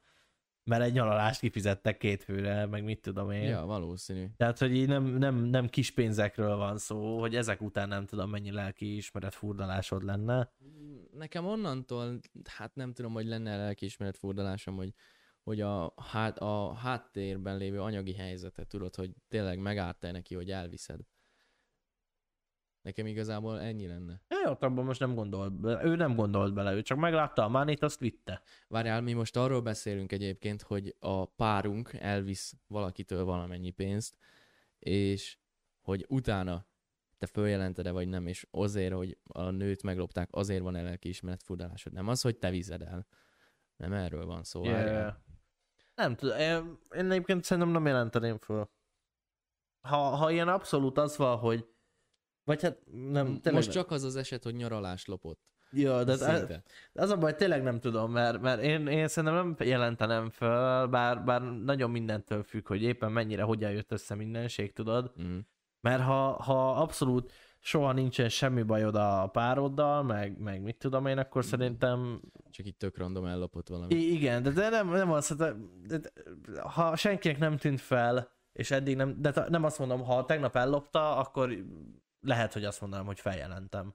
Mert 0.65 0.83
egy 0.83 0.93
nyaralást 0.93 1.41
kifizettek 1.41 1.99
két 1.99 2.23
főre, 2.23 2.67
meg 2.67 2.85
mit 2.85 3.01
tudom 3.01 3.31
én. 3.31 3.43
Ja, 3.43 3.65
valószínű. 3.65 4.27
Tehát, 4.37 4.59
hogy 4.59 4.77
így 4.77 4.89
nem, 4.89 5.05
nem, 5.05 5.37
nem 5.37 5.69
kis 5.69 5.91
pénzekről 5.91 6.57
van 6.57 6.79
szó, 6.79 7.21
hogy 7.21 7.37
ezek 7.37 7.61
után 7.61 7.89
nem 7.89 8.07
tudom, 8.07 8.31
mennyi 8.31 8.51
lelki 8.51 8.97
ismeret 8.97 9.35
furdalásod 9.35 10.03
lenne. 10.03 10.53
Nekem 11.13 11.47
onnantól, 11.47 12.21
hát 12.45 12.75
nem 12.75 12.93
tudom, 12.93 13.13
hogy 13.13 13.27
lenne 13.27 13.57
lelkiismeret 13.57 14.17
furdalásom, 14.17 14.77
hogy, 14.77 14.95
hogy 15.43 15.61
a, 15.61 15.95
hát, 15.97 16.39
a 16.39 16.75
háttérben 16.75 17.57
lévő 17.57 17.81
anyagi 17.81 18.15
helyzetet 18.15 18.69
tudod, 18.69 18.95
hogy 18.95 19.11
tényleg 19.29 19.59
megárta 19.59 20.11
neki, 20.11 20.35
hogy 20.35 20.51
elviszed. 20.51 21.01
Nekem 22.85 23.07
igazából 23.07 23.61
ennyi 23.61 23.87
lenne. 23.87 24.21
Ja, 24.29 24.37
jó, 24.45 24.51
abban 24.51 24.85
most 24.85 25.01
nem 25.01 25.15
gondolt 25.15 25.61
bele. 25.61 25.85
Ő 25.85 25.97
nem 25.97 26.15
gondolt 26.15 26.55
bele, 26.55 26.73
ő 26.73 26.83
csak 26.83 26.99
meglátta 26.99 27.45
a 27.45 27.49
mánit, 27.49 27.83
azt 27.83 28.01
vitte. 28.01 28.43
Várjál, 28.69 29.01
mi 29.01 29.13
most 29.13 29.37
arról 29.37 29.61
beszélünk 29.61 30.13
egyébként, 30.13 30.63
hogy 30.63 30.97
a 30.99 31.25
párunk 31.25 31.93
elvisz 31.93 32.55
valakitől 32.67 33.25
valamennyi 33.25 33.71
pénzt, 33.71 34.17
és 34.79 35.39
hogy 35.81 36.05
utána 36.09 36.67
te 37.19 37.27
följelented-e 37.27 37.91
vagy 37.91 38.09
nem, 38.09 38.27
és 38.27 38.47
azért, 38.51 38.95
hogy 38.95 39.19
a 39.23 39.51
nőt 39.51 39.83
meglopták, 39.83 40.29
azért 40.31 40.63
van 40.63 40.73
lelkiismeret 40.73 41.43
furdalásod. 41.43 41.93
Nem 41.93 42.09
az, 42.09 42.21
hogy 42.21 42.37
te 42.37 42.51
vized 42.51 42.83
el. 42.83 43.07
Nem 43.77 43.93
erről 43.93 44.27
van 44.27 44.45
szó. 44.45 44.65
Yeah. 44.65 44.77
várjál. 44.77 45.25
Nem 45.95 46.15
tudom, 46.15 46.39
én, 46.39 46.79
én 46.97 47.11
egyébként 47.11 47.45
szerintem 47.45 47.73
nem 47.73 47.87
jelenteném 47.87 48.39
föl. 48.39 48.71
Ha, 49.81 49.97
ha 49.97 50.31
ilyen 50.31 50.49
abszolút 50.49 50.99
az 50.99 51.17
van, 51.17 51.39
hogy 51.39 51.74
vagy 52.45 52.63
hát 52.63 52.79
nem, 52.93 53.25
tényleg 53.27 53.53
Most 53.53 53.71
csak 53.71 53.91
az 53.91 54.03
az 54.03 54.17
eset, 54.17 54.43
hogy 54.43 54.55
nyaralást 54.55 55.07
lopott. 55.07 55.41
Jó, 55.71 56.03
de 56.03 56.13
az, 56.13 56.19
Szinte. 56.19 56.63
az 56.93 57.11
a 57.11 57.17
baj, 57.17 57.35
tényleg 57.35 57.63
nem 57.63 57.81
tudom, 57.81 58.13
mert, 58.13 58.41
mert 58.41 58.63
én, 58.63 58.87
én 58.87 59.09
szerintem 59.09 59.35
nem 59.35 59.57
jelentenem 59.59 60.31
föl, 60.31 60.87
bár, 60.87 61.25
bár 61.25 61.43
nagyon 61.43 61.91
mindentől 61.91 62.43
függ, 62.43 62.67
hogy 62.67 62.83
éppen 62.83 63.13
mennyire, 63.13 63.43
hogyan 63.43 63.71
jött 63.71 63.93
össze 63.93 64.15
mindenség, 64.15 64.73
tudod? 64.73 65.13
Mm. 65.23 65.39
Mert 65.81 66.03
ha, 66.03 66.43
ha 66.43 66.71
abszolút 66.71 67.33
soha 67.61 67.93
nincsen 67.93 68.29
semmi 68.29 68.63
bajod 68.63 68.95
a 68.95 69.29
pároddal, 69.33 70.03
meg, 70.03 70.39
meg 70.39 70.63
mit 70.63 70.77
tudom 70.77 71.07
én, 71.07 71.19
akkor 71.19 71.45
szerintem 71.45 72.21
Csak 72.51 72.67
itt 72.67 72.79
tök 72.79 72.99
random 72.99 73.27
ellopott 73.27 73.69
valami. 73.69 73.95
I- 73.95 74.13
igen, 74.13 74.43
de, 74.43 74.51
de 74.51 74.69
nem, 74.69 74.89
nem 74.91 75.13
az, 75.13 75.35
de, 75.37 75.55
de, 75.87 75.99
de, 75.99 76.11
ha 76.61 76.97
senkinek 76.97 77.39
nem 77.39 77.57
tűnt 77.57 77.81
fel, 77.81 78.31
és 78.53 78.71
eddig 78.71 78.97
nem, 78.97 79.17
de 79.21 79.33
nem 79.49 79.65
azt 79.65 79.79
mondom, 79.79 80.05
ha 80.05 80.25
tegnap 80.25 80.57
ellopta, 80.57 81.17
akkor 81.17 81.57
lehet, 82.25 82.53
hogy 82.53 82.65
azt 82.65 82.81
mondanám, 82.81 83.07
hogy 83.07 83.21
feljelentem. 83.21 83.95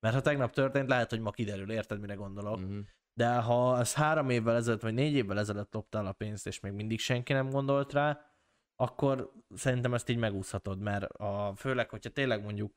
Mert 0.00 0.14
ha 0.14 0.20
tegnap 0.20 0.52
történt, 0.52 0.88
lehet, 0.88 1.10
hogy 1.10 1.20
ma 1.20 1.30
kiderül, 1.30 1.70
érted, 1.70 2.00
mire 2.00 2.14
gondolok. 2.14 2.60
Mm-hmm. 2.60 2.80
De 3.14 3.34
ha 3.34 3.72
az 3.72 3.94
három 3.94 4.30
évvel 4.30 4.56
ezelőtt, 4.56 4.80
vagy 4.80 4.94
négy 4.94 5.14
évvel 5.14 5.38
ezelőtt 5.38 5.74
loptál 5.74 6.06
a 6.06 6.12
pénzt, 6.12 6.46
és 6.46 6.60
még 6.60 6.72
mindig 6.72 6.98
senki 6.98 7.32
nem 7.32 7.50
gondolt 7.50 7.92
rá, 7.92 8.34
akkor 8.76 9.32
szerintem 9.54 9.94
ezt 9.94 10.08
így 10.08 10.16
megúszhatod, 10.16 10.78
mert 10.78 11.04
a, 11.04 11.52
főleg, 11.56 11.90
hogyha 11.90 12.10
tényleg 12.10 12.42
mondjuk 12.42 12.74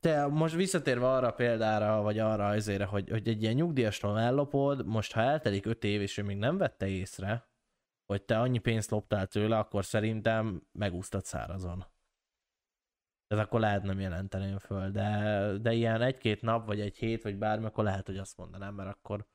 te 0.00 0.26
most 0.26 0.54
visszatérve 0.54 1.08
arra 1.08 1.26
a 1.26 1.34
példára, 1.34 2.02
vagy 2.02 2.18
arra 2.18 2.46
azért, 2.46 2.84
hogy, 2.84 3.10
hogy 3.10 3.28
egy 3.28 3.42
ilyen 3.42 3.54
nyugdíjasról 3.54 4.20
ellopod, 4.20 4.86
most 4.86 5.12
ha 5.12 5.20
eltelik 5.20 5.66
öt 5.66 5.84
év, 5.84 6.00
és 6.00 6.18
ő 6.18 6.22
még 6.22 6.36
nem 6.36 6.56
vette 6.56 6.86
észre, 6.86 7.48
hogy 8.06 8.22
te 8.22 8.38
annyi 8.38 8.58
pénzt 8.58 8.90
loptál 8.90 9.26
tőle, 9.26 9.58
akkor 9.58 9.84
szerintem 9.84 10.66
megúsztad 10.72 11.24
szárazon. 11.24 11.86
Ez 13.26 13.38
akkor 13.38 13.60
lehet 13.60 13.82
nem 13.82 14.00
jelenteném 14.00 14.58
föl, 14.58 14.90
de, 14.90 15.52
de 15.58 15.72
ilyen 15.72 16.00
egy-két 16.02 16.42
nap, 16.42 16.66
vagy 16.66 16.80
egy 16.80 16.96
hét, 16.96 17.22
vagy 17.22 17.36
bármi, 17.36 17.64
akkor 17.64 17.84
lehet, 17.84 18.06
hogy 18.06 18.18
azt 18.18 18.36
mondanám, 18.36 18.74
mert 18.74 18.88
akkor 18.88 19.26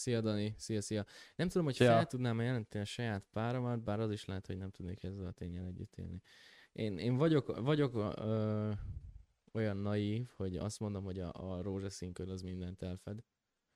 Szia 0.00 0.20
Dani, 0.20 0.54
szia, 0.56 0.80
szia. 0.80 1.04
Nem 1.36 1.48
tudom, 1.48 1.64
hogy 1.64 1.74
Szia. 1.74 1.86
fel 1.86 2.06
tudnám 2.06 2.40
jelenteni 2.40 2.84
a 2.84 2.86
saját 2.86 3.26
páromat, 3.32 3.82
bár 3.82 4.00
az 4.00 4.10
is 4.10 4.24
lehet, 4.24 4.46
hogy 4.46 4.56
nem 4.56 4.70
tudnék 4.70 5.02
ezzel 5.02 5.26
a 5.26 5.32
tényel 5.32 5.66
együtt 5.66 5.96
élni. 5.96 6.22
Én, 6.72 6.98
én 6.98 7.16
vagyok, 7.16 7.60
vagyok 7.60 7.94
ö, 7.94 8.72
olyan 9.52 9.76
naív, 9.76 10.30
hogy 10.36 10.56
azt 10.56 10.80
mondom, 10.80 11.04
hogy 11.04 11.20
a, 11.20 11.30
a 11.32 11.62
rózsaszínköd 11.62 12.28
az 12.28 12.42
mindent 12.42 12.82
elfed. 12.82 13.18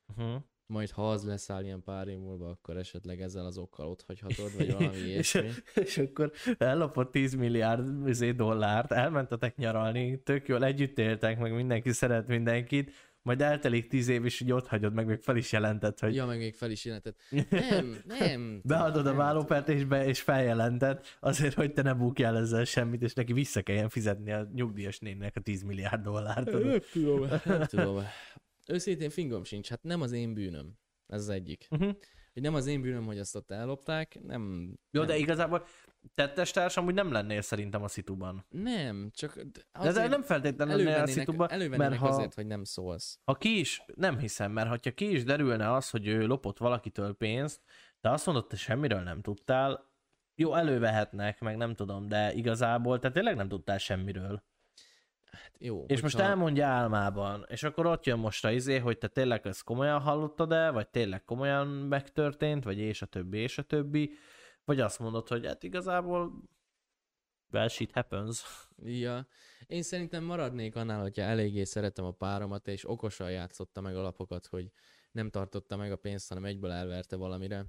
uh-huh. 0.09 0.43
Majd 0.67 0.91
ha 0.91 1.11
az 1.11 1.25
leszáll 1.25 1.65
ilyen 1.65 1.83
pár 1.83 2.09
év 2.09 2.19
múlva, 2.19 2.49
akkor 2.49 2.77
esetleg 2.77 3.21
ezzel 3.21 3.47
az 3.47 3.59
okkal 3.59 3.87
ott 3.87 4.05
hagyhatod, 4.07 4.57
vagy 4.57 4.73
valami 4.79 4.97
és, 4.97 5.35
ilyesmi. 5.35 5.49
és 5.75 5.99
akkor 5.99 6.33
ellopott 6.59 7.13
10 7.13 7.35
milliárd 7.35 8.09
izé, 8.09 8.33
dollárt, 8.33 8.93
elmentetek 8.93 9.57
nyaralni, 9.57 10.23
tök 10.23 10.49
jól 10.49 10.65
együtt 10.65 10.99
éltek, 10.99 11.39
meg 11.39 11.55
mindenki 11.55 11.93
szeret 11.93 12.27
mindenkit, 12.27 12.93
majd 13.25 13.41
eltelik 13.41 13.89
10 13.89 14.09
év, 14.09 14.25
és 14.25 14.41
úgy 14.41 14.53
ott 14.53 14.67
hagyod, 14.67 14.95
meg 14.95 15.07
még 15.07 15.21
fel 15.21 15.37
is 15.37 15.53
jelentett, 15.53 16.01
hogy 16.01 16.15
Ja, 16.15 16.27
meg 16.27 16.39
még 16.39 16.55
fel 16.55 16.71
is 16.71 16.85
jelentett. 16.85 17.21
Nem, 17.71 17.97
nem. 18.07 18.61
beadod 18.65 19.07
a 19.07 19.09
nem. 19.09 19.17
vállópert, 19.17 19.69
és, 19.69 19.85
be, 19.85 20.07
és 20.07 20.21
feljelented, 20.21 21.01
azért, 21.21 21.55
hogy 21.55 21.73
te 21.73 21.83
ne 21.83 21.95
bukjál 21.95 22.37
ezzel 22.37 22.65
semmit, 22.65 23.03
és 23.03 23.15
neki 23.15 23.33
vissza 23.33 23.63
kelljen 23.63 23.89
fizetni 23.89 24.33
a 24.33 24.49
nyugdíjas 24.55 24.99
nénnek 24.99 25.37
a 25.37 25.41
10 25.41 25.63
milliárd 25.63 26.03
dollárt. 26.03 26.51
Nem 26.51 26.81
tudom. 26.93 27.29
Nem 27.45 27.65
tudom. 27.65 28.03
Őszintén 28.67 29.11
fingom 29.11 29.45
sincs, 29.45 29.69
hát 29.69 29.83
nem 29.83 30.01
az 30.01 30.13
én 30.13 30.35
bűnöm. 30.35 30.79
Ez 31.07 31.21
az 31.21 31.29
egyik. 31.29 31.67
Uh-huh. 31.71 31.97
Hogy 32.33 32.43
nem 32.43 32.55
az 32.55 32.67
én 32.67 32.81
bűnöm, 32.81 33.07
hogy 33.07 33.19
azt 33.19 33.37
ott 33.37 33.51
ellopták, 33.51 34.19
nem... 34.23 34.75
Jó, 34.91 35.01
nem, 35.01 35.09
de 35.09 35.17
igazából 35.17 35.67
tettestárs 36.15 36.77
amúgy 36.77 36.95
nem 36.95 37.13
lennél 37.13 37.41
szerintem 37.41 37.83
a 37.83 37.89
szituban. 37.89 38.47
Nem, 38.49 39.11
csak 39.13 39.41
De 39.73 39.87
ez 39.87 39.95
nem 39.95 40.23
feltétlenül 40.23 40.77
lennél 40.77 41.03
a 41.03 41.07
szituban, 41.07 41.49
mert 41.69 41.97
ha... 41.97 42.09
azért, 42.09 42.35
hogy 42.35 42.47
nem 42.47 42.65
szólsz. 42.65 43.19
Ha 43.25 43.35
ki 43.35 43.59
is, 43.59 43.83
nem 43.95 44.19
hiszem, 44.19 44.53
mert 44.53 44.69
ha 44.69 44.93
ki 44.93 45.11
is 45.11 45.25
derülne 45.25 45.73
az, 45.73 45.91
hogy 45.91 46.07
ő 46.07 46.27
lopott 46.27 46.59
valakitől 46.59 47.15
pénzt, 47.15 47.63
de 48.01 48.11
azt 48.11 48.27
mondod, 48.27 48.47
te 48.47 48.57
semmiről 48.57 49.01
nem 49.01 49.21
tudtál, 49.21 49.93
jó, 50.35 50.55
elővehetnek, 50.55 51.41
meg 51.41 51.57
nem 51.57 51.75
tudom, 51.75 52.09
de 52.09 52.33
igazából 52.33 52.99
te 52.99 53.11
tényleg 53.11 53.37
nem 53.37 53.49
tudtál 53.49 53.79
semmiről. 53.79 54.43
Hát 55.35 55.53
jó, 55.59 55.85
És 55.87 56.01
most 56.01 56.19
elmondja 56.19 56.67
álmában, 56.67 57.45
és 57.49 57.63
akkor 57.63 57.87
ott 57.87 58.05
jön 58.07 58.19
most 58.19 58.45
a 58.45 58.51
izé, 58.51 58.79
hogy 58.79 58.99
te 58.99 59.09
tényleg 59.09 59.47
ezt 59.47 59.63
komolyan 59.63 60.01
hallottad 60.01 60.53
el, 60.53 60.73
vagy 60.73 60.89
tényleg 60.89 61.25
komolyan 61.25 61.67
megtörtént, 61.67 62.65
vagy 62.65 62.79
és 62.79 63.03
a 63.03 63.07
többi, 63.07 63.39
és 63.39 63.59
a 63.59 63.63
többi, 63.63 64.15
vagy 64.65 64.81
azt 64.81 64.99
mondod, 64.99 65.29
hogy 65.29 65.47
hát 65.47 65.63
igazából 65.63 66.33
well 67.53 67.69
shit 67.69 67.93
happens. 67.93 68.45
Ja. 68.85 69.27
Én 69.67 69.83
szerintem 69.83 70.25
maradnék 70.25 70.77
annál, 70.77 71.01
hogyha 71.01 71.23
eléggé 71.23 71.65
szeretem 71.65 72.05
a 72.05 72.11
páromat, 72.13 72.69
és 72.69 72.89
okosan 72.89 73.31
játszotta 73.31 73.81
meg 73.81 73.97
a 73.97 74.03
lapokat, 74.03 74.47
hogy 74.47 74.71
nem 75.13 75.31
tartotta 75.31 75.77
meg 75.77 75.93
a 75.93 75.97
pénzt, 75.97 76.29
hanem 76.29 76.45
egyből 76.45 76.71
elverte 76.71 77.17
valamire, 77.17 77.67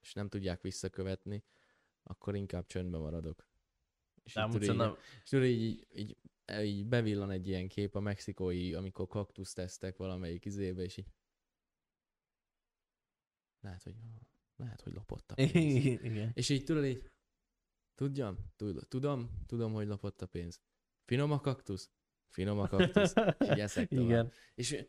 és 0.00 0.12
nem 0.12 0.28
tudják 0.28 0.60
visszakövetni, 0.60 1.44
akkor 2.02 2.34
inkább 2.34 2.66
csöndbe 2.66 2.98
maradok. 2.98 3.46
És 4.22 4.32
De 4.34 4.40
így 4.42 5.42
így, 5.42 5.60
így, 5.60 5.86
így, 5.92 6.16
így 6.60 6.86
bevillan 6.86 7.30
egy 7.30 7.48
ilyen 7.48 7.68
kép 7.68 7.94
a 7.94 8.00
mexikói, 8.00 8.74
amikor 8.74 9.06
kaktuszt 9.06 9.54
tesztek 9.54 9.96
valamelyik 9.96 10.44
izébe, 10.44 10.82
és 10.82 10.96
így 10.96 11.08
lehet, 13.60 13.82
hogy 13.82 13.94
lehet, 14.56 14.80
hogy 14.80 14.92
lopott 14.92 15.30
a 15.30 15.34
pénzt. 15.34 15.54
igen. 16.04 16.30
És 16.34 16.48
így 16.48 16.64
tudod 16.64 16.84
így, 16.84 17.10
tudjam, 17.94 18.38
tud, 18.56 18.88
tudom, 18.88 19.30
tudom, 19.46 19.72
hogy 19.72 19.86
lopott 19.86 20.22
a 20.22 20.26
pénz. 20.26 20.60
Finom 21.04 21.32
a 21.32 21.40
kaktusz? 21.40 21.90
Finom 22.28 22.58
a 22.58 22.66
kaktusz. 22.68 23.12
És 23.38 23.48
így 23.50 23.60
eszek 23.60 23.88
tovább. 23.88 24.04
Igen. 24.08 24.32
És 24.54 24.86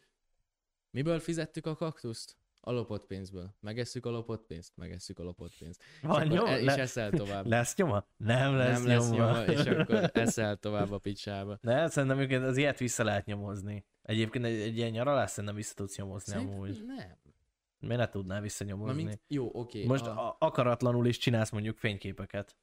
miből 0.90 1.20
fizettük 1.20 1.66
a 1.66 1.76
kaktuszt? 1.76 2.38
A 2.66 2.72
lopott 2.72 3.06
pénzből. 3.06 3.56
Megesszük 3.60 4.06
a 4.06 4.10
lopott 4.10 4.46
pénzt? 4.46 4.72
Megesszük 4.76 5.20
a 5.20 5.24
lopott 5.24 5.54
pénzt. 5.60 5.84
És, 5.84 6.02
Van 6.02 6.12
akkor 6.12 6.28
nyoma? 6.28 6.50
e- 6.50 6.60
és 6.60 6.66
Le- 6.66 6.78
eszel 6.78 7.12
tovább. 7.12 7.46
Lesz 7.48 7.76
nyoma? 7.76 8.06
Nem 8.18 8.56
lesz, 8.56 8.78
nem 8.78 8.88
lesz 8.88 9.10
nyoma. 9.10 9.26
nyoma, 9.32 9.44
és 9.46 9.66
akkor 9.66 10.10
eszel 10.14 10.56
tovább 10.58 10.92
a 10.92 10.98
picsába. 10.98 11.58
De 11.62 11.88
szerintem 11.88 12.18
egyébként 12.18 12.44
az 12.44 12.58
ilyet 12.58 12.80
vissza 12.80 13.04
lehet 13.04 13.26
nyomozni. 13.26 13.86
Egyébként 14.02 14.46
egy, 14.46 14.60
egy 14.60 14.78
ilyen 14.78 14.92
nyaralás 14.92 15.30
szerintem 15.30 15.56
vissza 15.56 15.74
tudsz 15.74 15.98
nyomozni 15.98 16.36
amúgy. 16.36 16.72
Szerintem 16.72 16.96
nem. 16.96 17.18
Miért 17.80 17.98
ne 17.98 18.10
tudnál 18.10 18.42
visszanyomozni? 18.42 19.04
Mármint, 19.04 19.22
jó, 19.28 19.50
oké. 19.54 19.86
Most 19.86 20.06
a... 20.06 20.36
akaratlanul 20.40 21.08
is 21.08 21.18
csinálsz 21.18 21.50
mondjuk 21.50 21.78
fényképeket. 21.78 22.58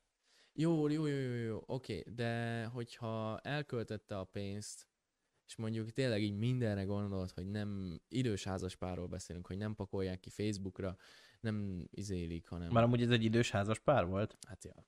Jó, 0.52 0.88
jó, 0.88 1.06
jó, 1.06 1.16
jó, 1.18 1.34
jó, 1.34 1.62
oké, 1.66 2.04
de 2.14 2.64
hogyha 2.64 3.38
elköltette 3.38 4.18
a 4.18 4.24
pénzt, 4.24 4.86
és 5.50 5.56
mondjuk 5.56 5.90
tényleg 5.90 6.22
így 6.22 6.36
mindenre 6.36 6.82
gondolt, 6.82 7.30
hogy 7.30 7.46
nem 7.46 8.00
idős 8.08 8.44
házaspárról 8.44 9.06
beszélünk, 9.06 9.46
hogy 9.46 9.56
nem 9.56 9.74
pakolják 9.74 10.20
ki 10.20 10.30
Facebookra, 10.30 10.96
nem 11.40 11.86
izélik, 11.90 12.48
hanem... 12.48 12.72
Már 12.72 12.82
amúgy 12.82 13.02
ez 13.02 13.10
egy 13.10 13.24
idős 13.24 13.50
házas 13.50 13.78
pár 13.78 14.06
volt. 14.06 14.36
Hát 14.46 14.64
ja. 14.64 14.84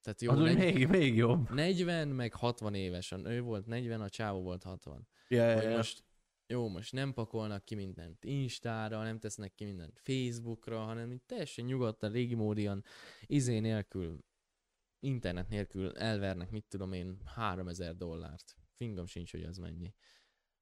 Tehát 0.00 0.20
jó, 0.22 0.32
Az 0.32 0.38
negy- 0.38 0.56
még, 0.56 0.88
még 0.88 1.16
jobb. 1.16 1.50
40 1.50 2.08
meg 2.08 2.34
60 2.34 2.74
éves, 2.74 3.12
a 3.12 3.16
nő 3.16 3.40
volt 3.40 3.66
40, 3.66 4.00
a 4.00 4.08
csávó 4.08 4.42
volt 4.42 4.62
60. 4.62 5.08
Ja, 5.28 5.44
ja, 5.44 5.62
ja. 5.62 5.76
most, 5.76 6.04
jó, 6.46 6.68
most 6.68 6.92
nem 6.92 7.12
pakolnak 7.12 7.64
ki 7.64 7.74
mindent 7.74 8.24
Instára, 8.24 9.02
nem 9.02 9.18
tesznek 9.18 9.54
ki 9.54 9.64
mindent 9.64 9.98
Facebookra, 9.98 10.78
hanem 10.78 11.12
így 11.12 11.22
teljesen 11.22 11.64
nyugodtan, 11.64 12.12
régi 12.12 12.34
módian, 12.34 12.84
izé 13.26 13.58
nélkül, 13.58 14.24
internet 15.00 15.48
nélkül 15.48 15.96
elvernek, 15.96 16.50
mit 16.50 16.64
tudom 16.68 16.92
én, 16.92 17.18
3000 17.24 17.96
dollárt. 17.96 18.56
Fingam 18.82 19.06
sincs, 19.06 19.30
hogy 19.30 19.42
az 19.42 19.56
mennyi. 19.56 19.94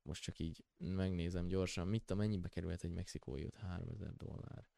Most 0.02 0.22
csak 0.22 0.38
így 0.38 0.64
megnézem 0.76 1.46
gyorsan, 1.46 1.88
mit 1.88 2.04
tudom, 2.04 2.22
mennyibe 2.22 2.48
került 2.48 2.84
egy 2.84 2.90
mexikói 2.90 3.44
út? 3.44 3.56
3000 3.56 4.12
dollár. 4.16 4.68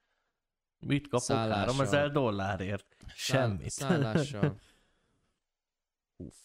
Mit 0.79 1.03
kapok? 1.03 1.21
Szállással. 1.21 1.75
3000 1.75 2.11
dollárért? 2.11 2.97
Semmit. 3.15 3.71
Száll, 3.71 3.89
szállással. 3.89 4.61
Uff. 6.17 6.37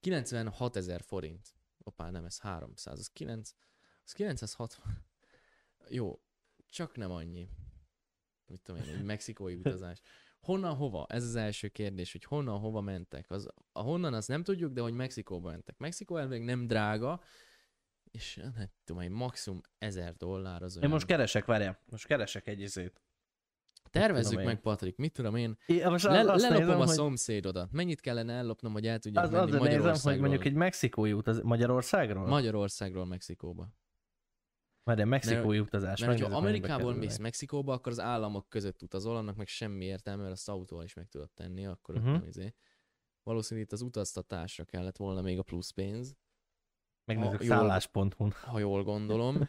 96 0.00 0.76
ezer 0.76 1.02
forint. 1.02 1.54
Opá, 1.78 2.10
nem, 2.10 2.24
ez 2.24 2.38
300. 2.40 2.98
Az 2.98 3.08
9, 3.08 3.52
az 4.04 4.12
960. 4.12 5.06
Jó, 5.88 6.22
csak 6.66 6.96
nem 6.96 7.10
annyi. 7.10 7.48
Mit 8.46 8.62
tudom 8.62 8.82
én, 8.82 8.94
egy 8.94 9.04
mexikói 9.04 9.54
utazás. 9.64 10.00
Honnan 10.40 10.74
hova? 10.74 11.06
Ez 11.08 11.24
az 11.24 11.34
első 11.34 11.68
kérdés, 11.68 12.12
hogy 12.12 12.24
honnan 12.24 12.58
hova 12.58 12.80
mentek. 12.80 13.30
Az, 13.30 13.48
a 13.72 13.80
honnan 13.80 14.14
azt 14.14 14.28
nem 14.28 14.42
tudjuk, 14.42 14.72
de 14.72 14.80
hogy 14.80 14.92
Mexikóba 14.92 15.50
mentek. 15.50 15.78
Mexikó 15.78 16.16
elvég 16.16 16.42
nem 16.42 16.66
drága, 16.66 17.20
és 18.10 18.34
nem 18.34 18.70
tudom, 18.84 19.02
egy 19.02 19.10
maximum 19.10 19.60
1000 19.78 20.14
dollár 20.16 20.62
az 20.62 20.74
Én 20.74 20.78
olyan. 20.78 20.92
most 20.92 21.06
keresek, 21.06 21.44
várjál, 21.44 21.78
most 21.90 22.06
keresek 22.06 22.46
egy 22.46 22.60
izét. 22.60 23.00
Tervezzük 23.90 24.28
tudom 24.28 24.40
én. 24.40 24.46
meg, 24.46 24.60
Patrik, 24.60 24.96
mit 24.96 25.12
tudom 25.12 25.36
én, 25.36 25.56
Én 25.66 25.86
most 25.86 26.04
Le, 26.04 26.22
lelopom 26.22 26.56
nézem, 26.58 26.80
a 26.80 26.86
szomszédodat. 26.86 27.72
Mennyit 27.72 28.00
kellene 28.00 28.32
ellopnom, 28.32 28.72
hogy 28.72 28.86
el 28.86 28.98
tudjak 28.98 29.24
az, 29.24 29.30
menni 29.30 29.42
az 29.42 29.46
nézem, 29.50 29.60
hogy 29.60 29.70
Magyarországról? 29.70 30.20
mondjuk 30.20 30.44
egy 30.44 30.54
mexikói 30.54 31.12
utazás, 31.12 31.42
Magyarországról? 31.42 32.26
Magyarországról 32.26 33.06
Mexikóba. 33.06 33.68
Már 34.86 34.98
egy 34.98 35.06
mexikói 35.06 35.58
utazás. 35.58 36.00
Mert 36.00 36.20
ha 36.20 36.36
Amerikából 36.36 36.94
mész 36.94 37.16
Mexikóba, 37.16 37.72
akkor 37.72 37.92
az 37.92 38.00
államok 38.00 38.48
között 38.48 38.82
utazol, 38.82 39.16
annak 39.16 39.36
meg 39.36 39.46
semmi 39.46 39.84
értelme, 39.84 40.22
mert 40.22 40.34
azt 40.34 40.48
autóval 40.48 40.84
is 40.84 40.94
meg 40.94 41.08
tudod 41.08 41.30
tenni, 41.30 41.66
akkor 41.66 41.94
uh-huh. 41.94 42.12
Nem 42.12 42.24
izé. 42.26 42.54
Valószínűleg 43.22 43.68
itt 43.68 43.72
az 43.72 43.80
utaztatásra 43.80 44.64
kellett 44.64 44.96
volna 44.96 45.20
még 45.20 45.38
a 45.38 45.42
plusz 45.42 45.70
pénz. 45.70 46.16
Megnézzük 47.04 47.42
szállás.hu-n. 47.42 48.30
ha 48.30 48.58
jól 48.58 48.82
gondolom. 48.82 49.36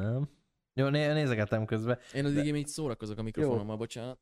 Nem? 0.00 0.28
Jó, 0.74 0.88
né- 0.88 1.12
nézegetem 1.12 1.64
közben. 1.64 1.98
Én 2.14 2.24
addig 2.24 2.46
én 2.46 2.56
így 2.56 2.66
szórakozok 2.66 3.18
a 3.18 3.22
mikrofonommal, 3.22 3.76
bocsánat. 3.76 4.20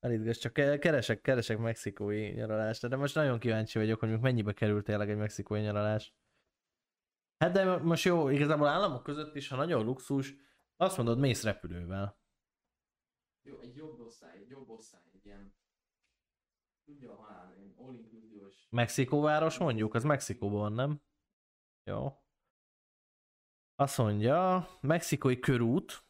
Elítgess, 0.00 0.38
csak 0.38 0.52
ke- 0.52 0.78
keresek, 0.78 1.20
keresek 1.20 1.58
mexikói 1.58 2.30
nyaralást, 2.30 2.88
de 2.88 2.96
most 2.96 3.14
nagyon 3.14 3.38
kíváncsi 3.38 3.78
vagyok, 3.78 4.00
hogy 4.00 4.20
mennyibe 4.20 4.52
került 4.52 4.84
tényleg 4.84 5.10
egy 5.10 5.16
mexikói 5.16 5.60
nyaralás. 5.60 6.14
Hát 7.38 7.52
de 7.52 7.76
most 7.76 8.04
jó, 8.04 8.28
igazából 8.28 8.66
államok 8.66 9.02
között 9.02 9.34
is, 9.34 9.48
ha 9.48 9.56
nagyon 9.56 9.84
luxus, 9.84 10.34
azt 10.76 10.96
mondod, 10.96 11.18
mész 11.18 11.42
repülővel. 11.42 12.18
Jó, 13.42 13.58
egy 13.60 13.76
jobb 13.76 14.00
osztály, 14.00 14.38
egy 14.38 14.48
jobb 14.48 14.68
osztály, 14.68 15.00
egy 15.12 15.24
ilyen... 15.26 15.56
Tudja 16.84 17.12
a 17.12 17.16
halál, 17.16 17.54
egy 17.54 17.74
all 17.76 17.94
inclusive 17.94 18.46
Mexikóváros 18.70 19.58
mondjuk, 19.58 19.94
az 19.94 20.04
Mexikóban 20.04 20.58
van, 20.58 20.72
nem? 20.72 21.02
Jó. 21.84 22.22
Azt 23.74 23.98
mondja, 23.98 24.68
mexikói 24.80 25.38
körút, 25.38 26.04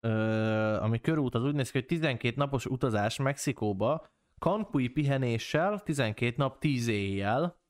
ö, 0.00 0.78
ami 0.80 1.00
körút, 1.00 1.34
az 1.34 1.42
úgy 1.42 1.54
néz 1.54 1.70
ki, 1.70 1.78
hogy 1.78 1.86
12 1.86 2.36
napos 2.36 2.66
utazás 2.66 3.18
Mexikóba, 3.18 4.10
Cancúi 4.38 4.88
pihenéssel, 4.88 5.82
12 5.82 6.34
nap, 6.36 6.58
10 6.58 6.86
éjjel, 6.86 7.60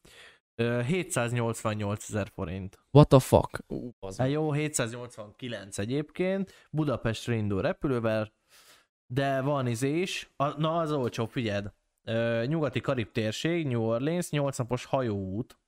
788 0.57 2.09
ezer 2.09 2.29
forint. 2.35 2.79
What 2.91 3.09
the 3.09 3.19
fuck? 3.19 3.63
Ú, 3.67 3.91
az 4.01 4.17
Hát 4.17 4.31
jó, 4.31 4.53
789 4.53 5.79
egyébként, 5.79 6.53
Budapestre 6.71 7.35
indul 7.35 7.63
repülővel, 7.63 8.33
de 9.07 9.41
van 9.41 9.67
izé 9.67 10.01
is, 10.01 10.31
a, 10.37 10.61
na 10.61 10.77
az 10.77 10.93
olcsó, 10.93 11.27
figyeld. 11.27 11.73
Ö, 12.05 12.45
nyugati 12.47 12.81
Karib 12.81 13.13
térség, 13.13 13.67
New 13.67 13.83
Orleans, 13.83 14.31
8 14.31 14.59
napos 14.59 14.85
hajóút, 14.85 15.59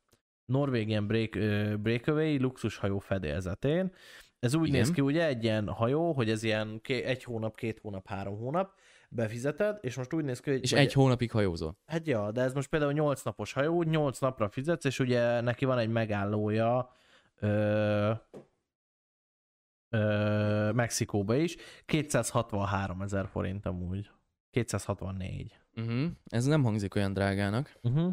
Norvégian 0.45 1.07
break, 1.07 1.35
ö, 1.35 1.77
Breakaway, 1.77 2.39
luxus 2.39 2.77
hajó 2.77 2.99
fedélzetén. 2.99 3.93
Ez 4.39 4.55
úgy 4.55 4.69
Igen. 4.69 4.81
néz 4.81 4.91
ki 4.91 5.01
ugye 5.01 5.27
egy 5.27 5.45
ilyen 5.45 5.69
hajó, 5.69 6.13
hogy 6.13 6.31
ez 6.31 6.43
ilyen 6.43 6.81
ké, 6.83 7.03
egy 7.03 7.25
hónap, 7.25 7.57
két 7.57 7.79
hónap, 7.79 8.07
három 8.07 8.39
hónap, 8.39 8.75
befizeted, 9.09 9.79
és 9.81 9.97
most 9.97 10.13
úgy 10.13 10.25
néz 10.25 10.41
ki, 10.41 10.51
hogy... 10.51 10.63
És 10.63 10.71
vagy- 10.71 10.81
egy 10.81 10.93
hónapig 10.93 11.31
hajózol. 11.31 11.77
Hát 11.87 12.07
ja, 12.07 12.31
de 12.33 12.41
ez 12.43 12.53
most 12.53 12.69
például 12.69 12.93
8 12.93 13.23
napos 13.23 13.53
hajó, 13.53 13.83
8 13.83 14.19
napra 14.19 14.49
fizetsz, 14.49 14.85
és 14.85 14.99
ugye 14.99 15.41
neki 15.41 15.65
van 15.65 15.79
egy 15.79 15.89
megállója 15.89 16.91
ö, 17.41 18.13
ö, 19.89 20.71
Mexikóba 20.75 21.35
is, 21.35 21.57
263 21.85 23.03
ezer 23.03 23.29
forint 23.29 23.67
amúgy. 23.67 24.11
264. 24.51 25.59
Uh-huh. 25.75 26.11
Ez 26.25 26.45
nem 26.45 26.63
hangzik 26.63 26.95
olyan 26.95 27.13
drágának. 27.13 27.79
Uh-huh. 27.83 28.13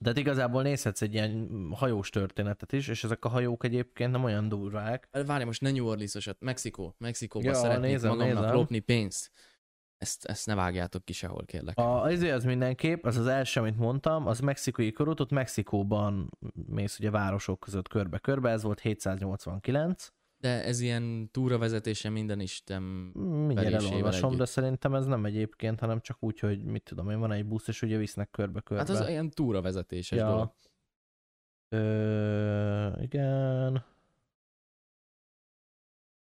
De 0.00 0.08
hát 0.08 0.18
igazából 0.18 0.62
nézhetsz 0.62 1.02
egy 1.02 1.12
ilyen 1.14 1.48
hajós 1.74 2.10
történetet 2.10 2.72
is, 2.72 2.88
és 2.88 3.04
ezek 3.04 3.24
a 3.24 3.28
hajók 3.28 3.64
egyébként 3.64 4.10
nem 4.12 4.24
olyan 4.24 4.48
durvák. 4.48 5.08
Várj, 5.26 5.44
most 5.44 5.60
ne 5.60 5.70
New 5.70 5.86
Orleans-osat. 5.86 6.40
Mexikó. 6.40 6.94
Mexikóba 6.98 7.46
Ja, 7.46 7.54
szeretnék 7.54 7.90
nézem, 7.90 8.10
magamnak 8.10 8.34
nézem. 8.40 8.54
lopni 8.54 8.78
pénzt. 8.78 9.30
Ezt, 9.98 10.24
ezt 10.24 10.46
ne 10.46 10.54
vágjátok 10.54 11.04
ki 11.04 11.12
sehol, 11.12 11.44
kérlek. 11.44 11.78
A, 11.78 12.02
azért 12.02 12.34
az 12.34 12.44
mindenképp, 12.44 13.04
az 13.04 13.16
az 13.16 13.26
első, 13.26 13.60
amit 13.60 13.76
mondtam, 13.76 14.26
az 14.26 14.40
mexikai 14.40 14.92
körút, 14.92 15.20
ott 15.20 15.30
Mexikóban 15.30 16.30
mész 16.66 16.98
ugye 16.98 17.10
városok 17.10 17.60
között 17.60 17.88
körbe-körbe, 17.88 18.50
ez 18.50 18.62
volt 18.62 18.80
789. 18.80 20.08
De 20.40 20.64
ez 20.64 20.80
ilyen 20.80 21.30
túravezetése 21.30 22.08
minden 22.08 22.40
isten. 22.40 22.82
Mindjárt 22.82 23.72
elolvasom, 23.72 24.30
de 24.30 24.34
együtt. 24.36 24.46
szerintem 24.46 24.94
ez 24.94 25.06
nem 25.06 25.24
egyébként, 25.24 25.80
hanem 25.80 26.00
csak 26.00 26.16
úgy, 26.20 26.38
hogy 26.38 26.64
mit 26.64 26.82
tudom 26.82 27.10
én, 27.10 27.18
van 27.18 27.32
egy 27.32 27.46
busz, 27.46 27.68
és 27.68 27.82
ugye 27.82 27.96
visznek 27.96 28.30
körbe-körbe. 28.30 28.84
Hát 28.84 29.00
az 29.02 29.08
ilyen 29.08 29.30
túravezetéses 29.30 30.18
Ja. 30.18 30.28
dolog. 30.28 30.52
Ö, 31.68 33.00
igen. 33.00 33.84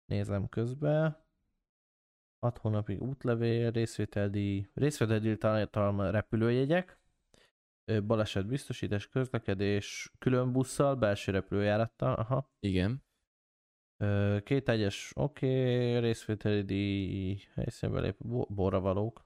Nézem 0.05 0.49
közben. 0.49 1.17
6 2.39 2.57
hónapig 2.57 3.01
útlevél, 3.01 3.71
részvételi, 3.71 4.69
részvételi 4.73 5.37
tartalma 5.37 6.09
repülőjegyek, 6.09 6.99
baleset 8.05 8.47
biztosítás, 8.47 9.07
közlekedés, 9.07 10.11
külön 10.19 10.51
busszal, 10.51 10.95
belső 10.95 11.31
repülőjárattal, 11.31 12.13
aha. 12.13 12.51
Igen. 12.59 13.05
Két 14.43 14.69
egyes, 14.69 15.11
oké, 15.15 15.47
okay, 15.47 15.99
részvételi 15.99 16.61
díj, 16.61 17.39
helyszínbe 17.53 17.99
lép, 17.99 18.17
bo- 18.17 18.53
borravalók. 18.53 19.25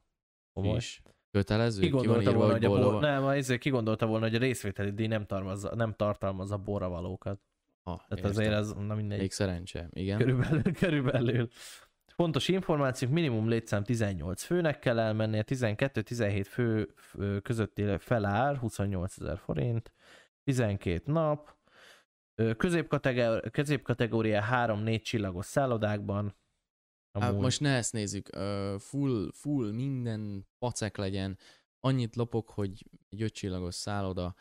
Komoly. 0.54 0.76
És 0.76 1.02
kötelező? 1.32 1.82
Ki 1.82 1.90
gondolta 1.90 2.34
volna, 2.34 2.52
hogy 2.52 2.66
a 2.66 2.70
bor... 2.70 3.02
nem, 3.02 3.24
azért 3.24 3.60
ki 3.60 3.70
gondolta 3.70 4.06
volna, 4.06 4.26
hogy 4.26 4.36
a 4.36 4.40
részvételi 4.40 4.92
díj 4.92 5.08
nem, 5.08 5.26
tartalmazza, 5.26 5.76
nem 5.76 5.94
tartalmazza 5.94 6.58
borravalókat. 6.58 7.42
Ah, 7.84 7.96
Tehát 7.96 8.12
értem. 8.12 8.30
azért 8.30 8.52
ez, 8.52 8.72
na 8.72 8.96
mindegy. 8.96 9.20
Még 9.20 9.32
szerencse, 9.32 9.90
igen. 9.94 10.18
Körülbelül, 10.18 10.62
körülbelül. 10.74 11.48
Fontos 12.16 12.48
információk, 12.48 13.12
minimum 13.12 13.48
létszám 13.48 13.84
18 13.84 14.44
főnek 14.44 14.80
kell 14.80 15.00
elmennie, 15.00 15.44
12-17 15.48 16.46
fő 16.50 16.94
közötti 17.42 17.98
felár, 17.98 18.58
28 18.58 19.22
ezer 19.22 19.38
forint, 19.38 19.94
12 20.44 21.12
nap, 21.12 21.60
Ö, 22.36 22.56
középkategóri- 22.56 23.50
középkategória 23.52 24.42
3-4 24.52 25.02
csillagos 25.04 25.46
szállodákban. 25.46 26.36
Hát 27.20 27.34
most 27.38 27.60
ne 27.60 27.76
ezt 27.76 27.94
nézzük. 27.94 28.30
Full, 28.80 29.32
full 29.34 29.72
minden 29.72 30.48
pacek 30.60 30.98
legyen. 30.98 31.38
Annyit 31.80 32.16
lopok, 32.16 32.50
hogy 32.50 32.90
egy 33.10 33.22
ötcsillagos 33.22 33.76
szálloda, 33.76 34.36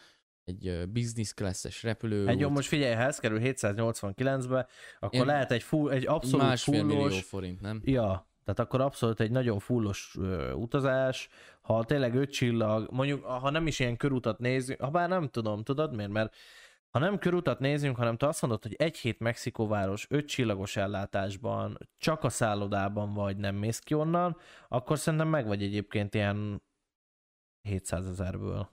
egy 0.51 0.89
business 0.89 1.33
class-es 1.35 1.83
repülő. 1.83 2.27
Hát 2.27 2.41
jó, 2.41 2.49
most 2.49 2.69
figyelj, 2.69 2.95
ha 2.95 3.03
ez 3.03 3.19
kerül 3.19 3.41
789-be, 3.43 4.67
akkor 5.01 5.21
Én- 5.21 5.27
lehet 5.27 5.53
egy, 5.53 5.63
full, 5.63 5.91
egy 5.91 6.07
abszolút 6.07 6.47
másfél 6.47 6.85
millió 6.85 7.01
fullos, 7.01 7.23
forint, 7.23 7.61
nem? 7.61 7.81
Ja, 7.85 8.29
tehát 8.45 8.61
akkor 8.61 8.81
abszolút 8.81 9.21
egy 9.21 9.31
nagyon 9.31 9.59
fullos 9.59 10.15
ö, 10.19 10.53
utazás, 10.53 11.29
ha 11.61 11.85
tényleg 11.85 12.15
öt 12.15 12.31
csillag, 12.31 12.89
mondjuk 12.91 13.25
ha 13.25 13.51
nem 13.51 13.67
is 13.67 13.79
ilyen 13.79 13.97
körutat 13.97 14.39
nézünk, 14.39 14.81
ha 14.81 14.91
bár 14.91 15.09
nem 15.09 15.29
tudom, 15.29 15.63
tudod 15.63 15.95
miért? 15.95 16.11
Mert 16.11 16.35
ha 16.91 16.99
nem 16.99 17.19
körutat 17.19 17.59
nézünk, 17.59 17.97
hanem 17.97 18.17
te 18.17 18.27
azt 18.27 18.43
mondod, 18.43 18.63
hogy 18.63 18.75
egy 18.79 18.97
hét 18.97 19.19
Mexikóváros 19.19 20.07
öt 20.09 20.29
csillagos 20.29 20.77
ellátásban, 20.77 21.79
csak 21.99 22.25
a 22.25 22.29
szállodában 22.29 23.15
vagy, 23.15 23.37
nem 23.37 23.57
mész 23.57 23.79
ki 23.79 23.95
onnan, 23.95 24.37
akkor 24.69 24.99
szerintem 24.99 25.29
meg 25.29 25.47
vagy 25.47 25.63
egyébként 25.63 26.15
ilyen 26.15 26.63
700 27.63 28.07
ezerből. 28.07 28.69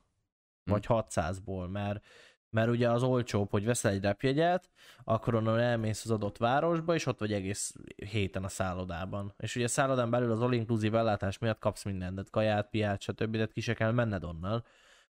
Vagy 0.68 0.86
600-ból, 0.88 1.70
mert 1.70 2.06
mert 2.50 2.70
ugye 2.70 2.92
az 2.92 3.04
olcsóbb, 3.04 3.50
hogy 3.52 3.66
veszel 3.66 3.92
egy 3.92 4.02
repjegyet, 4.02 4.70
akkor 5.04 5.36
onnan 5.36 5.60
elmész 5.60 6.04
az 6.04 6.12
adott 6.12 6.38
városba, 6.38 6.94
és 6.94 7.06
ott 7.06 7.20
vagy 7.20 7.34
egész 7.34 7.76
héten 7.96 8.44
a 8.44 8.48
szállodában. 8.48 9.34
És 9.38 9.56
ugye 9.56 9.66
a 9.66 9.68
szállodán 9.68 10.10
belül 10.10 10.32
az 10.32 10.42
all-inclusive 10.42 10.98
ellátás 10.98 11.38
miatt 11.38 11.60
kapsz 11.60 11.84
mindent, 11.84 12.14
tehát 12.14 12.30
kaját, 12.30 12.70
piát, 12.70 13.02
stb. 13.02 13.38
De 13.38 13.46
ki 13.46 13.62
se 13.62 13.74
kell 13.74 13.92
menned 13.92 14.24
onnan. 14.24 14.64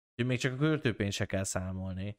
Úgyhogy 0.10 0.26
még 0.26 0.40
csak 0.40 0.54
a 0.54 0.58
költőpénzt 0.58 1.18
se 1.18 1.26
kell 1.26 1.44
számolni. 1.44 2.18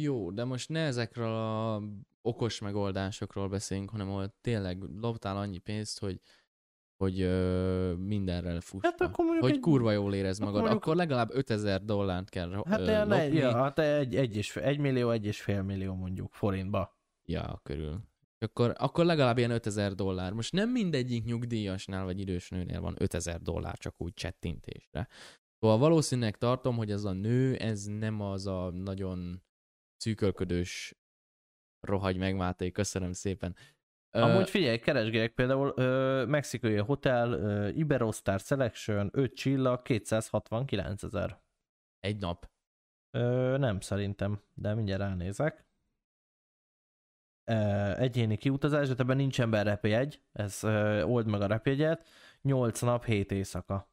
Jó, 0.00 0.30
de 0.30 0.44
most 0.44 0.68
ne 0.68 0.80
ezekről 0.80 1.34
a 1.34 1.82
okos 2.22 2.60
megoldásokról 2.60 3.48
beszéljünk, 3.48 3.90
hanem 3.90 4.08
ahol 4.08 4.34
tényleg 4.40 4.82
loptál 4.82 5.36
annyi 5.36 5.58
pénzt, 5.58 5.98
hogy 5.98 6.20
hogy 7.02 7.20
ö, 7.20 7.92
mindenre 7.94 8.60
fuss. 8.60 8.82
Hát 8.82 9.00
akkor 9.00 9.24
mondjuk 9.24 9.44
hogy 9.44 9.52
egy- 9.54 9.60
kurva 9.60 9.90
jól 9.92 10.14
érez 10.14 10.38
magad, 10.38 10.54
akkor, 10.64 10.70
mondjuk- 10.70 10.94
legalább 10.96 11.28
5000 11.32 11.84
dollárt 11.84 12.28
kell 12.28 12.62
Hát, 12.66 12.80
ö, 12.80 12.98
lopni. 12.98 13.36
ja, 13.36 13.56
hát 13.56 13.78
egy, 13.78 14.16
egy, 14.16 14.36
és, 14.36 14.56
egy 14.56 14.78
millió, 14.78 15.10
egy 15.10 15.26
és 15.26 15.40
fél 15.40 15.62
millió 15.62 15.94
mondjuk 15.94 16.32
forintba. 16.32 16.96
Ja, 17.24 17.60
körül. 17.62 18.00
Akkor, 18.38 18.74
akkor 18.78 19.04
legalább 19.04 19.38
ilyen 19.38 19.50
5000 19.50 19.94
dollár. 19.94 20.32
Most 20.32 20.52
nem 20.52 20.70
mindegyik 20.70 21.24
nyugdíjasnál 21.24 22.04
vagy 22.04 22.20
idős 22.20 22.48
nőnél 22.48 22.80
van 22.80 22.94
5000 22.98 23.40
dollár 23.40 23.78
csak 23.78 23.94
úgy 24.00 24.14
csettintésre. 24.14 25.08
Szóval 25.60 25.78
valószínűleg 25.78 26.36
tartom, 26.36 26.76
hogy 26.76 26.90
ez 26.90 27.04
a 27.04 27.12
nő, 27.12 27.54
ez 27.56 27.84
nem 27.84 28.20
az 28.20 28.46
a 28.46 28.70
nagyon 28.70 29.42
szűkölködős 29.96 30.94
rohagy 31.80 32.16
meg, 32.16 32.36
Máté, 32.36 32.70
köszönöm 32.70 33.12
szépen. 33.12 33.56
Amúgy 34.12 34.50
figyelj, 34.50 34.78
keresgélek 34.78 35.32
például 35.34 35.72
ö, 35.76 36.24
mexikai 36.26 36.76
hotel, 36.76 37.32
ö, 37.32 37.68
Iberostar 37.68 38.40
Selection, 38.40 39.10
5 39.12 39.34
csillag, 39.34 39.82
269 39.82 41.02
ezer. 41.02 41.40
egy 42.00 42.20
nap. 42.20 42.50
Ö, 43.10 43.56
nem 43.58 43.80
szerintem, 43.80 44.42
de 44.54 44.74
mindjárt 44.74 45.00
ránézek. 45.00 45.66
Ö, 47.44 47.54
egyéni 47.96 48.36
kiutazás, 48.36 48.88
de 48.88 48.94
ebben 48.98 49.16
nincs 49.16 49.40
ember 49.40 49.66
repjegy, 49.66 50.22
ez 50.32 50.62
ö, 50.64 51.02
old 51.02 51.26
meg 51.26 51.40
a 51.40 51.46
repjegyet. 51.46 52.08
8 52.42 52.80
nap, 52.80 53.04
7 53.04 53.30
éjszaka. 53.32 53.90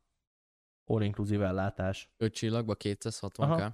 All 0.85 1.01
inclusive 1.01 1.45
ellátás. 1.45 2.11
5 2.17 2.33
csillagba 2.33 2.75
260 2.75 3.51
Aha. 3.51 3.69
k 3.69 3.73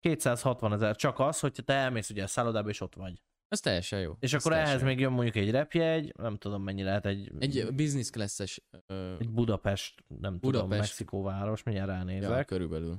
260 0.00 0.72
ezer, 0.72 0.96
csak 0.96 1.18
az, 1.18 1.40
hogy 1.40 1.58
te 1.64 1.74
elmész 1.74 2.10
ugye 2.10 2.22
a 2.22 2.26
szállodába 2.26 2.68
és 2.68 2.80
ott 2.80 2.94
vagy. 2.94 3.22
Ez 3.52 3.60
teljesen 3.60 4.00
jó. 4.00 4.16
És 4.20 4.32
akkor 4.32 4.52
ehhez 4.52 4.80
jó. 4.80 4.86
még 4.86 4.98
jön 4.98 5.12
mondjuk 5.12 5.36
egy 5.36 5.50
repjegy, 5.50 6.12
nem 6.16 6.36
tudom 6.36 6.62
mennyi 6.62 6.82
lehet 6.82 7.06
egy, 7.06 7.32
Egy 7.38 7.74
business 7.74 8.10
class-es 8.10 8.62
ö, 8.86 9.16
egy 9.18 9.30
Budapest, 9.30 10.04
nem 10.06 10.38
tudom, 10.38 10.40
Budapest. 10.40 10.80
Mexikóváros, 10.80 11.62
mindjárt 11.62 11.88
ja, 11.88 11.94
ránézek. 11.94 12.46
körülbelül. 12.46 12.98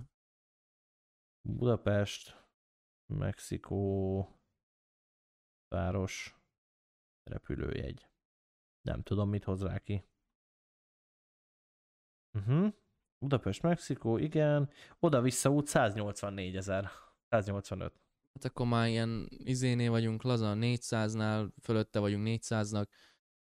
Budapest, 1.41 2.45
Mexikó, 3.13 4.27
város, 5.67 6.35
repülőjegy. 7.23 8.07
Nem 8.81 9.01
tudom, 9.01 9.29
mit 9.29 9.43
hoz 9.43 9.63
rá 9.63 9.79
ki. 9.79 10.05
Uh-huh. 12.37 12.73
Budapest, 13.17 13.61
Mexikó, 13.61 14.17
igen. 14.17 14.69
Oda-vissza 14.99 15.49
út 15.49 15.67
184 15.67 16.55
ezer. 16.55 16.89
185. 17.29 18.02
Hát 18.33 18.45
akkor 18.45 18.65
már 18.67 18.87
ilyen 18.87 19.27
izénél 19.29 19.89
vagyunk, 19.89 20.23
laza 20.23 20.53
400-nál, 20.57 21.49
fölötte 21.61 21.99
vagyunk 21.99 22.27
400-nak, 22.29 22.87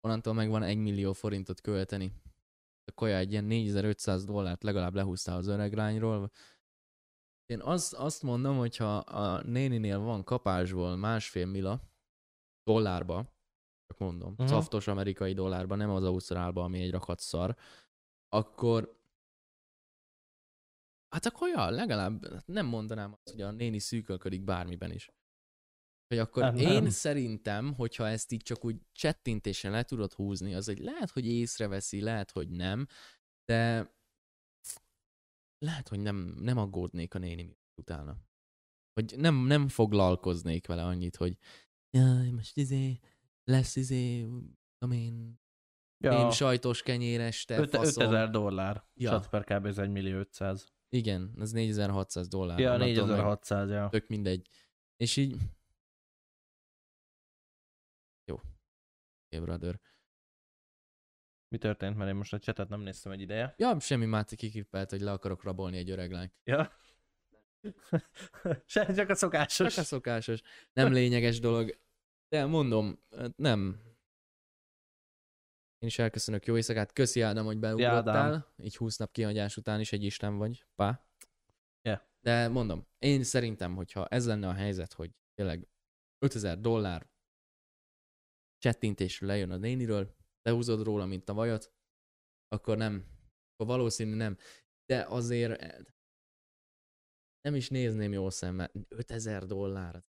onnantól 0.00 0.32
meg 0.32 0.48
van 0.48 0.62
1 0.62 0.76
millió 0.76 1.12
forintot 1.12 1.60
költeni. 1.60 2.12
A 2.84 2.92
kaja 2.94 3.16
egy 3.16 3.30
ilyen 3.30 3.44
4500 3.44 4.24
dollárt 4.24 4.62
legalább 4.62 4.94
lehúztál 4.94 5.36
az 5.36 5.46
öregrányról. 5.46 6.30
Én 7.46 7.60
azt, 7.60 7.94
azt 7.94 8.22
mondom, 8.22 8.56
hogyha 8.56 8.96
a 8.96 9.42
néninél 9.42 9.98
van 9.98 10.24
kapásból 10.24 10.96
másfél 10.96 11.46
mila 11.46 11.80
dollárba, 12.64 13.34
csak 13.86 13.98
mondom, 13.98 14.30
uh-huh. 14.30 14.46
szaftos 14.46 14.86
amerikai 14.86 15.32
dollárba, 15.32 15.74
nem 15.74 15.90
az 15.90 16.04
ausztrálba, 16.04 16.62
ami 16.62 16.80
egy 16.80 16.90
rakat 16.90 17.20
szar, 17.20 17.56
akkor 18.28 19.01
Hát 21.12 21.26
akkor 21.26 21.48
ja, 21.48 21.70
legalább 21.70 22.42
nem 22.46 22.66
mondanám 22.66 23.12
azt, 23.12 23.30
hogy 23.30 23.40
a 23.40 23.50
néni 23.50 23.78
szűkölködik 23.78 24.44
bármiben 24.44 24.90
is. 24.92 25.10
Hogy 26.08 26.18
akkor 26.18 26.42
Nem, 26.42 26.56
én 26.56 26.82
nem. 26.82 26.88
szerintem, 26.90 27.74
hogyha 27.74 28.08
ezt 28.08 28.32
így 28.32 28.42
csak 28.42 28.64
úgy 28.64 28.76
csettintésen 28.92 29.70
le 29.70 29.82
tudod 29.82 30.12
húzni, 30.12 30.54
az 30.54 30.68
egy 30.68 30.78
lehet, 30.78 31.10
hogy 31.10 31.26
észreveszi, 31.26 32.00
lehet, 32.00 32.30
hogy 32.30 32.48
nem, 32.50 32.86
de 33.44 33.90
lehet, 35.58 35.88
hogy 35.88 36.00
nem, 36.00 36.16
nem 36.16 36.58
aggódnék 36.58 37.14
a 37.14 37.18
néni 37.18 37.58
utána. 37.80 38.16
Hogy 38.92 39.14
nem, 39.16 39.34
nem 39.34 39.68
foglalkoznék 39.68 40.66
vele 40.66 40.84
annyit, 40.84 41.16
hogy 41.16 41.38
jaj, 41.90 42.30
most 42.30 42.56
izé, 42.56 42.98
lesz 43.44 43.76
izé, 43.76 44.28
én, 44.90 45.40
Ja, 46.04 46.18
én 46.18 46.30
sajtos 46.30 46.82
kenyér 46.82 47.20
este, 47.20 47.58
öt- 47.58 47.70
faszom. 47.70 48.02
5000 48.04 48.30
dollár. 48.30 48.84
Ja. 48.94 49.20
per 49.30 49.44
kb. 49.44 49.66
ez 49.66 49.78
1 49.78 49.90
millió 49.90 50.18
500. 50.18 50.72
Igen, 50.94 51.34
az 51.38 51.52
4600 51.52 52.28
dollár. 52.28 52.58
Ja, 52.58 52.72
Onnantól 52.74 53.06
meg- 53.06 53.16
4600, 53.16 53.70
ja. 53.70 53.88
tök 53.88 54.06
mindegy. 54.08 54.48
És 54.96 55.16
így... 55.16 55.36
Jó. 58.24 58.34
Okay, 59.26 59.44
brother. 59.44 59.80
Mi 61.48 61.58
történt, 61.58 61.96
mert 61.96 62.10
én 62.10 62.16
most 62.16 62.32
a 62.32 62.38
csetet 62.38 62.68
nem 62.68 62.80
néztem 62.80 63.12
egy 63.12 63.20
ideje. 63.20 63.54
Ja, 63.56 63.80
semmi 63.80 64.06
Máté 64.06 64.36
kikrippelt, 64.36 64.90
hogy 64.90 65.00
le 65.00 65.12
akarok 65.12 65.42
rabolni 65.42 65.76
egy 65.76 65.90
öreg 65.90 66.10
lányt. 66.10 66.32
Ja. 66.44 66.72
Se, 68.66 68.92
csak 68.94 69.08
a 69.08 69.14
szokásos. 69.14 69.74
Csak 69.74 69.84
a 69.84 69.86
szokásos. 69.86 70.40
Nem 70.72 70.92
lényeges 70.92 71.40
dolog. 71.40 71.78
De 72.28 72.44
mondom, 72.46 72.98
nem. 73.36 73.80
Én 75.82 75.88
is 75.88 75.98
elköszönök, 75.98 76.46
jó 76.46 76.56
éjszakát. 76.56 76.92
Köszi 76.92 77.20
Ádám, 77.20 77.44
hogy 77.44 77.58
beugrottál. 77.58 78.52
Így 78.56 78.76
20 78.76 78.96
nap 78.96 79.12
kihagyás 79.12 79.56
után 79.56 79.80
is 79.80 79.92
egy 79.92 80.02
isten 80.04 80.36
vagy. 80.36 80.66
Pá. 80.74 81.06
Yeah. 81.82 82.00
De 82.20 82.48
mondom, 82.48 82.86
én 82.98 83.22
szerintem, 83.24 83.74
hogyha 83.74 84.06
ez 84.06 84.26
lenne 84.26 84.48
a 84.48 84.52
helyzet, 84.52 84.92
hogy 84.92 85.10
tényleg 85.34 85.68
5000 86.18 86.60
dollár 86.60 87.10
csettintésről 88.58 89.28
lejön 89.28 89.50
a 89.50 89.56
néniről, 89.56 90.16
lehúzod 90.42 90.82
róla, 90.82 91.06
mint 91.06 91.28
a 91.28 91.34
vajat, 91.34 91.72
akkor 92.48 92.76
nem. 92.76 93.06
Akkor 93.52 93.66
valószínű 93.66 94.14
nem. 94.14 94.36
De 94.86 95.04
azért 95.08 95.60
eh, 95.60 95.78
nem 97.40 97.54
is 97.54 97.68
nézném 97.68 98.12
jó 98.12 98.30
szemmel. 98.30 98.70
5000 98.88 99.46
dollár. 99.46 100.04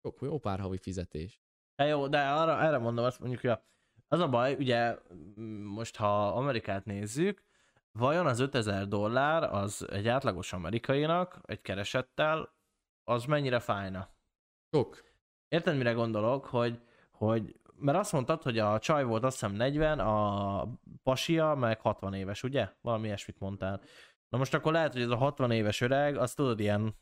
Jó, 0.00 0.14
jó 0.20 0.38
pár 0.38 0.60
havi 0.60 0.78
fizetés. 0.78 1.40
Ja, 1.76 1.84
jó, 1.86 2.08
de 2.08 2.30
arra, 2.30 2.60
erre 2.62 2.78
mondom 2.78 3.04
azt 3.04 3.18
mondjuk, 3.18 3.40
hogy 3.40 3.50
a- 3.50 3.66
az 4.08 4.20
a 4.20 4.28
baj, 4.28 4.54
ugye 4.54 4.96
most 5.64 5.96
ha 5.96 6.28
Amerikát 6.28 6.84
nézzük, 6.84 7.42
vajon 7.92 8.26
az 8.26 8.40
5000 8.40 8.88
dollár 8.88 9.42
az 9.42 9.86
egy 9.90 10.08
átlagos 10.08 10.52
amerikainak, 10.52 11.40
egy 11.44 11.60
keresettel, 11.60 12.52
az 13.04 13.24
mennyire 13.24 13.58
fájna? 13.58 14.08
Sok. 14.70 15.04
Érted, 15.48 15.76
mire 15.76 15.92
gondolok, 15.92 16.44
hogy, 16.46 16.80
hogy 17.10 17.60
mert 17.78 17.98
azt 17.98 18.12
mondtad, 18.12 18.42
hogy 18.42 18.58
a 18.58 18.78
csaj 18.78 19.04
volt 19.04 19.24
azt 19.24 19.40
hiszem 19.40 19.56
40, 19.56 19.98
a 19.98 20.68
pasia 21.02 21.54
meg 21.54 21.80
60 21.80 22.14
éves, 22.14 22.42
ugye? 22.42 22.68
Valami 22.80 23.06
ilyesmit 23.06 23.38
mondtál. 23.38 23.80
Na 24.28 24.38
most 24.38 24.54
akkor 24.54 24.72
lehet, 24.72 24.92
hogy 24.92 25.02
ez 25.02 25.10
a 25.10 25.16
60 25.16 25.50
éves 25.50 25.80
öreg, 25.80 26.16
azt 26.16 26.36
tudod 26.36 26.60
ilyen 26.60 26.94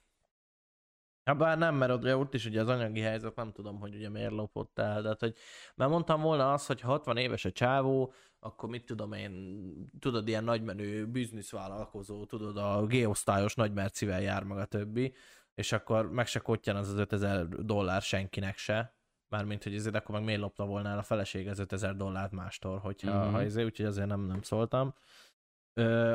Hát 1.26 1.36
bár 1.36 1.58
nem, 1.58 1.74
mert 1.74 1.92
ugye 1.92 2.16
ott 2.16 2.34
is 2.34 2.44
ugye 2.44 2.60
az 2.60 2.68
anyagi 2.68 3.00
helyzet, 3.00 3.34
nem 3.36 3.52
tudom, 3.52 3.80
hogy 3.80 3.94
ugye 3.94 4.08
miért 4.08 4.32
lopott 4.32 4.78
el, 4.78 5.02
de 5.02 5.08
hát, 5.08 5.20
hogy 5.20 5.34
mert 5.74 5.90
mondtam 5.90 6.20
volna 6.20 6.52
azt, 6.52 6.66
hogy 6.66 6.80
ha 6.80 6.90
60 6.90 7.16
éves 7.16 7.44
a 7.44 7.52
csávó, 7.52 8.12
akkor 8.40 8.68
mit 8.68 8.84
tudom 8.84 9.12
én, 9.12 9.90
tudod, 10.00 10.28
ilyen 10.28 10.44
nagymenő 10.44 11.06
bizniszvállalkozó, 11.06 12.24
tudod, 12.24 12.56
a 12.56 12.86
G-osztályos 12.86 13.54
nagymercivel 13.54 14.20
jár 14.20 14.42
meg 14.42 14.58
a 14.58 14.64
többi, 14.64 15.14
és 15.54 15.72
akkor 15.72 16.10
meg 16.10 16.26
se 16.26 16.38
kottyan 16.38 16.76
az 16.76 16.88
az 16.88 16.98
5000 16.98 17.48
dollár 17.48 18.02
senkinek 18.02 18.56
se, 18.56 18.94
mármint, 19.28 19.62
hogy 19.62 19.74
ezért 19.74 19.94
akkor 19.94 20.14
meg 20.14 20.24
miért 20.24 20.40
lopta 20.40 20.64
volna 20.64 20.88
el 20.88 20.98
a 20.98 21.02
feleség 21.02 21.48
az 21.48 21.58
5000 21.58 21.96
dollárt 21.96 22.32
mástól, 22.32 22.78
hogyha 22.78 23.10
Mhm. 23.10 23.18
mm-hmm. 23.18 23.32
ha 23.32 23.42
ezért, 23.42 23.66
úgyhogy 23.66 23.86
azért 23.86 24.08
nem, 24.08 24.20
nem 24.20 24.42
szóltam. 24.42 24.94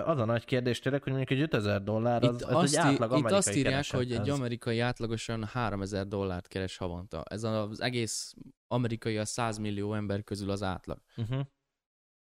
Az 0.06 0.20
a 0.20 0.26
nagy 0.26 0.46
kérdés 0.46 0.80
tényleg, 0.80 1.04
hogy 1.04 1.12
mondjuk 1.12 1.40
egy 1.40 1.44
5000 1.44 1.84
dollár, 1.84 2.24
az, 2.24 2.34
Itt, 2.34 2.42
az 2.42 2.56
azt, 2.56 2.76
egy 2.76 2.80
átlag 2.80 3.10
itt 3.10 3.18
amerikai 3.18 3.38
azt 3.38 3.56
írják, 3.56 3.86
hogy 3.90 4.12
egy 4.12 4.30
amerikai 4.30 4.80
átlagosan 4.80 5.44
3000 5.44 6.08
dollárt 6.08 6.48
keres 6.48 6.78
havonta. 6.78 7.24
Ez 7.24 7.44
az 7.44 7.82
egész 7.82 8.36
amerikai 8.68 9.18
a 9.18 9.26
100 9.26 9.58
millió 9.58 9.94
ember 9.94 10.24
közül 10.24 10.50
az 10.50 10.64
átlag. 10.64 11.02
Uh-huh. 11.18 11.46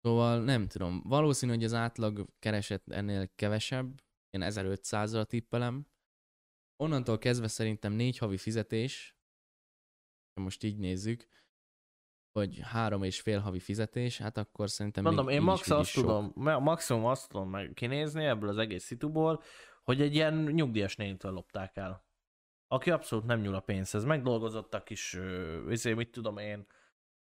Szóval 0.00 0.44
nem 0.44 0.66
tudom. 0.66 1.02
Valószínű, 1.04 1.52
hogy 1.52 1.64
az 1.64 1.74
átlag 1.74 2.26
kereset 2.38 2.82
ennél 2.90 3.28
kevesebb. 3.34 4.02
Én 4.30 4.40
1500-ra 4.44 5.24
tippelem. 5.24 5.86
Onnantól 6.76 7.18
kezdve 7.18 7.48
szerintem 7.48 7.92
négy 7.92 8.18
havi 8.18 8.36
fizetés, 8.36 9.16
most 10.40 10.62
így 10.62 10.78
nézzük, 10.78 11.28
vagy 12.34 12.60
három 12.62 13.02
és 13.02 13.20
fél 13.20 13.38
havi 13.40 13.58
fizetés, 13.60 14.18
hát 14.18 14.36
akkor 14.38 14.70
szerintem 14.70 15.04
Mondom, 15.04 15.24
még 15.26 15.34
én 15.34 15.42
max 15.42 15.70
azt 15.70 15.90
sok. 15.90 16.04
tudom, 16.04 16.32
ma- 16.34 16.58
maximum 16.58 17.04
azt 17.04 17.28
tudom 17.28 17.50
meg 17.50 17.70
kinézni 17.74 18.24
ebből 18.24 18.48
az 18.48 18.58
egész 18.58 18.84
szituból, 18.84 19.42
hogy 19.82 20.00
egy 20.00 20.14
ilyen 20.14 20.34
nyugdíjas 20.34 20.96
nénitől 20.96 21.32
lopták 21.32 21.76
el. 21.76 22.04
Aki 22.68 22.90
abszolút 22.90 23.24
nem 23.26 23.40
nyúl 23.40 23.54
a 23.54 23.60
pénzhez. 23.60 24.04
Megdolgozott 24.04 24.74
a 24.74 24.82
kis, 24.82 25.18
izé, 25.68 25.92
mit 25.94 26.10
tudom 26.10 26.38
én, 26.38 26.66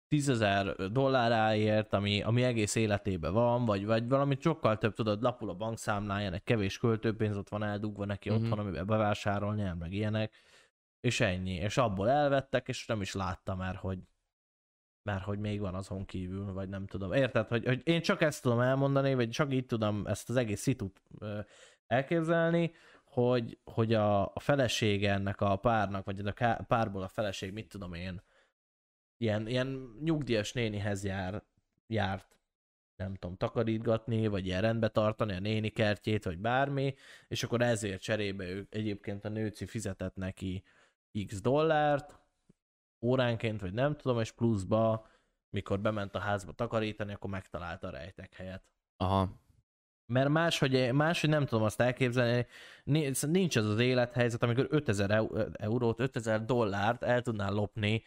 tízezer 0.08 0.74
dolláráért, 0.90 1.92
ami, 1.92 2.22
ami 2.22 2.42
egész 2.42 2.74
életében 2.74 3.32
van, 3.32 3.64
vagy, 3.64 3.84
vagy 3.86 4.08
valamit 4.08 4.40
sokkal 4.42 4.78
több, 4.78 4.94
tudod, 4.94 5.22
lapul 5.22 5.48
a 5.50 5.54
bankszámláján, 5.54 6.32
egy 6.32 6.42
kevés 6.42 6.78
költőpénz 6.78 7.36
ott 7.36 7.48
van 7.48 7.62
eldugva 7.62 8.04
neki 8.04 8.28
Mhm. 8.28 8.36
uh-huh. 8.38 8.50
otthon, 8.52 8.66
amivel 8.66 8.84
bevásárolni, 8.84 9.72
meg 9.78 9.92
ilyenek, 9.92 10.34
és 11.00 11.20
ennyi. 11.20 11.54
És 11.54 11.76
abból 11.76 12.08
elvettek, 12.10 12.68
és 12.68 12.86
nem 12.86 13.00
is 13.00 13.14
látta 13.14 13.54
már, 13.54 13.76
hogy 13.76 13.98
mert 15.06 15.24
hogy 15.24 15.38
még 15.38 15.60
van 15.60 15.74
azon 15.74 16.04
kívül, 16.04 16.52
vagy 16.52 16.68
nem 16.68 16.86
tudom. 16.86 17.12
Érted, 17.12 17.48
hogy, 17.48 17.64
hogy 17.64 17.80
én 17.84 18.02
csak 18.02 18.20
ezt 18.20 18.42
tudom 18.42 18.60
elmondani, 18.60 19.14
vagy 19.14 19.30
csak 19.30 19.52
így 19.52 19.66
tudom 19.66 20.06
ezt 20.06 20.28
az 20.28 20.36
egész 20.36 20.60
szitut 20.60 21.02
elképzelni, 21.86 22.72
hogy, 23.04 23.58
hogy 23.64 23.94
a, 23.94 24.22
a 24.22 24.40
felesége 24.40 25.12
ennek 25.12 25.40
a 25.40 25.56
párnak, 25.56 26.04
vagy 26.04 26.20
a 26.26 26.62
párból 26.66 27.02
a 27.02 27.08
feleség, 27.08 27.52
mit 27.52 27.68
tudom 27.68 27.94
én, 27.94 28.22
ilyen, 29.16 29.48
ilyen 29.48 29.96
nyugdíjas 30.02 30.52
nénihez 30.52 31.04
jár, 31.04 31.42
járt, 31.86 32.36
nem 32.96 33.14
tudom, 33.14 33.36
takarítgatni, 33.36 34.26
vagy 34.26 34.46
ilyen 34.46 34.60
rendbe 34.60 34.88
tartani 34.88 35.32
a 35.32 35.40
néni 35.40 35.68
kertjét, 35.68 36.24
vagy 36.24 36.38
bármi, 36.38 36.94
és 37.28 37.42
akkor 37.42 37.62
ezért 37.62 38.02
cserébe 38.02 38.44
ő 38.44 38.66
egyébként 38.70 39.24
a 39.24 39.28
nőci 39.28 39.66
fizetett 39.66 40.16
neki 40.16 40.62
x 41.26 41.40
dollárt, 41.40 42.25
óránként, 43.06 43.60
vagy 43.60 43.72
nem 43.72 43.96
tudom, 43.96 44.20
és 44.20 44.32
pluszba, 44.32 45.06
mikor 45.50 45.80
bement 45.80 46.14
a 46.14 46.18
házba 46.18 46.52
takarítani, 46.52 47.12
akkor 47.12 47.30
megtalálta 47.30 47.86
a 47.86 47.90
rejtek 47.90 48.34
helyet. 48.34 48.64
Aha. 48.96 49.44
Mert 50.12 50.28
máshogy, 50.28 50.92
máshogy 50.92 51.30
nem 51.30 51.46
tudom 51.46 51.64
azt 51.64 51.80
elképzelni, 51.80 52.46
nincs 52.84 53.26
nincs 53.26 53.56
az 53.56 53.64
az 53.64 53.78
élethelyzet, 53.78 54.42
amikor 54.42 54.66
5000 54.70 55.10
eu- 55.10 55.56
eurót, 55.56 56.00
5000 56.00 56.44
dollárt 56.44 57.02
el 57.02 57.22
tudnál 57.22 57.52
lopni, 57.52 58.02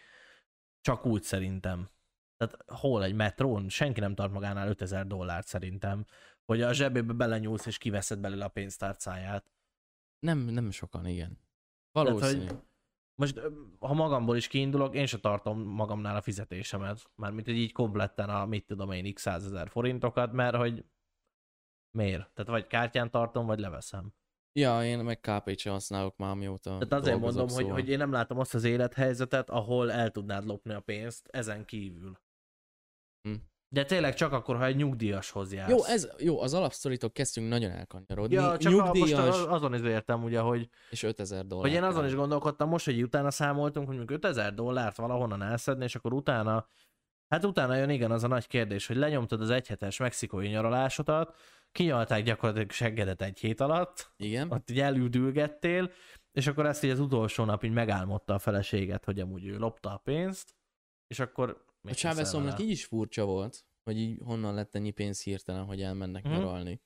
csak 0.81 1.05
úgy 1.05 1.23
szerintem. 1.23 1.89
Tehát 2.37 2.63
hol 2.67 3.03
egy 3.03 3.13
metrón? 3.13 3.69
Senki 3.69 3.99
nem 3.99 4.15
tart 4.15 4.31
magánál 4.31 4.67
5000 4.67 5.07
dollárt 5.07 5.47
szerintem, 5.47 6.05
hogy 6.45 6.61
a 6.61 6.73
zsebébe 6.73 7.13
belenyúlsz 7.13 7.65
és 7.65 7.77
kiveszed 7.77 8.19
belőle 8.19 8.45
a 8.45 8.49
pénztárcáját. 8.49 9.51
Nem, 10.19 10.37
nem 10.37 10.71
sokan, 10.71 11.05
igen. 11.05 11.39
Tehát, 11.91 12.09
Valószínű. 12.09 12.45
hogy 12.45 12.57
most 13.19 13.41
ha 13.79 13.93
magamból 13.93 14.35
is 14.35 14.47
kiindulok, 14.47 14.95
én 14.95 15.05
se 15.05 15.19
tartom 15.19 15.61
magamnál 15.61 16.15
a 16.15 16.21
fizetésemet. 16.21 17.11
Mármint, 17.15 17.45
hogy 17.45 17.57
így 17.57 17.71
kompletten 17.71 18.29
a, 18.29 18.45
mit 18.45 18.65
tudom 18.65 18.91
én, 18.91 19.13
x 19.13 19.21
százezer 19.21 19.69
forintokat, 19.69 20.31
mert 20.31 20.55
hogy 20.55 20.85
miért? 21.97 22.33
Tehát 22.33 22.51
vagy 22.51 22.67
kártyán 22.67 23.11
tartom, 23.11 23.45
vagy 23.45 23.59
leveszem. 23.59 24.13
Ja, 24.59 24.83
én 24.83 24.99
meg 24.99 25.19
sem 25.55 25.71
használok 25.71 26.17
már, 26.17 26.35
mióta 26.35 26.77
Tehát 26.77 26.93
azért 26.93 27.19
mondom, 27.19 27.47
hogy, 27.47 27.49
szóval. 27.49 27.71
hogy 27.71 27.89
én 27.89 27.97
nem 27.97 28.11
látom 28.11 28.39
azt 28.39 28.53
az 28.53 28.63
élethelyzetet, 28.63 29.49
ahol 29.49 29.91
el 29.91 30.11
tudnád 30.11 30.45
lopni 30.45 30.73
a 30.73 30.79
pénzt 30.79 31.27
ezen 31.27 31.65
kívül. 31.65 32.19
Hm. 33.21 33.35
De 33.71 33.85
tényleg 33.85 34.13
csak 34.13 34.31
akkor, 34.31 34.55
ha 34.55 34.65
egy 34.65 34.75
nyugdíjashoz 34.75 35.53
jársz. 35.53 35.71
Jó, 35.71 35.83
ez, 35.83 36.11
jó, 36.17 36.41
az 36.41 36.53
alapsztoritól 36.53 37.11
kezdtünk 37.11 37.49
nagyon 37.49 37.71
elkanyarodni. 37.71 38.35
Ja, 38.35 38.57
csak 38.57 38.73
a, 38.73 38.75
most 38.75 38.93
Nyugdíjas 38.93 39.19
a- 39.19 39.51
azon 39.51 39.73
is 39.73 39.81
értem 39.81 40.23
ugye, 40.23 40.39
hogy, 40.39 40.69
és 40.89 41.03
5000 41.03 41.45
dollár. 41.45 41.65
hogy 41.65 41.75
én 41.75 41.83
azon 41.83 42.05
is 42.05 42.15
gondolkodtam 42.15 42.69
most, 42.69 42.85
hogy 42.85 43.01
utána 43.03 43.31
számoltunk, 43.31 43.87
hogy 43.87 43.97
mondjuk 43.97 44.17
5000 44.17 44.53
dollárt 44.53 44.97
valahonnan 44.97 45.41
elszedni, 45.41 45.83
és 45.83 45.95
akkor 45.95 46.13
utána, 46.13 46.67
hát 47.27 47.45
utána 47.45 47.75
jön 47.75 47.89
igen 47.89 48.11
az 48.11 48.23
a 48.23 48.27
nagy 48.27 48.47
kérdés, 48.47 48.87
hogy 48.87 48.95
lenyomtad 48.95 49.41
az 49.41 49.49
egyhetes 49.49 49.97
mexikói 49.97 50.47
nyaralásodat, 50.47 51.35
kinyalták 51.71 52.23
gyakorlatilag 52.23 52.71
seggedet 52.71 53.21
egy 53.21 53.39
hét 53.39 53.59
alatt, 53.61 54.11
Igen. 54.17 54.51
ott 54.51 54.69
így 54.69 54.79
elüldülgettél, 54.79 55.91
és 56.31 56.47
akkor 56.47 56.65
ezt 56.65 56.83
így 56.83 56.91
az 56.91 56.99
utolsó 56.99 57.43
nap 57.43 57.63
így 57.63 57.71
megálmodta 57.71 58.33
a 58.33 58.39
feleséget, 58.39 59.05
hogy 59.05 59.19
amúgy 59.19 59.45
ő 59.45 59.57
lopta 59.57 59.93
a 59.93 59.97
pénzt, 59.97 60.55
és 61.07 61.19
akkor... 61.19 61.67
A 61.81 61.93
Cháveszomnak 61.93 62.59
így 62.59 62.69
is 62.69 62.85
furcsa 62.85 63.25
volt, 63.25 63.65
hogy 63.83 63.97
így 63.97 64.19
honnan 64.23 64.53
lett 64.53 64.75
ennyi 64.75 64.91
pénz 64.91 65.23
hirtelen, 65.23 65.65
hogy 65.65 65.81
elmennek 65.81 66.23
Mhm. 66.23 66.33
nyaralni. 66.33 66.81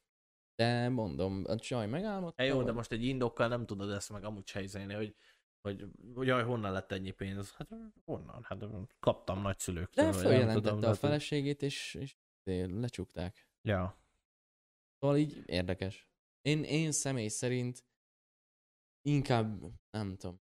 De 0.56 0.90
mondom, 0.90 1.44
a 1.48 1.56
csaj 1.56 1.88
megálmodta. 1.88 2.42
Hát 2.44 2.52
jó, 2.52 2.64
de 2.64 2.72
most 2.72 2.92
egy 2.92 3.04
indokkal 3.04 3.48
nem 3.48 3.66
tudod 3.66 3.92
ezt 3.92 4.10
meg 4.10 4.24
amúgy 4.24 4.48
se 4.48 4.62
izélni, 4.62 4.94
hogy 4.94 5.16
hogy, 5.62 5.86
hogy 6.14 6.28
jaj, 6.28 6.44
honnan 6.44 6.72
lett 6.72 6.92
ennyi 6.92 7.12
pénz? 7.12 7.52
Hát 7.52 7.70
honnan? 8.06 8.44
Hát 8.44 8.66
kaptam 9.00 9.42
nagyszülőktől. 9.42 10.06
De 10.06 10.14
följelentette 10.14 10.90
a 10.90 10.94
feleségét, 10.96 11.62
és, 11.62 11.94
és 11.94 12.16
lecsukták. 12.44 13.48
Ja. 13.62 13.98
Szóval 15.00 15.18
így 15.18 15.44
érdekes. 15.46 16.08
Én, 16.42 16.64
én 16.64 16.92
személy 16.92 17.28
szerint 17.28 17.84
inkább, 19.02 19.62
nem 19.92 20.16
tudom, 20.16 20.42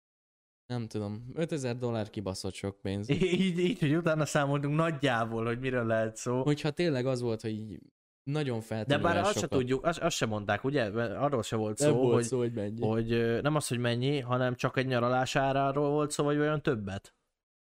nem 0.70 0.88
tudom, 0.88 1.32
5000 1.34 1.78
dollár 1.78 2.10
kibaszott 2.10 2.54
sok 2.54 2.82
pénz. 2.82 3.10
Így, 3.40 3.60
így, 3.60 3.80
hogy 3.80 3.96
utána 3.96 4.26
számoltunk 4.26 4.76
nagyjából, 4.76 5.46
hogy 5.46 5.60
miről 5.60 5.86
lehet 5.86 6.16
szó. 6.16 6.42
Hogyha 6.42 6.70
tényleg 6.72 7.06
az 7.06 7.22
volt, 7.22 7.42
hogy 7.42 7.52
így 7.52 7.80
nagyon 8.24 8.60
De 8.60 8.66
feltűnően 8.66 9.02
bár 9.02 9.18
azt 9.18 9.40
se 9.40 9.48
tudjuk, 9.48 9.86
azt, 9.86 10.00
azt 10.00 10.16
sem 10.16 10.30
mondták, 10.30 10.64
ugye? 10.64 10.84
Arról 11.18 11.44
se 11.44 11.56
volt 11.56 11.80
Nem 11.80 11.92
szó, 11.92 11.98
volt 11.98 12.14
hogy, 12.14 12.24
szó, 12.24 12.38
hogy 12.38 12.54
mennyi. 12.54 12.82
hogy 12.82 13.42
nem 13.42 13.56
az, 13.56 13.68
hogy 13.68 13.78
mennyi, 13.78 14.20
hanem 14.20 14.56
csak 14.56 14.78
egy 14.78 14.86
nyaralás 14.86 15.36
áráról 15.36 15.90
volt 15.90 16.12
szó, 16.12 16.24
vagy 16.24 16.38
olyan 16.38 16.62
többet. 16.62 17.16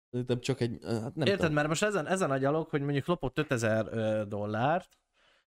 Szerintem 0.10 0.39
csak 0.39 0.60
egy, 0.60 0.78
hát 0.84 1.16
nem 1.16 1.28
Érted, 1.28 1.38
tudom. 1.38 1.54
mert 1.54 1.68
most 1.68 1.84
ezen, 1.84 2.08
ezen 2.08 2.32
a 2.32 2.38
gyalog, 2.38 2.70
hogy 2.70 2.82
mondjuk 2.82 3.06
lopott 3.06 3.38
5000 3.38 3.88
ö, 3.91 4.24
dollárt, 4.28 4.99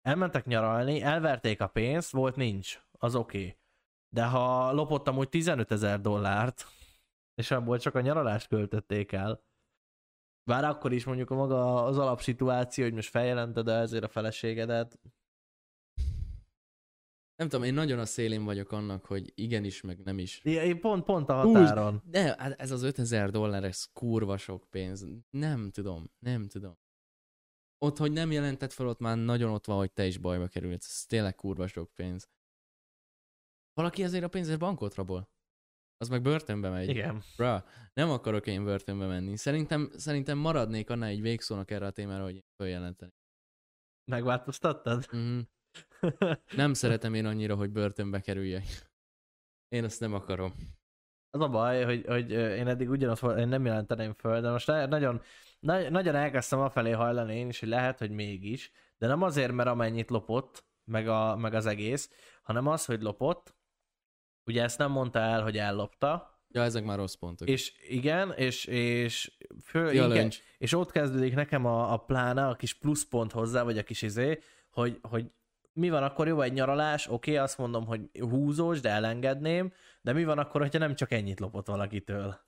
elmentek 0.03 0.47
nyaralni, 0.47 1.03
elverték 1.03 1.61
a 1.61 1.67
pénzt, 1.67 2.11
volt 2.11 2.37
nincs, 2.37 2.83
az 2.99 3.15
oké. 3.15 3.39
Okay. 3.39 3.57
De 4.09 4.25
ha 4.25 4.73
lopottam 4.73 5.19
úgy 5.19 5.29
15 5.29 5.71
ezer 5.71 6.01
dollárt, 6.01 6.67
és 7.43 7.51
abból 7.51 7.79
csak 7.79 7.95
a 7.95 8.01
nyaralást 8.01 8.49
költötték 8.49 9.13
el, 9.13 9.45
bár 10.45 10.65
akkor 10.65 10.93
is 10.93 11.05
mondjuk 11.05 11.31
a 11.31 11.35
maga 11.35 11.85
az 11.85 11.99
alapszituáció, 11.99 12.85
hogy 12.85 12.95
most 12.95 13.09
feljelented 13.09 13.69
el 13.69 13.81
ezért 13.81 14.05
a 14.05 14.09
feleségedet, 14.09 15.01
Nem 17.37 17.49
tudom, 17.49 17.67
én 17.67 17.75
nagyon 17.75 17.99
a 17.99 18.05
szélén 18.05 18.45
vagyok 18.45 18.73
annak, 18.73 19.05
hogy 19.05 19.33
igenis, 19.35 19.81
meg 19.81 20.03
nem 20.03 20.19
is. 20.19 20.41
Ja, 20.45 20.63
én 20.63 20.81
pont, 20.81 21.05
pont 21.05 21.29
a 21.29 21.35
határon. 21.35 22.03
De 22.05 22.35
hát 22.39 22.61
ez 22.61 22.71
az 22.71 22.83
5000 22.83 23.31
dollár, 23.31 23.65
ez 23.65 23.85
kurva 23.85 24.37
sok 24.37 24.67
pénz. 24.71 25.07
Nem 25.31 25.71
tudom, 25.71 26.11
nem 26.19 26.49
tudom. 26.49 26.79
Ott, 27.79 27.97
hogy 27.97 28.13
nem 28.13 28.31
jelentett 28.31 28.73
fel, 28.73 28.87
ott 28.87 28.99
már 28.99 29.17
nagyon 29.17 29.53
ott 29.53 29.67
van, 29.67 29.77
hogy 29.77 29.93
te 29.93 30.07
is 30.07 30.19
bajba 30.19 30.47
kerülsz. 30.47 30.87
Ez 30.87 31.07
tényleg 31.07 31.35
kurva 31.35 31.67
sok 31.67 31.91
pénz. 31.95 32.29
Valaki 33.73 34.03
ezért 34.03 34.25
a 34.25 34.29
pénzért 34.29 34.59
bankot 34.59 34.95
rabol. 34.95 35.31
Az 36.03 36.09
meg 36.09 36.23
börtönbe 36.23 36.69
megy. 36.71 36.89
Igen. 36.89 37.23
Bra, 37.37 37.65
nem 37.95 38.11
akarok 38.11 38.47
én 38.47 38.65
börtönbe 38.65 39.07
menni. 39.07 39.37
Szerintem, 39.37 39.91
szerintem 39.97 40.39
maradnék 40.39 40.91
annál 40.91 41.09
egy 41.09 41.21
végszónak 41.21 41.71
erre 41.71 41.87
a 41.87 41.91
témára, 41.91 42.23
hogy 42.23 42.45
följelenteni. 42.57 43.13
Megváltoztattad? 44.11 45.07
Mhm. 45.13 45.39
Nem 46.57 46.73
szeretem 46.73 47.15
én 47.15 47.27
annyira, 47.27 47.55
hogy 47.55 47.71
börtönbe 47.71 48.21
kerüljek. 48.21 48.65
Én 49.69 49.85
azt 49.85 50.01
nem 50.01 50.15
akarom. 50.15 50.53
Az 51.31 51.41
a 51.41 51.49
baj, 51.49 51.85
hogy, 51.85 52.07
hogy 52.07 52.31
én 52.31 52.69
eddig 52.69 52.91
ugyanazt 52.91 53.23
én 53.23 53.49
nem 53.49 53.65
jelenteném 53.65 54.13
föl, 54.13 54.41
de 54.41 54.51
most 54.51 54.67
na- 54.67 54.87
nagyon, 54.87 55.23
na- 55.61 55.91
nagyon 55.91 56.15
elkezdtem 56.15 56.61
afelé 56.61 56.91
hajlani 56.91 57.37
én 57.37 57.49
is, 57.49 57.61
hogy 57.61 57.69
lehet, 57.69 57.99
hogy 57.99 58.11
mégis, 58.11 58.73
de 58.99 59.07
nem 59.07 59.23
azért, 59.23 59.53
mert 59.53 59.69
amennyit 59.69 60.11
lopott, 60.11 60.65
meg, 60.91 61.09
a, 61.09 61.37
meg 61.37 61.55
az 61.55 61.67
egész, 61.67 62.11
hanem 62.43 62.67
az, 62.67 62.85
hogy 62.85 63.03
lopott, 63.03 63.57
ugye 64.47 64.63
ezt 64.63 64.79
nem 64.79 64.91
mondta 64.91 65.19
el, 65.19 65.43
hogy 65.43 65.59
ellopta, 65.59 66.31
Ja, 66.55 66.63
ezek 66.63 66.85
már 66.85 66.99
rossz 66.99 67.15
pontok. 67.15 67.49
és 67.49 67.73
igen, 67.89 68.33
és, 68.33 68.65
és, 68.65 69.33
fő, 69.65 69.93
ja, 69.93 70.07
löncs. 70.07 70.39
és 70.59 70.73
ott 70.75 70.91
kezdődik 70.91 71.35
nekem 71.35 71.67
a, 71.67 71.93
a 71.93 71.97
plána, 71.97 72.49
a 72.49 72.55
kis 72.55 72.75
pluszpont 72.75 73.33
hozzá, 73.33 73.63
vagy 73.63 73.79
a 73.79 73.83
kis 73.83 74.03
izé, 74.03 74.39
hogy, 74.71 74.99
hogy 75.03 75.31
mi 75.73 75.91
van 75.91 76.03
akkor 76.03 76.27
jó 76.27 76.41
egy 76.41 76.53
nyaralás, 76.53 77.07
oké, 77.07 77.31
okay, 77.31 77.45
azt 77.45 77.59
mondom, 77.59 77.87
hogy 77.87 78.01
húzós, 78.21 78.81
de 78.81 78.89
elengedném, 78.89 79.73
de 80.03 80.13
mi 80.13 80.25
van 80.25 80.39
akkor, 80.39 80.61
hogyha 80.61 80.79
nem 80.79 80.95
csak 80.95 81.13
ennyit 81.13 81.41
lopott 81.41 81.67
valakitől? 81.67 82.41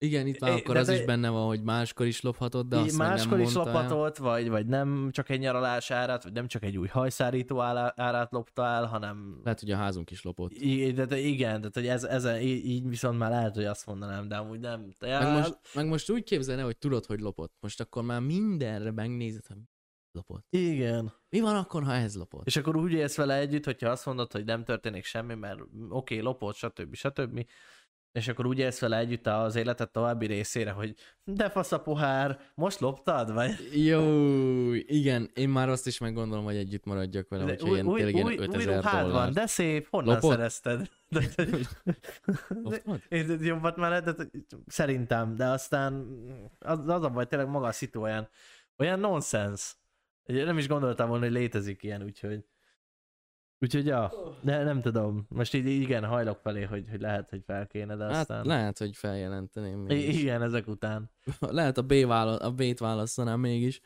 Igen, 0.00 0.26
itt 0.26 0.40
már 0.40 0.50
akkor 0.50 0.74
de 0.74 0.80
az 0.80 0.88
is 0.88 1.04
benne 1.04 1.28
van, 1.28 1.46
hogy 1.46 1.62
máskor 1.62 2.06
is 2.06 2.20
lophatod, 2.20 2.68
de 2.68 2.76
azt 2.76 2.98
máskor 2.98 3.38
nem 3.38 3.46
is 3.46 3.52
mondta 3.52 3.70
el. 3.70 3.82
lophatott, 3.82 4.16
vagy, 4.16 4.48
vagy 4.48 4.66
nem 4.66 5.08
csak 5.12 5.28
egy 5.28 5.38
nyaralás 5.38 5.90
árát, 5.90 6.22
vagy 6.22 6.32
nem 6.32 6.46
csak 6.46 6.62
egy 6.62 6.78
új 6.78 6.86
hajszárító 6.86 7.60
árát 7.60 8.32
lopta 8.32 8.64
el, 8.64 8.86
hanem... 8.86 9.40
Lehet, 9.44 9.60
hogy 9.60 9.70
a 9.70 9.76
házunk 9.76 10.10
is 10.10 10.22
lopott. 10.22 10.52
I- 10.52 10.92
de, 10.92 11.04
de 11.04 11.18
igen, 11.18 11.58
tehát 11.58 11.74
hogy 11.74 11.86
ez, 11.86 12.04
ezen, 12.04 12.40
így, 12.40 12.88
viszont 12.88 13.18
már 13.18 13.30
lehet, 13.30 13.54
hogy 13.54 13.64
azt 13.64 13.86
mondanám, 13.86 14.28
de 14.28 14.36
amúgy 14.36 14.60
nem. 14.60 14.88
De 14.98 15.18
Meg 15.18 15.32
most, 15.32 15.58
meg 15.74 15.86
most 15.86 16.10
úgy 16.10 16.22
képzelne, 16.22 16.62
hogy 16.62 16.78
tudod, 16.78 17.06
hogy 17.06 17.20
lopott. 17.20 17.52
Most 17.60 17.80
akkor 17.80 18.02
már 18.02 18.20
mindenre 18.20 18.90
megnézed, 18.90 19.46
hogy 19.46 19.58
lopott. 20.12 20.46
Igen. 20.50 21.12
Mi 21.28 21.40
van 21.40 21.56
akkor, 21.56 21.82
ha 21.82 21.92
ez 21.92 22.16
lopott? 22.16 22.46
És 22.46 22.56
akkor 22.56 22.76
úgy 22.76 22.92
élsz 22.92 23.16
vele 23.16 23.34
együtt, 23.34 23.64
hogyha 23.64 23.90
azt 23.90 24.06
mondod, 24.06 24.32
hogy 24.32 24.44
nem 24.44 24.64
történik 24.64 25.04
semmi, 25.04 25.34
mert 25.34 25.60
oké, 25.60 25.70
okay, 25.88 26.20
lopott, 26.20 26.54
stb. 26.54 26.94
stb. 26.94 27.46
És 28.18 28.28
akkor 28.28 28.46
úgy 28.46 28.58
élsz 28.58 28.80
vele 28.80 28.98
együtt 28.98 29.26
az 29.26 29.56
életed 29.56 29.90
további 29.90 30.26
részére, 30.26 30.70
hogy 30.70 30.94
de 31.24 31.50
fasz 31.50 31.72
a 31.72 31.80
pohár, 31.80 32.38
most 32.54 32.80
loptad? 32.80 33.32
Vagy 33.32 33.50
Jó, 33.86 34.72
igen, 34.72 35.30
én 35.34 35.48
már 35.48 35.68
azt 35.68 35.86
is 35.86 35.98
meggondolom, 35.98 36.44
hogy 36.44 36.56
együtt 36.56 36.84
maradjak 36.84 37.28
vele, 37.28 37.42
hogyha 37.42 37.68
ilyen, 37.68 37.86
tényleg 37.86 38.14
ilyen 38.14 38.40
5000 38.40 38.82
ruhád 38.82 39.02
dollár. 39.02 39.24
van, 39.24 39.32
de 39.32 39.46
szép, 39.46 39.86
honnan 39.90 40.14
Lopott? 40.14 40.30
szerezted? 40.30 40.88
De, 41.10 41.20
de, 41.36 41.46
Loptad? 42.62 43.00
Érted, 43.08 43.40
jobbat 43.40 43.76
már 43.76 43.90
lehet, 43.90 44.16
de, 44.16 44.24
szerintem, 44.66 45.36
de 45.36 45.46
aztán 45.46 46.06
az, 46.58 46.88
az 46.88 47.02
a 47.02 47.10
baj, 47.10 47.26
tényleg 47.26 47.48
maga 47.48 47.66
a 47.66 47.72
szitu 47.72 48.00
olyan, 48.00 48.28
olyan 48.78 49.00
nonsens. 49.00 49.76
Nem 50.24 50.58
is 50.58 50.68
gondoltam 50.68 51.08
volna, 51.08 51.24
hogy 51.24 51.34
létezik 51.34 51.82
ilyen, 51.82 52.02
úgyhogy 52.02 52.44
Úgyhogy 53.60 53.86
ja, 53.86 54.12
de 54.42 54.62
nem 54.62 54.80
tudom. 54.80 55.26
Most 55.28 55.54
így 55.54 55.66
igen, 55.66 56.04
hajlok 56.04 56.38
felé, 56.38 56.62
hogy, 56.62 56.84
hogy 56.90 57.00
lehet, 57.00 57.30
hogy 57.30 57.42
fel 57.46 57.66
kéne, 57.66 57.96
de 57.96 58.04
Hát 58.04 58.14
aztán... 58.14 58.46
lehet, 58.46 58.78
hogy 58.78 58.96
feljelenteném 58.96 59.80
I- 59.80 59.94
mégis. 59.94 60.20
igen, 60.20 60.42
ezek 60.42 60.66
után. 60.68 61.10
Lehet 61.40 61.78
a, 61.78 61.82
B 61.82 61.92
vála- 62.06 62.40
a 62.42 62.52
B-t 62.52 62.78
választanám 62.78 63.40
mégis. 63.40 63.80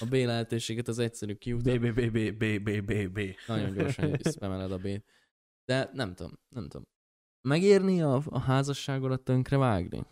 A 0.00 0.04
B 0.10 0.12
lehetőséget 0.14 0.88
az 0.88 0.98
egyszerű 0.98 1.32
B, 1.34 1.38
kiutat. 1.38 1.80
B, 1.80 1.92
B, 1.94 2.10
B, 2.10 2.36
B, 2.36 2.62
B, 2.62 2.84
B, 2.84 3.08
B. 3.12 3.20
Nagyon 3.46 3.72
gyorsan 3.76 4.16
spameled 4.30 4.72
a 4.72 4.78
B-t. 4.78 5.04
De 5.64 5.90
nem 5.92 6.14
tudom, 6.14 6.32
nem 6.48 6.68
tudom. 6.68 6.86
Megérni 7.48 8.02
a, 8.02 8.22
a 8.24 8.38
házasságodat 8.38 9.20
tönkre 9.20 9.56
vágni? 9.56 10.02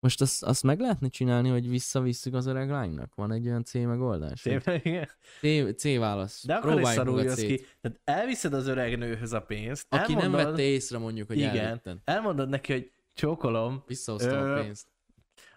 Most 0.00 0.20
azt, 0.20 0.42
azt 0.42 0.62
meg 0.62 0.80
lehetne 0.80 1.08
csinálni, 1.08 1.48
hogy 1.48 1.68
visszavisszük 1.68 2.34
az 2.34 2.46
öreg 2.46 2.70
lánynak? 2.70 3.14
Van 3.14 3.32
egy 3.32 3.46
olyan 3.46 3.64
C 3.64 3.72
megoldás? 3.74 4.44
igen. 4.82 5.08
C, 5.40 5.74
C 5.76 5.96
válasz. 5.98 6.46
De 6.46 6.54
akkor 6.54 6.68
is 6.70 6.74
Próbáljuk 6.74 7.00
szarul 7.02 7.16
meg 7.16 7.26
a 7.26 7.28
jössz 7.28 7.38
C-t. 7.40 7.46
ki. 7.46 7.64
Tehát 7.80 8.00
elviszed 8.04 8.52
az 8.52 8.66
öreg 8.66 8.98
nőhöz 8.98 9.32
a 9.32 9.40
pénzt, 9.42 9.86
Aki 9.88 10.12
nem 10.14 10.22
elmondod, 10.22 10.50
vette 10.50 10.62
észre 10.62 10.98
mondjuk, 10.98 11.26
hogy 11.26 11.38
Igen. 11.38 11.56
elvitted. 11.58 11.98
elmondod 12.04 12.48
neki, 12.48 12.72
hogy 12.72 12.92
csókolom, 13.14 13.82
Visszahoztam 13.86 14.42
Ö, 14.42 14.58
a 14.58 14.62
pénzt. 14.62 14.86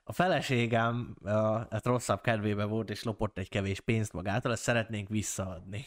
a 0.04 0.14
feleségem 0.14 1.16
uh, 1.22 1.32
hát 1.70 1.86
rosszabb 1.86 2.22
kedvébe 2.22 2.64
volt, 2.64 2.90
és 2.90 3.04
lopott 3.04 3.38
egy 3.38 3.50
kevés 3.50 3.80
pénzt 3.82 4.14
magától, 4.14 4.52
ezt 4.52 4.64
szeretnénk 4.64 5.10
visszaadni. 5.10 5.86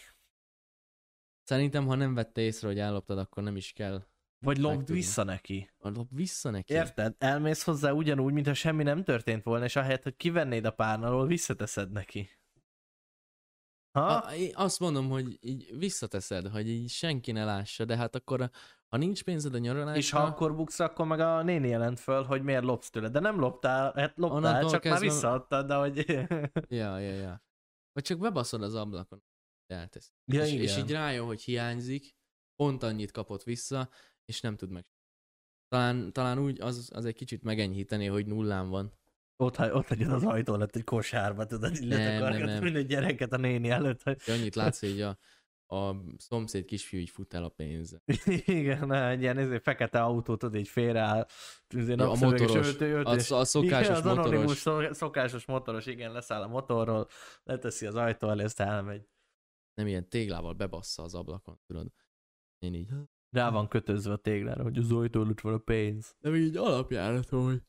Szerintem, 1.43 1.87
ha 1.87 1.95
nem 1.95 2.15
vette 2.15 2.41
észre, 2.41 2.67
hogy 2.69 2.79
elloptad, 2.79 3.19
akkor 3.19 3.43
nem 3.43 3.57
is 3.57 3.73
kell. 3.73 4.05
Vagy 4.43 4.59
lopd 4.59 4.91
vissza 4.93 5.23
neki. 5.23 5.71
Lop 5.79 6.09
vissza 6.11 6.51
neki. 6.51 6.73
Érted? 6.73 7.15
Elmész 7.19 7.63
hozzá 7.63 7.91
ugyanúgy, 7.91 8.33
mintha 8.33 8.55
semmi 8.55 8.83
nem 8.83 9.05
történt 9.05 9.43
volna, 9.43 9.65
és 9.65 9.77
ahelyett, 9.77 10.03
hogy 10.03 10.17
kivennéd 10.17 10.65
a 10.65 10.71
párnalól, 10.71 11.27
visszateszed 11.27 11.91
neki. 11.91 12.31
Ha? 13.93 14.07
A, 14.07 14.35
én 14.35 14.53
azt 14.55 14.81
mondom, 14.81 15.09
hogy 15.09 15.39
így 15.41 15.79
visszateszed, 15.79 16.47
hogy 16.47 16.69
így 16.69 16.91
senki 16.91 17.33
ne 17.33 17.45
lássa, 17.45 17.85
de 17.85 17.97
hát 17.97 18.15
akkor, 18.15 18.51
ha 18.87 18.97
nincs 18.97 19.25
pénzed 19.25 19.55
a 19.55 19.59
nyaralásra, 19.59 19.97
és 19.99 20.11
ha 20.11 20.19
akkor 20.23 20.57
buksz, 20.57 20.81
akkor 20.81 21.07
meg 21.07 21.21
a 21.21 21.43
néni 21.43 21.69
jelent 21.69 22.01
föl, 22.01 22.23
hogy 22.23 22.43
miért 22.43 22.65
lopsz 22.65 22.91
tőle. 22.91 23.09
De 23.09 23.21
nem 23.21 23.41
loptál, 23.41 23.93
hát 23.97 24.17
loptál, 24.17 24.39
Onnantól 24.39 24.71
csak 24.71 24.85
már 24.85 24.93
kezdve- 24.93 25.13
visszaadtad, 25.13 25.67
de 25.67 25.75
hogy... 25.75 25.97
Ja, 26.81 26.99
ja, 26.99 27.15
ja. 27.15 27.43
Vagy 27.93 28.05
csak 28.05 28.19
bebaszod 28.19 28.63
az 28.63 28.75
ablakon, 28.75 29.23
eltesz. 29.67 30.13
ja, 30.33 30.43
és, 30.43 30.53
igen. 30.53 30.63
és 30.63 30.77
így 30.77 30.91
rájön, 30.91 31.27
hogy 31.27 31.43
hiányzik, 31.43 32.17
pont 32.57 32.83
annyit 32.83 33.11
kapott 33.11 33.43
vissza, 33.43 33.89
és 34.33 34.41
nem 34.41 34.57
tud 34.57 34.71
meg. 34.71 34.87
Talán, 35.69 36.13
talán 36.13 36.39
úgy 36.39 36.61
az, 36.61 36.91
az 36.95 37.05
egy 37.05 37.15
kicsit 37.15 37.43
megenyhíteni, 37.43 38.07
hogy 38.07 38.27
nullán 38.27 38.69
van. 38.69 38.93
Ott, 39.37 39.59
ott 39.59 39.87
hagyod 39.87 40.13
az 40.13 40.25
ajtó 40.25 40.57
lett 40.57 40.77
egy 40.77 40.85
kosárba, 40.85 41.47
tudod, 41.47 41.77
így 41.77 41.89
nem. 41.89 42.63
minden 42.63 42.87
gyereket 42.87 43.33
a 43.33 43.37
néni 43.37 43.71
előtt, 43.71 44.03
hogy 44.03 44.21
annyit 44.27 44.55
látsz, 44.55 44.81
hogy 44.81 45.01
a, 45.01 45.19
a 45.77 45.97
szomszéd 46.17 46.65
kisfiú 46.65 47.01
így 47.01 47.11
fut 47.11 47.35
el 47.35 47.45
a 47.45 47.49
pénzzel. 47.49 48.03
igen, 48.61 48.87
na, 48.87 49.09
egy 49.09 49.21
ilyen 49.21 49.39
ezért 49.39 49.63
fekete 49.63 50.03
autó, 50.03 50.37
tudod, 50.37 50.55
így 50.61 50.69
félreáll, 50.69 51.27
Ja, 51.69 52.11
a 52.11 52.15
motoros, 52.15 52.67
öltő- 52.67 52.93
öltő, 52.93 53.35
a, 53.35 53.39
a 53.39 53.45
szokásos 53.45 53.99
igen, 53.99 54.11
az 54.11 54.17
motoros. 54.17 54.57
szok- 54.59 54.95
szokásos 54.95 55.45
motoros, 55.45 55.87
igen, 55.87 56.13
leszáll 56.13 56.43
a 56.43 56.49
motorról, 56.49 57.09
leteszi 57.43 57.87
az 57.87 57.95
ajtó 57.95 58.29
elé, 58.29 58.43
ezt 58.43 58.61
elmegy. 58.61 59.09
Nem 59.75 59.87
ilyen 59.87 60.09
téglával 60.09 60.53
bebassza 60.53 61.03
az 61.03 61.15
ablakon, 61.15 61.61
tudod. 61.67 61.93
Én 62.59 62.75
így, 62.75 62.89
Rá 63.33 63.51
van 63.51 63.69
kötözve 63.69 64.13
a 64.13 64.17
téglára, 64.17 64.63
hogy 64.63 64.79
az 64.79 64.93
ajtó 64.93 65.23
előtt 65.23 65.41
van 65.41 65.55
a 65.55 65.59
pénz. 65.59 66.17
de 66.21 66.37
így 66.37 66.57
alapjárat, 66.57 67.29
hogy 67.29 67.63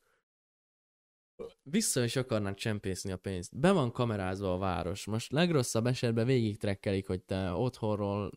vissza 1.64 2.03
is 2.03 2.16
akarnak 2.16 2.55
csempészni 2.55 3.11
a 3.11 3.18
pénzt. 3.18 3.59
Be 3.59 3.72
van 3.72 3.91
kamerázva 3.91 4.53
a 4.53 4.57
város. 4.57 5.05
Most 5.05 5.32
legrosszabb 5.32 5.86
esetben 5.86 6.26
végig 6.26 6.57
trekkelik, 6.57 7.07
hogy 7.07 7.24
te 7.24 7.51
otthonról 7.51 8.32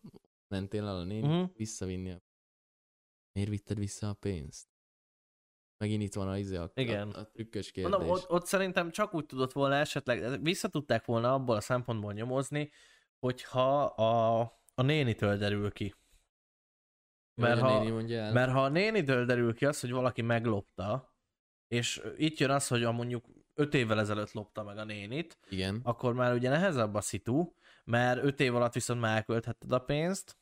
mentél 0.48 0.86
el 0.86 0.96
a 0.96 1.04
néni, 1.04 1.26
uh-huh. 1.26 1.50
visszavinni 1.56 2.10
a... 2.10 2.22
Miért 3.32 3.50
vitted 3.50 3.78
vissza 3.78 4.08
a 4.08 4.14
pénzt? 4.14 4.68
Megint 5.78 6.02
itt 6.02 6.14
van 6.14 6.28
a, 6.28 6.38
izé, 6.38 6.56
a, 6.56 6.70
Igen. 6.74 7.10
a, 7.10 7.18
a 7.18 7.30
trükkös 7.30 7.70
kérdés. 7.70 7.92
Mondom, 7.92 8.10
ott, 8.10 8.30
ott 8.30 8.46
szerintem 8.46 8.90
csak 8.90 9.14
úgy 9.14 9.26
tudott 9.26 9.52
volna 9.52 9.74
esetleg, 9.74 10.42
vissza 10.42 10.68
tudták 10.68 11.04
volna 11.04 11.34
abból 11.34 11.56
a 11.56 11.60
szempontból 11.60 12.12
nyomozni, 12.12 12.70
hogyha 13.18 13.84
a, 13.84 14.40
a 14.74 14.82
nénitől 14.82 15.36
derül 15.36 15.70
ki. 15.70 15.94
Mert 17.40 17.60
ha, 17.60 17.84
mert 18.32 18.52
ha 18.52 18.62
a 18.64 18.68
nénitől 18.68 19.24
derül 19.24 19.54
ki 19.54 19.66
az, 19.66 19.80
hogy 19.80 19.90
valaki 19.90 20.22
meglopta, 20.22 21.14
és 21.68 22.02
itt 22.16 22.38
jön 22.38 22.50
az, 22.50 22.68
hogy 22.68 22.84
a 22.84 22.92
mondjuk 22.92 23.24
5 23.54 23.74
évvel 23.74 24.00
ezelőtt 24.00 24.32
lopta 24.32 24.62
meg 24.62 24.78
a 24.78 24.84
nénit, 24.84 25.38
Igen. 25.48 25.80
akkor 25.82 26.14
már 26.14 26.34
ugye 26.34 26.48
nehezebb 26.48 26.94
a 26.94 27.00
szitu, 27.00 27.52
mert 27.84 28.22
5 28.24 28.40
év 28.40 28.54
alatt 28.54 28.72
viszont 28.72 29.00
már 29.00 29.16
elkölthetted 29.16 29.72
a 29.72 29.78
pénzt, 29.78 30.38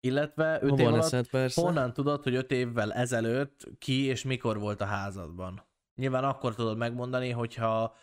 illetve 0.00 0.58
5 0.62 0.78
év 0.78 0.86
alatt 0.86 1.02
eszed 1.02 1.28
persze. 1.28 1.60
honnan 1.60 1.92
tudod, 1.92 2.22
hogy 2.22 2.34
5 2.34 2.50
évvel 2.50 2.92
ezelőtt 2.92 3.68
ki 3.78 4.02
és 4.02 4.22
mikor 4.22 4.58
volt 4.58 4.80
a 4.80 4.84
házadban? 4.84 5.66
Nyilván 5.94 6.24
akkor 6.24 6.54
tudod 6.54 6.76
megmondani, 6.76 7.30
hogyha 7.30 7.96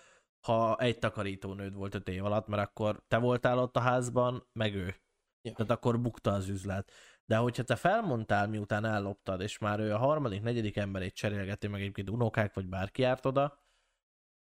ha 0.46 0.78
egy 0.78 1.00
takarítónőd 1.00 1.74
volt 1.74 1.96
5 1.96 2.10
év 2.10 2.26
alatt, 2.26 2.48
mert 2.48 2.62
akkor 2.62 3.04
te 3.08 3.18
voltál 3.18 3.60
ott 3.60 3.76
a 3.76 3.80
házban, 3.80 4.48
meg 4.54 4.76
ő. 4.76 4.96
Ja. 5.42 5.54
Tehát 5.54 5.72
akkor 5.72 6.02
bukta 6.02 6.32
az 6.32 6.48
üzlet. 6.48 6.92
De 7.26 7.36
hogyha 7.36 7.64
te 7.64 7.76
felmondtál, 7.76 8.48
miután 8.48 8.86
elloptad, 8.86 9.42
és 9.42 9.58
már 9.58 9.80
ő 9.80 9.94
a 9.94 9.98
harmadik, 9.98 10.42
negyedik 10.42 10.78
emberét 10.78 11.16
cserélgeti, 11.16 11.68
meg 11.68 11.82
egyébként 11.82 12.10
unokák, 12.10 12.54
vagy 12.54 12.68
bárki 12.68 13.02
járt 13.02 13.26
oda, 13.26 13.64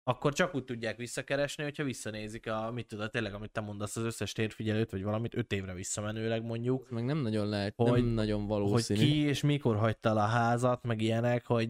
akkor 0.03 0.33
csak 0.33 0.55
úgy 0.55 0.63
tudják 0.63 0.97
visszakeresni, 0.97 1.63
hogyha 1.63 1.83
visszanézik 1.83 2.47
a, 2.51 2.71
mit 2.71 2.87
tudod, 2.87 3.09
tényleg, 3.11 3.33
amit 3.33 3.51
te 3.51 3.61
mondasz, 3.61 3.95
az 3.95 4.03
összes 4.03 4.31
térfigyelőt, 4.31 4.91
vagy 4.91 5.03
valamit 5.03 5.35
öt 5.35 5.51
évre 5.53 5.73
visszamenőleg 5.73 6.43
mondjuk, 6.43 6.89
Meg 6.89 7.05
nem 7.05 7.17
nagyon 7.17 7.47
lehet, 7.47 7.73
Hogy- 7.75 8.03
nem 8.03 8.13
nagyon 8.13 8.39
hogy 8.39 8.47
valószínű. 8.47 8.99
ki 8.99 9.17
és 9.17 9.41
mikor 9.41 9.77
hagyta 9.77 10.11
a 10.11 10.19
házat, 10.19 10.83
meg 10.83 11.01
ilyenek, 11.01 11.45
hogy 11.45 11.69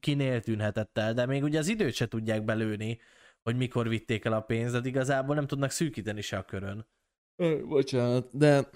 kinél 0.00 0.40
tűnhetett 0.40 0.98
el, 0.98 1.14
de 1.14 1.26
még 1.26 1.42
ugye 1.42 1.58
az 1.58 1.68
időt 1.68 1.94
se 1.94 2.06
tudják 2.08 2.44
belőni, 2.44 3.00
hogy 3.42 3.56
mikor 3.56 3.88
vitték 3.88 4.24
el 4.24 4.32
a 4.32 4.40
pénzt, 4.40 4.84
igazából 4.84 5.34
nem 5.34 5.46
tudnak 5.46 5.70
szűkíteni 5.70 6.20
se 6.20 6.36
a 6.36 6.42
körön. 6.44 6.86
Ö, 7.42 7.64
Bocsánat, 7.66 8.36
de 8.36 8.68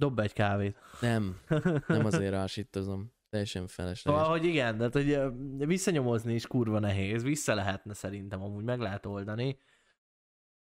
Dob 0.00 0.18
egy 0.18 0.32
kávét. 0.32 0.78
nem, 1.00 1.40
nem 1.86 2.04
azért 2.04 2.30
rásítozom. 2.30 3.12
Teljesen 3.28 3.66
felesleges. 3.66 4.20
Szóval, 4.20 4.38
hogy 4.38 4.44
igen, 4.48 4.76
de 4.78 4.88
hogy 4.92 5.18
visszanyomozni 5.66 6.34
is 6.34 6.46
kurva 6.46 6.78
nehéz, 6.78 7.22
vissza 7.22 7.54
lehetne 7.54 7.94
szerintem, 7.94 8.42
amúgy 8.42 8.64
meg 8.64 8.78
lehet 8.78 9.06
oldani, 9.06 9.58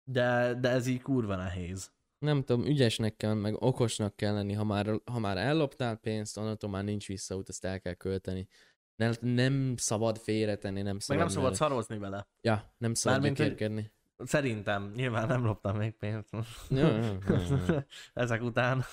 de, 0.03 0.53
de 0.59 0.69
ez 0.69 0.87
így 0.87 1.01
kurva 1.01 1.35
nehéz. 1.35 1.91
Nem 2.19 2.43
tudom, 2.43 2.65
ügyesnek 2.65 3.15
kell, 3.15 3.33
meg 3.33 3.61
okosnak 3.61 4.15
kell 4.15 4.33
lenni, 4.33 4.53
ha 4.53 4.63
már, 4.63 5.01
ha 5.11 5.19
már 5.19 5.37
elloptál 5.37 5.95
pénzt, 5.95 6.37
onnantól 6.37 6.69
már 6.69 6.83
nincs 6.83 7.07
visszaút, 7.07 7.49
azt 7.49 7.65
el 7.65 7.79
kell 7.79 7.93
költeni. 7.93 8.47
Nem, 8.95 9.13
nem 9.19 9.73
szabad 9.77 10.17
félretenni, 10.17 10.81
nem 10.81 10.93
Meg 10.93 11.01
szabad. 11.01 11.21
nem 11.21 11.31
szabad 11.31 11.55
szarozni 11.55 11.97
vele. 11.97 12.27
Ja, 12.41 12.73
nem 12.77 12.93
szabad 12.93 13.19
Mármint, 13.19 13.37
gyökérkedni. 13.37 13.91
Szerintem, 14.17 14.91
nyilván 14.95 15.27
nem 15.27 15.45
loptam 15.45 15.77
még 15.77 15.93
pénzt. 15.97 16.35
Ezek 18.13 18.41
után. 18.41 18.83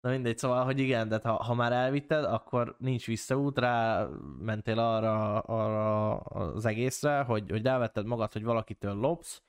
Na 0.00 0.10
mindegy, 0.10 0.38
szóval, 0.38 0.64
hogy 0.64 0.78
igen, 0.78 1.08
de 1.08 1.20
ha, 1.22 1.32
ha 1.32 1.54
már 1.54 1.72
elvitted, 1.72 2.24
akkor 2.24 2.76
nincs 2.78 3.06
visszaút, 3.06 3.58
rá 3.58 4.08
mentél 4.38 4.78
arra, 4.78 5.40
arra 5.40 6.14
az 6.18 6.64
egészre, 6.64 7.20
hogy, 7.20 7.50
hogy 7.50 7.62
rávetted 7.62 8.06
magad, 8.06 8.32
hogy 8.32 8.44
valakitől 8.44 8.94
lopsz, 8.94 9.42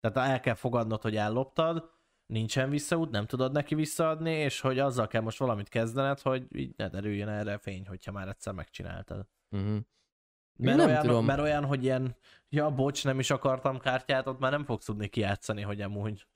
tehát 0.00 0.30
el 0.30 0.40
kell 0.40 0.54
fogadnod, 0.54 1.02
hogy 1.02 1.16
elloptad, 1.16 1.90
nincsen 2.26 2.70
visszaút, 2.70 3.10
nem 3.10 3.26
tudod 3.26 3.52
neki 3.52 3.74
visszaadni, 3.74 4.30
és 4.30 4.60
hogy 4.60 4.78
azzal 4.78 5.06
kell 5.06 5.22
most 5.22 5.38
valamit 5.38 5.68
kezdened, 5.68 6.20
hogy 6.20 6.46
így 6.54 6.74
ne 6.76 6.88
derüljön 6.88 7.28
erre 7.28 7.58
fény, 7.58 7.86
hogyha 7.86 8.12
már 8.12 8.28
egyszer 8.28 8.52
megcsináltad. 8.52 9.26
Mhm. 9.48 9.76
Mert, 10.58 10.76
nem 10.76 10.88
olyan, 10.88 11.02
tudom. 11.02 11.24
mert 11.24 11.40
olyan, 11.40 11.64
hogy 11.64 11.82
ilyen, 11.82 12.16
ja 12.48 12.70
bocs, 12.70 13.04
nem 13.04 13.18
is 13.18 13.30
akartam 13.30 13.78
kártyát, 13.78 14.26
ott 14.26 14.38
már 14.38 14.50
nem 14.50 14.64
fogsz 14.64 14.84
tudni 14.84 15.08
kijátszani, 15.08 15.62
hogy 15.62 15.80
amúgy. 15.80 16.26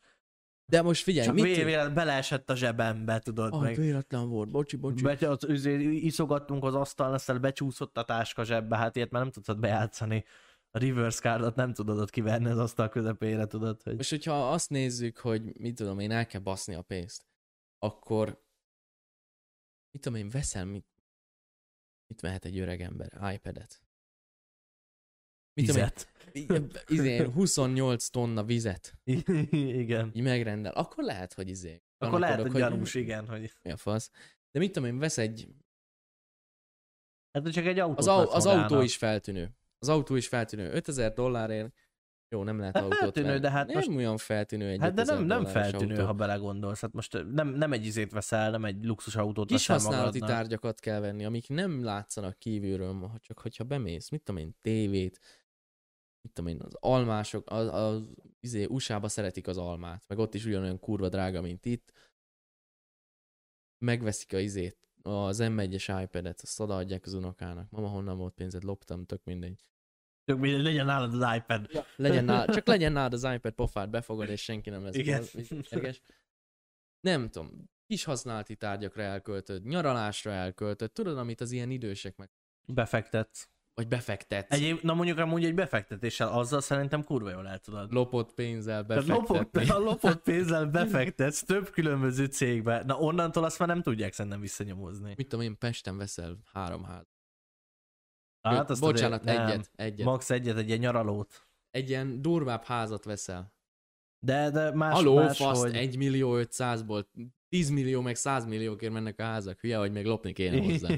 De 0.71 0.83
most 0.83 1.03
figyelj, 1.03 1.27
Csak 1.27 1.35
mit... 1.35 1.45
véletlenül 1.45 1.95
beleesett 1.95 2.51
a 2.51 2.57
zsebembe, 2.57 3.19
tudod, 3.19 3.53
Ah, 3.53 3.61
meg 3.61 3.77
véletlen 3.77 4.29
volt, 4.29 4.51
bocsi, 4.51 4.77
bocsi. 4.77 5.03
Be, 5.03 5.29
az, 5.29 5.45
azért 5.45 5.81
iszogattunk 5.81 6.65
az 6.65 6.75
asztalon, 6.75 7.13
aztán 7.13 7.41
becsúszott 7.41 7.97
a 7.97 8.05
táska 8.05 8.45
zsebbe, 8.45 8.77
hát 8.77 8.97
ilyet 8.97 9.11
már 9.11 9.23
nem 9.23 9.31
tudod 9.31 9.59
bejátszani. 9.61 10.25
A 10.71 10.79
reverse 10.79 11.21
cardot 11.21 11.55
nem 11.55 11.73
tudod 11.73 11.99
ott 11.99 12.11
kivenni 12.11 12.49
az 12.49 12.59
asztal 12.59 12.89
közepére, 12.89 13.47
tudod, 13.47 13.83
hogy... 13.83 13.97
Most, 13.97 14.11
hogyha 14.11 14.51
azt 14.51 14.71
nézzük, 14.71 15.19
hogy 15.19 15.59
mit 15.59 15.75
tudom 15.75 15.99
én, 15.99 16.11
el 16.11 16.27
kell 16.27 16.41
baszni 16.41 16.75
a 16.75 16.83
pénzt, 16.83 17.27
akkor 17.79 18.43
mit 19.91 20.03
tudom 20.03 20.19
én, 20.19 20.29
veszel, 20.29 20.65
mit, 20.65 20.87
mit 22.07 22.21
vehet 22.21 22.45
egy 22.45 22.59
öreg 22.59 22.81
ember? 22.81 23.33
iPad-et. 23.35 23.83
Mit 25.61 26.47
tudom 26.47 26.67
Vizet. 26.69 26.85
izé, 26.89 27.23
28 27.23 28.09
tonna 28.09 28.45
vizet 28.45 28.95
igen. 29.51 30.11
így 30.15 30.23
megrendel, 30.23 30.73
akkor 30.73 31.05
lehet, 31.05 31.33
hogy 31.33 31.49
izé. 31.49 31.83
Akkor 31.99 32.21
lehet, 32.21 32.41
hogy 32.41 32.53
gyanús, 32.53 32.95
igen, 32.95 33.29
hogy... 33.29 33.53
Mi 33.63 33.71
a 33.71 33.77
fasz? 33.77 34.11
De 34.53 34.59
mit 34.59 34.73
tudom 34.73 34.89
én, 34.89 34.99
vesz 34.99 35.19
egy... 35.19 35.49
Hát 37.33 37.43
hogy 37.43 37.53
csak 37.53 37.65
egy 37.67 37.79
autó. 37.79 37.97
Az, 37.99 38.07
au, 38.07 38.29
az 38.31 38.47
autó 38.47 38.81
is 38.81 38.97
feltűnő. 38.97 39.51
Az 39.79 39.89
autó 39.89 40.15
is 40.17 40.29
feltűnő. 40.29 40.73
5000 40.73 41.13
dollárért 41.13 41.73
jó, 42.35 42.43
nem 42.45 42.59
lehet 42.59 42.75
Hát 42.75 42.83
autót 42.83 42.99
feltűnő, 42.99 43.27
venni. 43.27 43.41
de 43.41 43.51
hát 43.51 43.67
nem 43.67 43.77
most- 43.77 43.89
olyan 43.89 44.17
feltűnő 44.17 44.69
egy 44.69 44.81
Hát 44.81 44.95
de 44.95 45.01
5000 45.03 45.27
nem, 45.27 45.43
nem 45.43 45.53
feltűnő, 45.53 45.95
autó. 45.95 46.07
ha 46.07 46.13
belegondolsz. 46.13 46.81
Hát 46.81 46.93
most 46.93 47.25
nem, 47.33 47.49
nem 47.49 47.73
egy 47.73 47.87
izét 47.87 48.13
veszel, 48.13 48.51
nem 48.51 48.65
egy 48.65 48.85
luxusautót 48.85 49.49
Kis 49.49 49.67
veszel 49.67 49.77
használati 49.87 50.19
magadnak. 50.19 50.39
tárgyakat 50.41 50.81
kell 50.81 51.01
venni, 51.01 51.25
amik 51.25 51.49
nem 51.49 51.85
látszanak 51.85 52.39
kívülről, 52.39 53.13
csak 53.21 53.39
hogyha 53.39 53.65
bemész, 53.65 54.09
mit 54.09 54.23
tudom 54.23 54.41
én, 54.41 54.57
tévét, 54.61 55.21
mit 56.23 56.33
tudom 56.33 56.51
én, 56.51 56.61
az 56.61 56.75
almások, 56.75 57.51
az, 57.51 57.69
az 57.73 58.03
izé, 58.41 58.65
USA-ba 58.65 59.09
szeretik 59.09 59.47
az 59.47 59.57
almát, 59.57 60.05
meg 60.09 60.19
ott 60.19 60.35
is 60.35 60.45
ugyanolyan 60.45 60.79
kurva 60.79 61.09
drága, 61.09 61.41
mint 61.41 61.65
itt. 61.65 61.93
Megveszik 63.79 64.33
a 64.33 64.39
izét, 64.39 64.89
az 65.03 65.39
M1-es 65.43 66.03
iPad-et, 66.03 66.41
azt 66.41 66.61
odaadják 66.61 67.07
az 67.07 67.13
unokának. 67.13 67.71
Mama, 67.71 67.89
honnan 67.89 68.17
volt 68.17 68.35
pénzed? 68.35 68.63
Loptam, 68.63 69.05
tök 69.05 69.25
mindegy. 69.25 69.69
Csak 70.25 70.39
mindegy, 70.39 70.63
legyen 70.63 70.87
nálad 70.87 71.23
az 71.23 71.37
iPad. 71.37 71.87
Legyen 71.97 72.25
nálad, 72.25 72.55
csak 72.55 72.67
legyen 72.67 72.93
nálad 72.93 73.13
az 73.13 73.25
iPad 73.25 73.53
pofát, 73.53 73.91
befogad, 73.91 74.29
és 74.29 74.43
senki 74.43 74.71
nem 74.71 74.83
lesz 74.83 74.95
Igen. 74.95 75.25
mérges. 75.71 76.03
Nem 77.01 77.31
tudom, 77.31 77.71
kis 77.87 78.05
használati 78.05 78.57
tárgyakra 78.57 79.03
elköltöd, 79.03 79.65
nyaralásra 79.65 80.31
elköltöd, 80.31 80.93
tudod, 80.93 81.19
amit 81.19 81.41
az 81.41 81.51
ilyen 81.51 81.71
idősek 81.71 82.17
meg, 82.17 82.31
Befektetsz. 82.67 83.49
Vagy 83.81 83.89
befektetsz. 83.89 84.53
Egyéb, 84.53 84.79
na 84.83 84.95
mondjuk 84.95 85.19
amúgy 85.19 85.45
egy 85.45 85.55
befektetéssel, 85.55 86.29
azzal 86.29 86.61
szerintem 86.61 87.05
kurva 87.05 87.31
jól 87.31 87.49
el 87.49 87.59
tudod. 87.59 87.93
lopott 87.93 88.35
pénzzel 88.35 88.85
lopott, 88.89 89.07
befektetni. 89.07 89.71
a 89.77 89.79
lopott 89.79 90.23
pénzzel 90.23 90.67
befektetsz 90.81 91.43
több 91.43 91.71
különböző 91.71 92.25
cégbe. 92.25 92.83
Na 92.87 92.99
onnantól 92.99 93.45
azt 93.45 93.59
már 93.59 93.69
nem 93.69 93.83
tudják 93.83 94.13
szerintem 94.13 94.41
visszanyomozni. 94.41 95.13
Mit 95.17 95.29
tudom 95.29 95.45
én, 95.45 95.59
Pesten 95.59 95.97
veszel 95.97 96.39
három 96.53 96.85
ház. 96.85 97.07
Hát 98.43 98.71
azt 98.71 98.81
Bocsánat, 98.81 99.21
azért- 99.21 99.37
nem. 99.37 99.47
egyet, 99.47 99.71
egyet. 99.75 100.07
Max 100.07 100.31
egyet, 100.31 100.57
egy 100.57 100.67
ilyen 100.67 100.79
nyaralót. 100.79 101.47
Egy 101.71 101.89
ilyen 101.89 102.23
durvább 102.23 102.65
házat 102.65 103.05
veszel. 103.05 103.55
De, 104.19 104.51
de 104.51 104.75
más, 104.75 104.95
Haló, 104.95 105.15
más 105.15 105.37
faszt, 105.37 105.63
hogy... 105.63 105.75
1 105.75 105.97
millió 105.97 106.33
500-ból 106.37 107.05
10 107.49 107.71
millió 107.71 108.01
meg 108.01 108.17
100 108.17 108.47
milliókért 108.47 108.93
mennek 108.93 109.19
a 109.19 109.23
házak. 109.23 109.61
Hülye, 109.61 109.77
hogy 109.79 109.93
még 109.93 110.05
lopni 110.07 110.33
kéne 110.33 110.63
hozzá. 110.71 110.89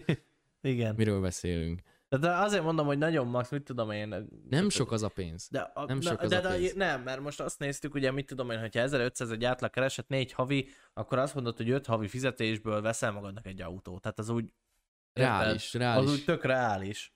Igen. 0.61 0.95
Miről 0.95 1.21
beszélünk? 1.21 1.81
Tehát 2.21 2.45
azért 2.45 2.63
mondom, 2.63 2.87
hogy 2.87 2.99
nagyon 2.99 3.27
max, 3.27 3.51
mit 3.51 3.63
tudom 3.65 3.91
én. 3.91 4.29
Nem 4.49 4.69
sok 4.69 4.93
az 4.93 5.03
a 5.03 5.09
pénz. 5.09 5.49
De, 5.51 5.61
a, 5.61 5.85
Nem 5.85 6.01
de, 6.01 6.11
sok 6.11 6.21
az 6.21 6.31
de, 6.31 6.37
a 6.37 6.41
de, 6.41 6.57
pénz. 6.57 6.73
nem, 6.73 7.03
mert 7.03 7.21
most 7.21 7.41
azt 7.41 7.59
néztük, 7.59 7.95
ugye 7.95 8.11
mit 8.11 8.27
tudom 8.27 8.51
én, 8.51 8.61
hogyha 8.61 8.81
1500 8.81 9.31
egy 9.31 9.45
átlag 9.45 9.71
kereset, 9.71 10.09
négy 10.09 10.33
havi, 10.33 10.69
akkor 10.93 11.19
azt 11.19 11.35
mondod, 11.35 11.57
hogy 11.57 11.71
öt 11.71 11.87
havi 11.87 12.09
fizetésből 12.09 12.81
veszel 12.81 13.13
magadnak 13.13 13.47
egy 13.47 13.61
autót. 13.61 14.03
Tehát 14.03 14.19
az 14.19 14.29
úgy... 14.29 14.53
Reális, 15.13 15.65
érted? 15.75 15.81
reális. 15.81 16.09
Az 16.09 16.13
úgy 16.13 16.25
tök 16.25 16.45
reális. 16.45 17.15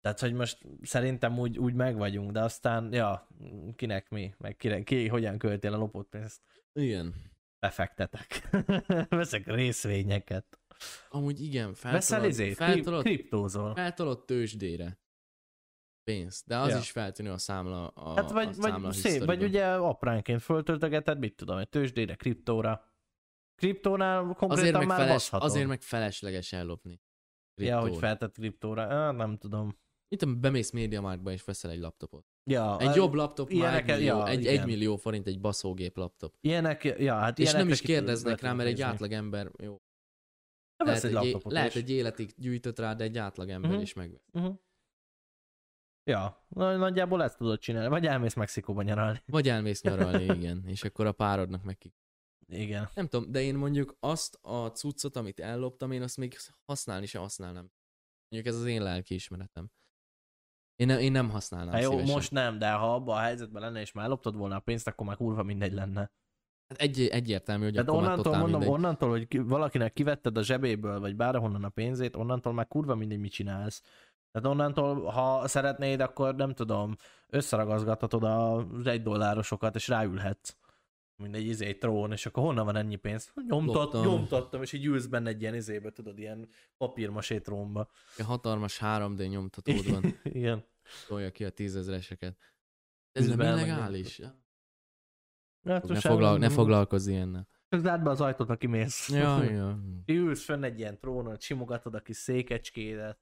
Tehát, 0.00 0.20
hogy 0.20 0.32
most 0.32 0.58
szerintem 0.82 1.38
úgy, 1.38 1.58
úgy 1.58 1.74
meg 1.74 1.96
vagyunk, 1.96 2.30
de 2.30 2.40
aztán, 2.40 2.92
ja, 2.92 3.28
kinek 3.76 4.08
mi, 4.08 4.34
meg 4.38 4.56
kinek, 4.56 4.84
ki 4.84 5.08
hogyan 5.08 5.38
költi 5.38 5.66
el 5.66 5.72
a 5.72 5.76
lopott 5.76 6.08
pénzt. 6.08 6.42
Igen. 6.72 7.14
Befektetek. 7.58 8.48
Veszek 9.08 9.46
részvényeket. 9.46 10.61
Amúgy 11.08 11.40
igen, 11.40 11.74
feltolod, 11.74 12.32
kri- 12.34 12.54
feltolod, 12.54 13.02
kriptózol. 13.02 13.74
feltolod 13.74 14.24
tőzsdére 14.24 15.00
pénzt, 16.04 16.46
de 16.46 16.56
az 16.58 16.70
Ja. 16.70 16.78
is 16.78 16.90
feltűnő 16.90 17.30
a 17.30 17.38
számla 17.38 17.88
a, 17.88 18.14
Hát 18.14 18.30
vagy, 18.30 18.48
a 18.48 18.52
számla 18.52 18.78
vagy 18.80 18.92
szép, 18.94 19.24
vagy 19.24 19.42
ugye 19.42 19.74
apránként 19.74 20.42
föltöltögeted, 20.42 21.18
mit 21.18 21.36
tudom, 21.36 21.58
egy 21.58 21.68
tőzsdére, 21.68 22.14
kriptóra. 22.14 22.84
Kriptónál 23.54 24.22
konkrétan 24.22 24.50
azért 24.58 24.76
meg, 24.78 24.86
már 24.86 24.96
feles, 24.98 25.12
baszhatod. 25.12 25.48
azért 25.50 25.66
meg 25.66 25.82
felesleges 25.82 26.52
ellopni. 26.52 27.00
Ja, 27.60 27.80
hogy 27.80 27.96
feltett 27.96 28.34
kriptóra. 28.34 28.86
Ah, 29.08 29.16
nem 29.16 29.36
tudom. 29.36 29.78
Tudom, 30.16 30.40
bemész 30.40 30.70
MediaMarktba 30.70 31.32
és 31.32 31.44
veszel 31.44 31.70
egy 31.70 31.78
laptopot. 31.80 32.26
Ja, 32.50 32.78
Egy 32.78 32.94
jobb 32.94 33.12
laptop 33.14 33.48
már 33.48 33.56
ilyeneket- 33.58 33.88
egy 33.96 33.98
millió, 34.02 34.16
ja, 34.16 34.28
egy, 34.28 34.40
igen. 34.40 34.58
egy 34.60 34.64
millió 34.66 34.96
forint 34.96 35.26
egy 35.26 35.40
baszógép 35.40 35.96
laptop. 35.96 36.34
Ilyenek, 36.40 36.84
ja, 36.84 37.14
hát 37.14 37.38
És 37.38 37.52
nem 37.52 37.68
is 37.68 37.80
kérdeznek 37.80 38.40
rá, 38.40 38.52
mert 38.52 38.68
egy 38.68 38.80
átlag 38.82 39.12
ember, 39.12 39.50
jó, 39.62 39.80
lehet, 40.84 41.02
vesz 41.02 41.10
egy 41.12 41.26
egy, 41.26 41.42
lehet 41.44 41.74
egy 41.74 41.90
életig 41.90 42.32
gyűjtött 42.36 42.78
rá, 42.78 42.94
de 42.94 43.04
egy 43.04 43.18
átlag 43.18 43.48
ember 43.48 43.70
Mhm. 43.70 43.80
is 43.80 43.92
meg. 43.94 44.20
Uh-huh. 44.32 44.56
Ja, 46.04 46.44
na- 46.48 46.76
nagyjából 46.76 47.22
ezt 47.22 47.36
tudod 47.36 47.58
csinálni. 47.58 47.88
Vagy 47.88 48.06
elmész 48.06 48.34
Mexikóba 48.34 48.82
nyaralni. 48.82 49.22
Vagy 49.26 49.48
elmész 49.48 49.82
nyaralni, 49.82 50.24
igen, 50.24 50.62
és 50.66 50.84
akkor 50.84 51.06
a 51.06 51.12
párodnak 51.12 51.62
meg 51.62 51.78
ki. 51.78 51.94
Igen. 52.46 52.88
Nem 52.94 53.06
tudom, 53.08 53.30
de 53.32 53.40
én 53.42 53.54
mondjuk 53.54 53.96
azt 54.00 54.38
a 54.42 54.66
cuccot, 54.66 55.16
amit 55.16 55.40
elloptam, 55.40 55.92
én 55.92 56.02
azt 56.02 56.16
még 56.16 56.36
használni 56.64 57.06
sem 57.06 57.22
használnám. 57.22 57.70
Mondjuk 58.28 58.54
ez 58.54 58.60
az 58.60 58.66
én 58.66 58.82
lelkiismeretem. 58.82 59.70
Én, 60.76 60.86
ne, 60.86 61.00
én 61.00 61.12
nem 61.12 61.30
használnám 61.30 61.72
Hát 61.74 61.82
jó, 61.82 61.90
szívesen. 61.90 62.14
most 62.14 62.30
nem, 62.30 62.58
de 62.58 62.72
ha 62.72 62.94
abban 62.94 63.16
a 63.16 63.20
helyzetben 63.20 63.62
lenne, 63.62 63.80
és 63.80 63.92
már 63.92 64.08
loptad 64.08 64.36
volna 64.36 64.56
a 64.56 64.60
pénzt, 64.60 64.86
akkor 64.86 65.06
már 65.06 65.16
kurva 65.16 65.42
mindegy 65.42 65.72
lenne. 65.72 66.10
Hát 66.72 66.80
egy, 66.80 67.06
egyértelmű, 67.06 67.64
hogy 67.64 67.72
Tehát 67.72 67.88
akkor 67.88 68.02
onnantól 68.02 68.32
mondom, 68.32 68.50
mindegy. 68.50 68.68
onnantól, 68.68 69.08
hogy 69.10 69.28
ki, 69.28 69.38
valakinek 69.38 69.92
kivetted 69.92 70.36
a 70.36 70.42
zsebéből, 70.42 71.00
vagy 71.00 71.16
bárhonnan 71.16 71.64
a 71.64 71.68
pénzét, 71.68 72.16
onnantól 72.16 72.52
már 72.52 72.68
kurva 72.68 72.94
mindegy, 72.94 73.18
mit 73.18 73.32
csinálsz. 73.32 73.82
Tehát 74.32 74.48
onnantól, 74.48 75.04
ha 75.04 75.48
szeretnéd, 75.48 76.00
akkor 76.00 76.34
nem 76.34 76.54
tudom, 76.54 76.96
összeragazgathatod 77.28 78.24
az 78.24 78.86
egy 78.86 79.02
dollárosokat, 79.02 79.74
és 79.74 79.88
ráülhetsz. 79.88 80.56
Mindegy 81.16 81.46
izé 81.46 81.74
trón, 81.74 82.12
és 82.12 82.26
akkor 82.26 82.42
honnan 82.42 82.64
van 82.64 82.76
ennyi 82.76 82.96
pénz? 82.96 83.32
Nyomtat, 83.48 83.74
Loptam. 83.74 84.02
nyomtattam, 84.02 84.62
és 84.62 84.72
így 84.72 84.84
ülsz 84.84 85.06
benne 85.06 85.28
egy 85.28 85.40
ilyen 85.40 85.54
izébe, 85.54 85.90
tudod, 85.90 86.18
ilyen 86.18 86.48
papírmasé 86.76 87.38
trónba. 87.38 87.88
Egy 88.16 88.24
hatalmas 88.26 88.78
3D 88.82 89.28
nyomtatód 89.28 89.90
van, 89.92 90.18
Igen. 90.22 90.64
tolja 91.08 91.30
ki 91.30 91.44
a 91.44 91.50
tízezreseket. 91.50 92.36
Ez 93.12 93.26
nem 93.26 93.40
illegális. 93.40 94.20
Hát 95.64 95.88
Ne, 95.88 96.00
foglal, 96.00 96.38
ne 96.38 96.48
foglalkozz 96.48 97.06
ilyennel. 97.06 97.48
Csak 97.68 97.80
zárd 97.80 98.02
be 98.02 98.10
az 98.10 98.20
ajtót, 98.20 98.50
aki 98.50 98.66
mész. 98.66 99.08
Ja, 99.08 99.42
ja. 99.60 99.78
Ülsz 100.06 100.44
fönn 100.44 100.62
egy 100.62 100.78
ilyen 100.78 100.98
trónon, 100.98 101.36
simogatod 101.38 101.94
a 101.94 102.00
kis 102.00 102.16
székecskédet, 102.16 103.18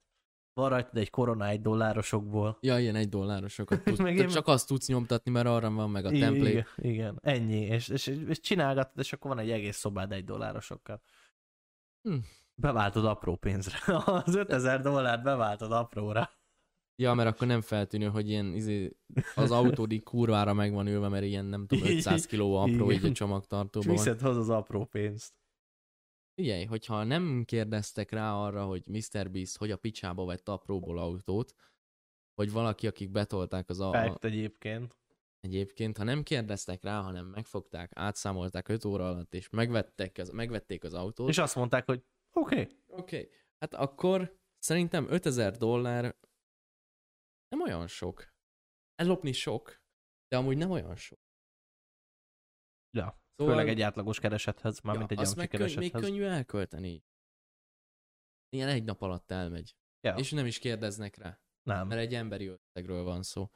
van 0.53 0.69
rajtad 0.69 0.97
egy 0.97 1.11
korona 1.11 1.47
egy 1.47 1.61
dollárosokból. 1.61 2.59
Ja, 2.61 2.79
ilyen 2.79 2.95
egy 2.95 3.09
dollárosokat 3.09 3.83
tudsz. 3.85 3.99
Én- 3.99 4.29
csak 4.29 4.47
azt 4.47 4.67
tudsz 4.67 4.89
nyomtatni, 4.89 5.31
mert 5.31 5.47
arra 5.47 5.71
van 5.71 5.91
meg 5.91 6.05
a 6.05 6.11
template. 6.11 6.49
Igen, 6.51 6.67
igen, 6.77 7.19
ennyi. 7.23 7.61
És, 7.61 7.89
és, 7.89 8.07
és 8.07 8.41
csinálgatod, 8.41 8.99
és 8.99 9.13
akkor 9.13 9.31
van 9.31 9.39
egy 9.45 9.51
egész 9.51 9.77
szobád 9.77 10.13
egy 10.13 10.25
dollárosokkal. 10.25 11.03
Hm. 12.09 12.17
Beváltod 12.55 13.05
apró 13.05 13.37
pénzre. 13.37 13.79
Az 14.25 14.35
5000 14.35 14.81
dollárt 14.81 15.23
beváltod 15.23 15.73
apróra. 15.73 16.31
Ja, 17.01 17.15
mert 17.15 17.29
akkor 17.29 17.47
nem 17.47 17.61
feltűnő, 17.61 18.07
hogy 18.09 18.29
ilyen 18.29 18.55
izé, 18.55 18.97
az 19.35 19.51
autódik 19.51 20.03
kurvára 20.03 20.53
meg 20.53 20.73
van 20.73 20.87
ülve, 20.87 21.09
mert 21.09 21.25
ilyen 21.25 21.45
nem 21.45 21.67
tudom, 21.67 21.87
500 21.87 22.27
kiló 22.27 22.57
apró 22.57 22.93
így 22.93 23.05
a 23.05 23.13
csomagtartóban 23.13 23.91
viszed 23.91 24.21
hozzá 24.21 24.39
az 24.39 24.49
apró 24.49 24.85
pénzt. 24.85 25.35
Figyelj, 26.35 26.65
hogyha 26.65 27.05
nem 27.05 27.45
kérdeztek 27.45 28.11
rá 28.11 28.35
arra, 28.35 28.65
hogy 28.65 28.83
Mr. 28.87 29.31
Beast 29.31 29.57
hogy 29.57 29.71
a 29.71 29.77
picsába 29.77 30.25
vett 30.25 30.49
apróból 30.49 30.99
autót, 30.99 31.55
vagy 32.35 32.53
valaki, 32.53 32.87
akik 32.87 33.11
betolták 33.11 33.69
az 33.69 33.81
a... 33.81 33.93
Fact 33.93 34.25
egyébként. 34.25 34.99
Egyébként, 35.41 35.97
ha 35.97 36.05
nem 36.05 36.23
kérdeztek 36.23 36.83
rá, 36.83 37.01
hanem 37.01 37.27
megfogták, 37.27 37.91
átszámolták 37.95 38.69
5 38.69 38.85
óra 38.85 39.09
alatt, 39.09 39.35
és 39.35 39.49
megvettek 39.51 40.19
az, 40.19 40.31
megvették 40.31 40.85
az 40.85 40.95
autót, 40.95 41.29
És 41.29 41.39
azt 41.39 41.55
mondták, 41.57 41.87
hogy 41.87 42.03
oké. 42.33 42.61
Okay. 42.61 42.77
Oké, 42.87 43.17
okay. 43.17 43.31
hát 43.59 43.75
akkor 43.75 44.39
szerintem 44.59 45.07
5000 45.11 45.57
dollár 45.57 46.17
nem 47.51 47.61
olyan 47.61 47.87
sok. 47.87 48.33
Ellopni 48.95 49.33
sok, 49.33 49.83
de 50.29 50.37
amúgy 50.37 50.57
nem 50.57 50.71
olyan 50.71 50.97
sok. 50.97 51.19
Ja. 52.91 53.19
Szóval- 53.37 53.55
Főleg 53.57 53.69
egy 53.69 53.81
átlagos 53.81 54.21
keresethez, 54.21 54.81
mármint 54.81 55.11
egy 55.11 55.19
azt 55.19 55.37
meg 55.37 55.49
könny- 55.49 55.61
még 55.61 55.75
keresethez. 55.75 56.03
könnyű 56.03 56.23
elkölteni. 56.25 57.05
Ilyen 58.49 58.69
egy 58.69 58.85
nap 58.85 59.03
alatt 59.03 59.31
elmegy. 59.31 59.77
Ja. 60.01 60.15
És 60.17 60.31
nem 60.31 60.47
is 60.47 60.59
kérdeznek 60.59 61.17
rá, 61.17 61.41
Nem. 61.63 61.87
mert 61.89 62.01
egy 62.01 62.15
emberi 62.15 62.47
összegről 62.47 63.03
van 63.03 63.23
szó. 63.23 63.51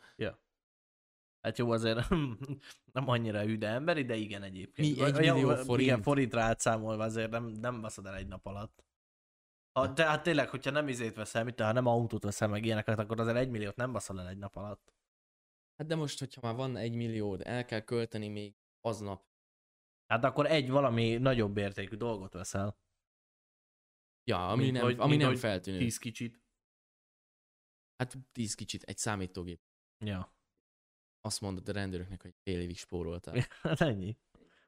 Hát 1.40 1.59
jó, 1.59 1.70
azért 1.70 2.09
nem 2.92 3.09
annyira 3.09 3.45
üde 3.45 3.68
emberi, 3.68 4.05
de 4.05 4.14
igen 4.14 4.42
egyébként. 4.42 4.97
Mi, 4.97 5.05
egy 5.05 5.14
millió 5.14 5.51
Igen, 5.51 5.64
forint? 5.64 6.03
forintra 6.03 6.42
átszámolva 6.42 7.05
azért 7.05 7.30
nem, 7.30 7.45
nem 7.45 7.80
baszod 7.80 8.07
el 8.07 8.14
egy 8.16 8.26
nap 8.26 8.47
alatt. 8.47 8.84
Ha, 9.79 9.87
de 9.87 10.07
hát 10.07 10.22
tényleg, 10.22 10.49
hogyha 10.49 10.70
nem 10.70 10.89
izét 10.89 11.14
veszel, 11.14 11.45
mit, 11.45 11.61
ha 11.61 11.72
nem 11.72 11.87
autót 11.87 12.22
veszel 12.22 12.49
meg 12.49 12.64
ilyeneket, 12.64 12.99
akkor 12.99 13.20
azért 13.20 13.37
egy 13.37 13.51
milliót 13.51 13.77
nem 13.77 13.93
baszol 13.93 14.20
el 14.20 14.29
egy 14.29 14.39
nap 14.39 14.57
alatt. 14.57 14.93
Hát 15.77 15.87
de 15.87 15.95
most, 15.95 16.18
hogyha 16.18 16.41
már 16.41 16.55
van 16.55 16.77
egy 16.77 16.95
milliód, 16.95 17.41
el 17.45 17.64
kell 17.64 17.81
költeni 17.81 18.29
még 18.29 18.57
aznap. 18.81 19.25
Hát 20.07 20.25
akkor 20.25 20.47
egy 20.47 20.70
valami 20.70 21.16
nagyobb 21.16 21.57
értékű 21.57 21.97
dolgot 21.97 22.33
veszel. 22.33 22.79
Ja, 24.31 24.49
ami 24.49 24.62
Mint 24.62 24.75
nem, 24.75 24.83
hogy- 24.83 24.99
ami 24.99 25.09
mint 25.09 25.20
nem 25.20 25.31
hogy 25.31 25.39
feltűnő. 25.39 25.79
Tíz 25.79 25.99
kicsit. 25.99 26.43
Hát 27.97 28.16
tíz 28.33 28.55
kicsit, 28.55 28.83
egy 28.83 28.99
számítógép. 28.99 29.61
Ja. 30.05 30.35
Azt 31.20 31.41
mondod 31.41 31.68
a 31.68 31.72
rendőröknek, 31.72 32.22
hogy 32.22 32.35
fél 32.43 32.61
évig 32.61 32.77
spóroltál. 32.77 33.35
Hát 33.62 33.81
ennyi. 33.81 34.16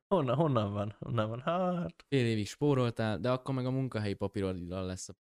Honnan, 0.09 0.37
honnan 0.37 0.73
van? 0.73 0.97
Honnan 0.99 1.29
van? 1.29 1.41
Hát... 1.41 2.05
Fél 2.09 2.27
évig 2.27 2.47
spóroltál, 2.47 3.19
de 3.19 3.31
akkor 3.31 3.55
meg 3.55 3.67
a 3.67 3.71
munkahelyi 3.71 4.15
papíroddal 4.15 4.87
lesz 4.87 5.09
a 5.09 5.15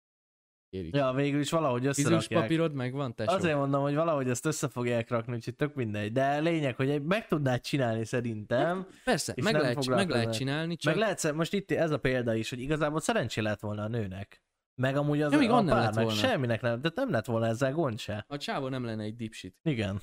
kérik. 0.71 0.95
Ja, 0.95 1.13
végül 1.13 1.41
is 1.41 1.51
valahogy 1.51 1.87
összerakják. 1.87 2.41
papírod 2.41 2.75
megvan, 2.75 3.15
tesó? 3.15 3.35
Azért 3.35 3.57
mondom, 3.57 3.83
hogy 3.83 3.95
valahogy 3.95 4.29
ezt 4.29 4.47
össze 4.47 4.69
fogják 4.69 5.11
rakni, 5.11 5.35
úgyhogy 5.35 5.57
tök 5.57 5.75
mindegy. 5.75 6.13
De 6.13 6.39
lényeg, 6.39 6.77
hogy 6.77 7.03
meg 7.03 7.27
tudnád 7.27 7.61
csinálni 7.61 8.05
szerintem. 8.05 8.87
Persze, 9.05 9.35
meg 9.43 9.55
lehet, 9.55 9.87
meg 9.87 10.09
lehet 10.09 10.33
csinálni, 10.33 10.77
csak 10.77 10.95
Meg 10.95 11.03
lehet, 11.03 11.33
most 11.33 11.53
itt 11.53 11.71
ez 11.71 11.91
a 11.91 11.99
példa 11.99 12.35
is, 12.35 12.51
hogy 12.51 12.61
igazából 12.61 13.01
szerencsé 13.01 13.41
lett 13.41 13.61
volna 13.61 13.83
a 13.83 13.89
nőnek. 13.89 14.43
Meg 14.75 14.97
amúgy 14.97 15.23
az 15.23 15.33
Ja, 15.33 15.39
még 15.39 15.51
a 15.51 15.55
nem 15.55 15.67
lett 15.67 15.75
párnak 15.75 16.05
volna. 16.05 16.19
semminek 16.19 16.61
nem, 16.61 16.81
de 16.81 16.91
nem 16.95 17.11
lett 17.11 17.25
volna 17.27 17.47
ezzel 17.47 17.73
gond 17.73 17.99
se. 17.99 18.25
a 18.29 18.37
csávó 18.37 18.69
nem 18.69 18.85
lenne 18.85 19.03
egy 19.03 19.17
dipshit. 19.17 19.57
Igen. 19.63 20.01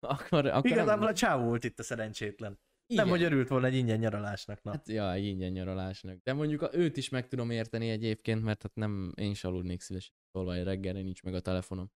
Akkor, 0.00 0.46
akkor 0.46 0.70
Igazából 0.70 1.06
a 1.06 1.12
csávó 1.12 1.44
volt 1.44 1.64
itt 1.64 1.78
a 1.78 1.82
szerencsétlen. 1.82 2.58
Igen. 2.92 3.04
Nem, 3.04 3.14
hogy 3.14 3.22
örült 3.22 3.48
volna 3.48 3.66
egy 3.66 3.74
ingyen 3.74 3.98
nyaralásnak. 3.98 4.62
Na. 4.62 4.70
Hát, 4.70 4.88
ja, 4.88 5.12
egy 5.12 5.24
ingyen 5.24 5.52
nyaralásnak. 5.52 6.18
De 6.22 6.32
mondjuk 6.32 6.62
a, 6.62 6.74
őt 6.74 6.96
is 6.96 7.08
meg 7.08 7.28
tudom 7.28 7.50
érteni 7.50 7.88
egyébként, 7.88 8.42
mert 8.42 8.62
hát 8.62 8.74
nem, 8.74 9.12
én 9.16 9.30
is 9.30 9.44
aludnék 9.44 9.80
szívesen. 9.80 10.14
Tolvaj 10.30 10.62
reggelre 10.62 11.00
nincs 11.00 11.22
meg 11.22 11.34
a 11.34 11.40
telefonom. 11.40 11.90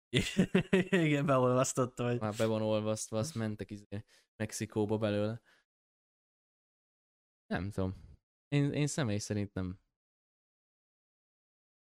Igen, 1.07 1.26
beolvasztotta, 1.26 2.09
hogy 2.09 2.20
Már 2.20 2.34
be 2.36 2.47
van 2.47 2.62
olvasztva, 2.62 3.18
azt 3.18 3.34
mentek 3.34 3.70
izé 3.70 4.05
Mexikóba 4.36 4.99
belőle. 4.99 5.40
Nem 7.47 7.70
tudom. 7.70 7.95
Én, 8.49 8.72
én 8.72 8.86
személy 8.86 9.18
szerint 9.18 9.55
nem. 9.55 9.78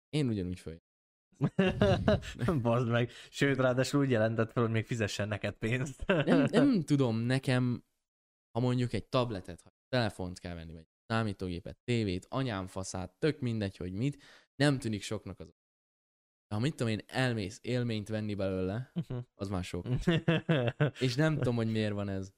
Én 0.08 0.28
ugyanúgy 0.28 0.60
föl. 0.60 0.82
Bazd 2.62 2.88
meg. 2.88 3.10
Sőt, 3.30 3.56
ráadásul 3.56 4.00
úgy 4.00 4.10
jelentett 4.10 4.52
fel, 4.52 4.62
hogy 4.62 4.72
még 4.72 4.86
fizessen 4.86 5.28
neked 5.28 5.54
pénzt. 5.54 6.06
Nem, 6.06 6.46
nem 6.50 6.82
tudom, 6.82 7.18
nekem, 7.18 7.84
ha 8.50 8.60
mondjuk 8.60 8.92
egy 8.92 9.06
tabletet, 9.08 9.60
ha 9.60 9.70
telefont 9.88 10.38
kell 10.38 10.54
venni, 10.54 10.72
vagy 10.72 10.86
számítógépet, 11.06 11.78
tévét, 11.84 12.26
anyám 12.28 12.66
faszát, 12.66 13.12
tök 13.18 13.40
mindegy, 13.40 13.76
hogy 13.76 13.92
mit, 13.92 14.22
nem 14.54 14.78
tűnik 14.78 15.02
soknak 15.02 15.40
az. 15.40 15.46
De 16.48 16.54
ha 16.54 16.60
mit 16.60 16.74
tudom 16.74 16.92
én, 16.92 17.02
elmész 17.06 17.58
élményt 17.62 18.08
venni 18.08 18.34
belőle, 18.34 18.92
az 19.34 19.48
már 19.48 19.64
sok. 19.64 19.86
És 21.00 21.14
nem 21.14 21.34
tudom, 21.36 21.56
hogy 21.56 21.70
miért 21.70 21.92
van 21.92 22.08
ez. 22.08 22.32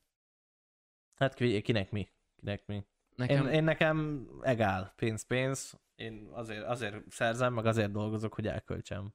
hát 1.14 1.34
ki- 1.34 1.60
kinek 1.62 1.90
mi? 1.90 2.08
Kinek 2.36 2.66
mi? 2.66 2.84
Nekem, 3.16 3.46
Én, 3.46 3.52
én 3.52 3.64
nekem 3.64 4.28
egál, 4.42 4.92
pénz, 4.96 5.22
pénz. 5.22 5.80
Én 5.94 6.28
azért, 6.32 6.64
azért 6.64 7.10
szerzem, 7.10 7.54
meg 7.54 7.66
azért 7.66 7.90
dolgozok, 7.90 8.34
hogy 8.34 8.46
elköltsem. 8.46 9.14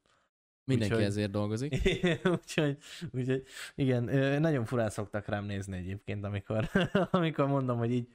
Mindenki 0.66 0.94
Úgyhogy- 0.94 1.10
ezért 1.10 1.30
dolgozik. 1.30 1.72
úgyhogy, 2.40 2.78
úgyhogy 3.12 3.46
igen, 3.74 4.04
nagyon 4.40 4.64
furán 4.64 4.90
szoktak 4.90 5.26
rám 5.26 5.44
nézni 5.44 5.76
egyébként, 5.76 6.24
amikor, 6.24 6.70
amikor 7.10 7.46
mondom, 7.46 7.78
hogy 7.78 7.92
így, 7.92 8.08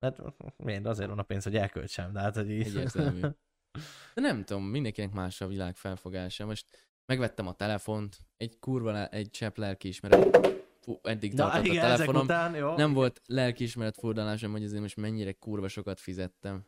hát 0.00 0.20
miért 0.56 0.86
azért 0.86 1.08
van 1.08 1.18
a 1.18 1.22
pénz, 1.22 1.44
hogy 1.44 1.56
elköltsem, 1.56 2.12
de 2.12 2.20
hát, 2.20 2.34
hogy 2.34 2.50
így... 2.50 2.66
Egyértelmű. 2.66 3.20
De 4.14 4.20
nem 4.20 4.44
tudom, 4.44 4.64
mindenkinek 4.64 5.12
más 5.12 5.40
a 5.40 5.46
világ 5.46 5.76
felfogása. 5.76 6.46
Most 6.46 6.88
megvettem 7.06 7.46
a 7.46 7.52
telefont, 7.54 8.18
egy 8.36 8.58
kurva, 8.58 9.06
egy 9.06 9.30
csepp 9.30 9.56
lelkiismeret. 9.56 10.52
Fú, 10.80 10.98
eddig 11.02 11.32
Na 11.32 11.42
tartott 11.44 11.62
a 11.62 11.66
igen, 11.66 11.84
ezek 11.84 11.96
telefonom. 11.96 12.22
után, 12.22 12.54
jó. 12.54 12.76
Nem 12.76 12.92
volt 12.92 13.20
lelkiismeret 13.26 13.96
furdalásom, 13.98 14.50
hogy 14.50 14.64
azért 14.64 14.80
most 14.80 14.96
mennyire 14.96 15.32
kurva 15.32 15.68
sokat 15.68 16.00
fizettem. 16.00 16.66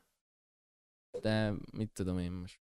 De 1.20 1.52
mit 1.72 1.90
tudom 1.92 2.18
én 2.18 2.32
most. 2.32 2.60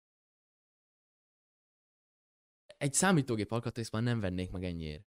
Egy 2.78 2.94
számítógép 2.94 3.52
alkatrészt 3.52 3.92
már 3.92 4.04
nem 4.04 4.20
vennék 4.20 4.52
meg 4.52 4.64
ennyiért. 4.64 5.08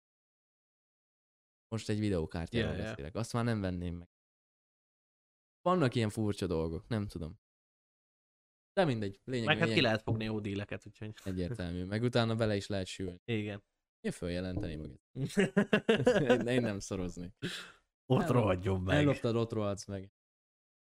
Most 1.68 1.88
egy 1.88 1.98
videókártyáról 1.98 2.76
ja. 2.76 2.82
beszélek. 2.82 3.14
Azt 3.14 3.32
már 3.32 3.44
nem 3.44 3.60
venném 3.60 3.96
meg. 3.96 4.08
Vannak 5.60 5.94
ilyen 5.94 6.10
furcsa 6.10 6.46
dolgok, 6.46 6.88
nem 6.88 7.06
tudom. 7.06 7.38
De 8.72 8.84
mindegy, 8.84 9.20
lényeg, 9.24 9.46
Meg 9.46 9.56
hát 9.56 9.64
lényeg 9.64 9.78
ki 9.78 9.84
lehet 9.84 10.02
fogni 10.02 10.24
jó 10.24 10.40
díleket, 10.40 10.86
úgyhogy 10.86 11.14
egyértelmű. 11.24 11.84
Meg 11.84 12.02
utána 12.02 12.34
bele 12.34 12.56
is 12.56 12.66
lehet 12.66 12.86
sülni. 12.86 13.20
igen. 13.24 13.62
Én 14.00 14.12
följelenteni 14.12 14.76
magad. 14.76 15.00
Én, 16.28 16.46
én 16.46 16.60
nem 16.60 16.78
szoroznék. 16.78 17.32
Ott 18.06 18.22
El- 18.22 18.32
rohadjon 18.32 18.80
meg. 18.80 18.96
Elloptad, 18.96 19.36
ott 19.36 19.52
rohadsz 19.52 19.86
meg. 19.86 20.12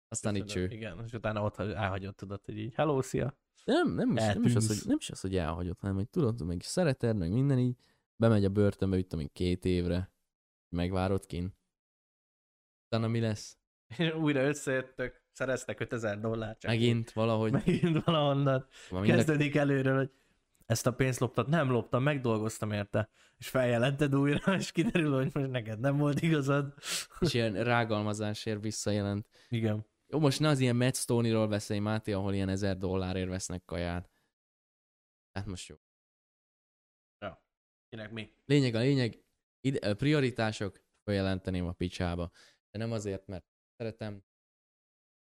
Aztán 0.08 0.36
itt 0.36 0.46
cső. 0.46 0.68
Igen, 0.70 1.04
és 1.06 1.14
utána 1.14 1.44
ott 1.44 1.58
elhagyott, 1.58 2.18
tudod, 2.18 2.46
hogy 2.46 2.58
így, 2.58 2.74
hello, 2.74 3.02
szia. 3.02 3.38
Nem, 3.66 3.94
nem, 3.94 4.12
is, 4.16 4.24
nem, 4.24 4.44
is 4.44 4.56
az, 4.56 4.68
hogy, 4.68 4.78
nem 4.86 4.98
is 5.00 5.10
az, 5.10 5.20
hogy 5.22 5.36
elhagyott, 5.38 5.80
hanem 5.80 5.96
hogy 5.96 6.10
tudod, 6.10 6.46
meg 6.46 6.62
szereted, 6.62 7.18
meg 7.18 7.32
minden 7.32 7.60
így, 7.60 7.76
bemegy 8.16 8.46
a 8.46 8.50
börtönbe, 8.50 8.98
itt 8.98 9.16
még 9.16 9.32
két 9.32 9.66
évre, 9.66 10.12
megvárod 10.70 11.26
kin. 11.26 11.56
Utána 12.86 13.08
mi 13.08 13.20
lesz? 13.20 13.58
És 13.98 14.14
újra 14.14 14.42
összejöttök, 14.48 15.22
szereztek 15.32 15.80
5000 15.80 16.20
dollárt. 16.20 16.60
Csak 16.60 16.72
Megint 16.72 17.12
valahogy. 17.12 17.52
Megint 17.52 18.04
valahonnan. 18.04 18.68
Van 18.90 19.02
mind 19.02 19.14
a- 19.14 19.16
Kezdődik 19.16 19.56
előről, 19.56 19.98
hogy 19.98 20.12
ezt 20.66 20.88
a 20.88 20.94
pénzt 20.94 21.20
loptad, 21.20 21.50
nem 21.50 21.72
loptam, 21.72 22.04
megdolgoztam 22.04 22.72
érte. 22.72 23.10
És 23.38 23.48
feljelented 23.50 24.16
újra, 24.16 24.56
és 24.56 24.72
kiderül, 24.72 25.14
hogy 25.16 25.30
most 25.34 25.50
neked 25.52 25.80
nem 25.80 25.98
volt 25.98 26.22
igazad. 26.22 26.74
És 27.20 27.34
ilyen 27.34 27.64
rágalmazásért 27.64 28.62
visszajelent. 28.62 29.28
Igen. 29.50 29.86
Jó, 30.14 30.20
most 30.20 30.40
ne 30.40 30.48
az 30.48 30.60
ilyen 30.60 30.76
Matt 30.76 30.96
Stoney-ról 30.96 31.48
beszélj, 31.48 31.80
Máté, 31.80 32.12
ahol 32.12 32.34
ilyen 32.34 32.50
ezer 32.50 32.78
dollárért 32.78 33.30
vesznek 33.30 33.66
kaját. 33.66 34.12
Hát 35.32 35.46
most 35.46 35.68
jó. 35.68 35.76
Kinek 37.90 38.12
mi? 38.12 38.34
Lényeg 38.46 38.76
a 38.76 38.80
lényeg, 38.80 39.24
ide, 39.60 39.90
a 39.90 39.96
prioritások, 39.96 40.84
feljelenteném 41.04 41.66
a 41.66 41.72
picsába. 41.72 42.32
De 42.70 42.78
nem 42.78 42.92
azért, 42.92 43.28
mert 43.28 43.46
szeretem, 43.76 44.24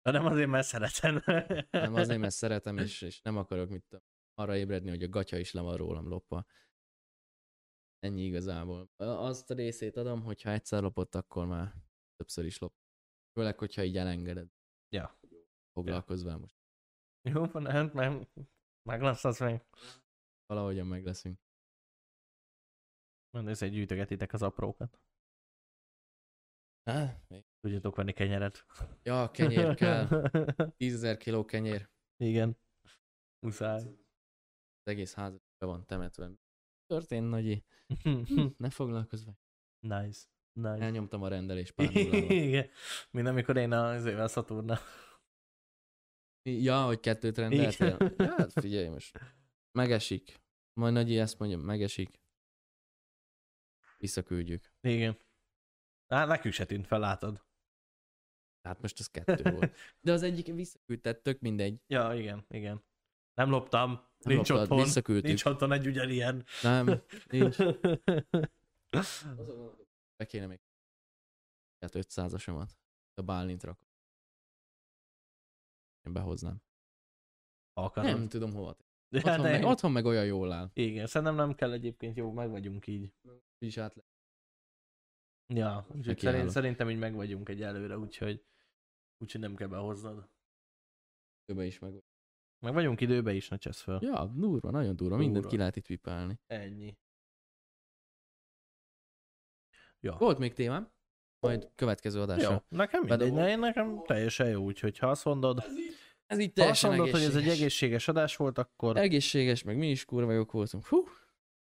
De 0.03 0.11
nem 0.11 0.27
azért, 0.27 0.49
mert 0.49 0.67
szeretem. 0.67 1.21
hanem 1.71 1.95
azért, 1.95 2.21
mert 2.21 2.35
szeretem, 2.45 2.79
és, 2.79 3.03
és 3.03 3.21
nem 3.21 3.37
akarok 3.37 3.69
mit 3.69 3.85
tudom, 3.89 4.05
arra 4.35 4.57
ébredni, 4.57 4.89
hogy 4.89 5.03
a 5.03 5.09
gatya 5.09 5.39
is 5.39 5.53
le 5.53 5.61
van 5.61 5.77
rólam 5.77 6.09
lopva. 6.09 6.47
Ennyi 7.99 8.23
igazából. 8.25 8.91
Azt 8.97 9.51
a 9.51 9.55
részét 9.55 9.97
adom, 9.97 10.23
hogyha 10.23 10.51
egyszer 10.51 10.83
lopott, 10.83 11.15
akkor 11.15 11.47
már 11.47 11.75
többször 12.17 12.45
is 12.45 12.59
lop. 12.59 12.75
Főleg, 13.33 13.59
hogyha 13.59 13.85
így 13.85 13.97
elengeded. 13.97 14.58
Ja. 14.89 15.19
Foglalkozz 15.73 16.23
vele 16.23 16.37
most. 16.37 16.57
Jó, 17.23 17.45
nem, 17.45 17.91
nem. 17.95 18.29
Meg 18.83 19.03
lesz 19.03 19.25
az 19.25 19.39
meg. 19.39 19.67
Valahogyan 20.47 20.87
meg 20.87 21.05
leszünk. 21.05 21.41
Mondom, 23.31 23.55
hogy 23.59 23.71
gyűjtögetitek 23.71 24.33
az 24.33 24.43
aprókat. 24.43 25.01
Há, 26.85 27.23
még. 27.29 27.45
Tudjátok 27.61 27.97
venni 27.97 28.13
kenyeret. 28.13 28.67
Ja, 29.03 29.31
kenyér 29.31 29.75
kell. 29.75 30.07
10 30.77 31.01
000 31.01 31.17
kiló 31.17 31.45
kenyér. 31.45 31.91
Igen. 32.17 32.59
Muszáj. 33.39 33.81
Az 33.81 34.93
egész 34.93 35.15
ház 35.15 35.33
be 35.59 35.67
van 35.67 35.87
temetve. 35.87 36.31
Történt, 36.87 37.29
nagyi. 37.29 37.65
Ne 38.57 38.71
foglalkozz 38.71 39.25
vele. 39.25 39.39
nice. 39.81 40.27
Nice. 40.59 40.85
Elnyomtam 40.85 41.23
a 41.23 41.29
rendelés 41.29 41.71
pár. 41.71 41.95
Igen. 41.97 42.69
Mint 43.11 43.27
amikor 43.27 43.57
én 43.57 43.73
az 43.73 44.05
ével 44.05 44.29
Szaturna. 44.29 44.79
Ja, 46.43 46.85
hogy 46.85 47.01
kettőt 47.01 47.39
rendeltél? 47.39 47.97
Ja, 48.17 48.35
hát 48.37 48.53
figyelj 48.53 48.89
most. 48.89 49.19
Megesik. 49.73 50.41
Majd 50.73 50.93
Nagyi 50.93 51.19
ezt 51.19 51.39
mondja, 51.39 51.59
megesik. 51.59 52.21
Visszaküldjük. 53.99 54.73
Igen. 54.81 55.19
Hát 56.09 56.29
nekünk 56.29 56.55
se 56.55 56.65
tűnt 56.65 56.87
fel, 56.87 56.99
látod. 56.99 57.47
Tehát 58.63 58.81
most 58.81 58.99
az 58.99 59.07
kettő 59.07 59.51
volt. 59.51 59.77
De 60.01 60.13
az 60.13 60.23
egyik 60.23 60.47
visszaküldted, 60.47 61.21
tök 61.21 61.41
mindegy. 61.41 61.81
Ja, 61.87 62.15
igen, 62.15 62.45
igen. 62.49 62.85
Nem 63.35 63.51
loptam. 63.51 63.91
Nem 63.91 64.35
nincs 64.35 64.49
loptad, 64.49 64.71
otthon. 64.71 64.85
visszaküldtük. 64.85 65.27
Nincs 65.27 65.45
otthon 65.45 65.73
egy 65.73 65.87
ugyanilyen. 65.87 66.45
Nem, 66.63 67.03
nincs. 67.27 67.57
Be 70.19 70.27
kéne 70.27 70.47
még 70.47 70.61
hát 71.81 71.95
500-asomat. 71.95 72.71
A 73.15 73.23
Bálint 73.23 73.63
rakok. 73.63 73.89
Én 76.07 76.13
behoznám. 76.13 76.63
Akarod. 77.73 78.11
Nem 78.11 78.29
tudom 78.29 78.53
hova. 78.53 78.77
De 79.09 79.19
Otthon, 79.19 79.33
hát 79.33 79.43
meg, 79.43 79.61
nem. 79.61 79.71
otthon 79.71 79.93
meg 79.93 80.05
olyan 80.05 80.27
jól 80.27 80.53
áll. 80.53 80.71
Igen, 80.73 81.07
szerintem 81.07 81.37
nem 81.37 81.55
kell 81.55 81.73
egyébként, 81.73 82.17
jó, 82.17 82.33
meg 82.33 82.51
vagyunk 82.51 82.87
így. 82.87 83.13
Úgyis 83.59 83.77
át 83.77 83.95
le. 83.95 84.03
Ja, 85.55 85.87
úgyhogy 85.91 86.19
szerint, 86.19 86.51
szerintem 86.51 86.91
így 86.91 86.99
meg 86.99 87.15
vagyunk 87.15 87.49
egy 87.49 87.63
előre, 87.63 87.99
úgyhogy, 87.99 88.45
úgyhogy 89.19 89.41
nem 89.41 89.55
kell 89.55 89.69
behoznod. 89.69 90.29
Be 91.55 91.65
is 91.65 91.79
meg. 91.79 92.03
Meg 92.59 92.73
vagyunk 92.73 93.01
időbe 93.01 93.33
is, 93.35 93.49
ne 93.49 93.57
csesz 93.57 93.81
föl. 93.81 93.99
Ja, 94.03 94.27
durva, 94.27 94.71
nagyon 94.71 94.97
durva. 94.97 95.17
Mindent 95.17 95.35
Durva. 95.35 95.51
ki 95.51 95.57
lehet 95.57 95.77
itt 95.77 95.87
vipálni. 95.87 96.41
Ennyi. 96.47 96.99
Ja. 100.01 100.17
Volt 100.19 100.39
még 100.39 100.53
témám? 100.53 100.91
Majd 101.41 101.69
következő 101.75 102.21
adásra. 102.21 102.51
Jó, 102.51 102.57
nekem 102.69 103.03
mindegy, 103.05 103.33
ne, 103.33 103.49
én 103.49 103.59
nekem 103.59 104.03
teljesen 104.07 104.49
jó, 104.49 104.63
úgyhogy 104.63 104.99
ha 104.99 105.07
azt 105.11 105.25
mondod, 105.25 105.59
Ez 106.27 106.39
így 106.39 106.45
ha 106.45 106.45
azt 106.45 106.55
teljesen 106.55 106.91
mondod, 106.91 107.11
hogy 107.11 107.23
ez 107.23 107.37
egy 107.37 107.49
egészséges. 107.49 108.09
adás 108.09 108.37
volt, 108.37 108.59
akkor 108.59 108.97
Egészséges, 108.97 109.63
meg 109.63 109.77
mi 109.77 109.91
is 109.91 110.05
kurva 110.05 110.33
jók 110.33 110.53
voltunk. 110.53 110.87
Hú. 110.87 111.05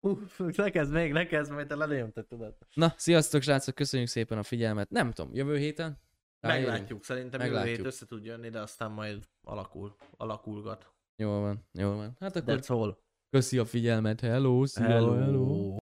Uff, 0.01 0.39
ne 0.57 0.70
kezd 0.70 0.93
még, 0.93 1.12
ne 1.12 1.26
kezd, 1.26 1.53
majd 1.53 1.66
te 1.66 1.74
lelőmted, 1.74 2.26
tudod. 2.26 2.57
Na, 2.74 2.95
sziasztok 2.97 3.43
srácok, 3.43 3.74
köszönjük 3.74 4.09
szépen 4.09 4.39
a 4.39 4.43
figyelmet. 4.43 4.91
Nem 4.91 5.12
tudom, 5.12 5.35
jövő 5.35 5.57
héten? 5.57 5.99
Ráérünk? 6.41 6.70
Meglátjuk, 6.70 7.05
szerintem 7.05 7.41
jövő 7.41 7.53
Meglátjuk. 7.53 7.76
hét 7.76 7.87
össze 7.87 8.07
tud 8.07 8.24
jönni, 8.24 8.49
de 8.49 8.61
aztán 8.61 8.91
majd 8.91 9.28
alakul, 9.43 9.97
alakulgat. 10.16 10.93
Jól 11.16 11.41
van, 11.41 11.66
jól 11.72 11.97
van. 11.97 12.16
Hát 12.20 12.37
akkor 12.37 12.59
That's 12.59 12.66
all. 12.70 12.99
köszi 13.30 13.59
a 13.59 13.64
figyelmet. 13.64 14.20
Hello, 14.20 14.66
szia, 14.66 14.85
hello. 14.85 15.12
Hello. 15.14 15.76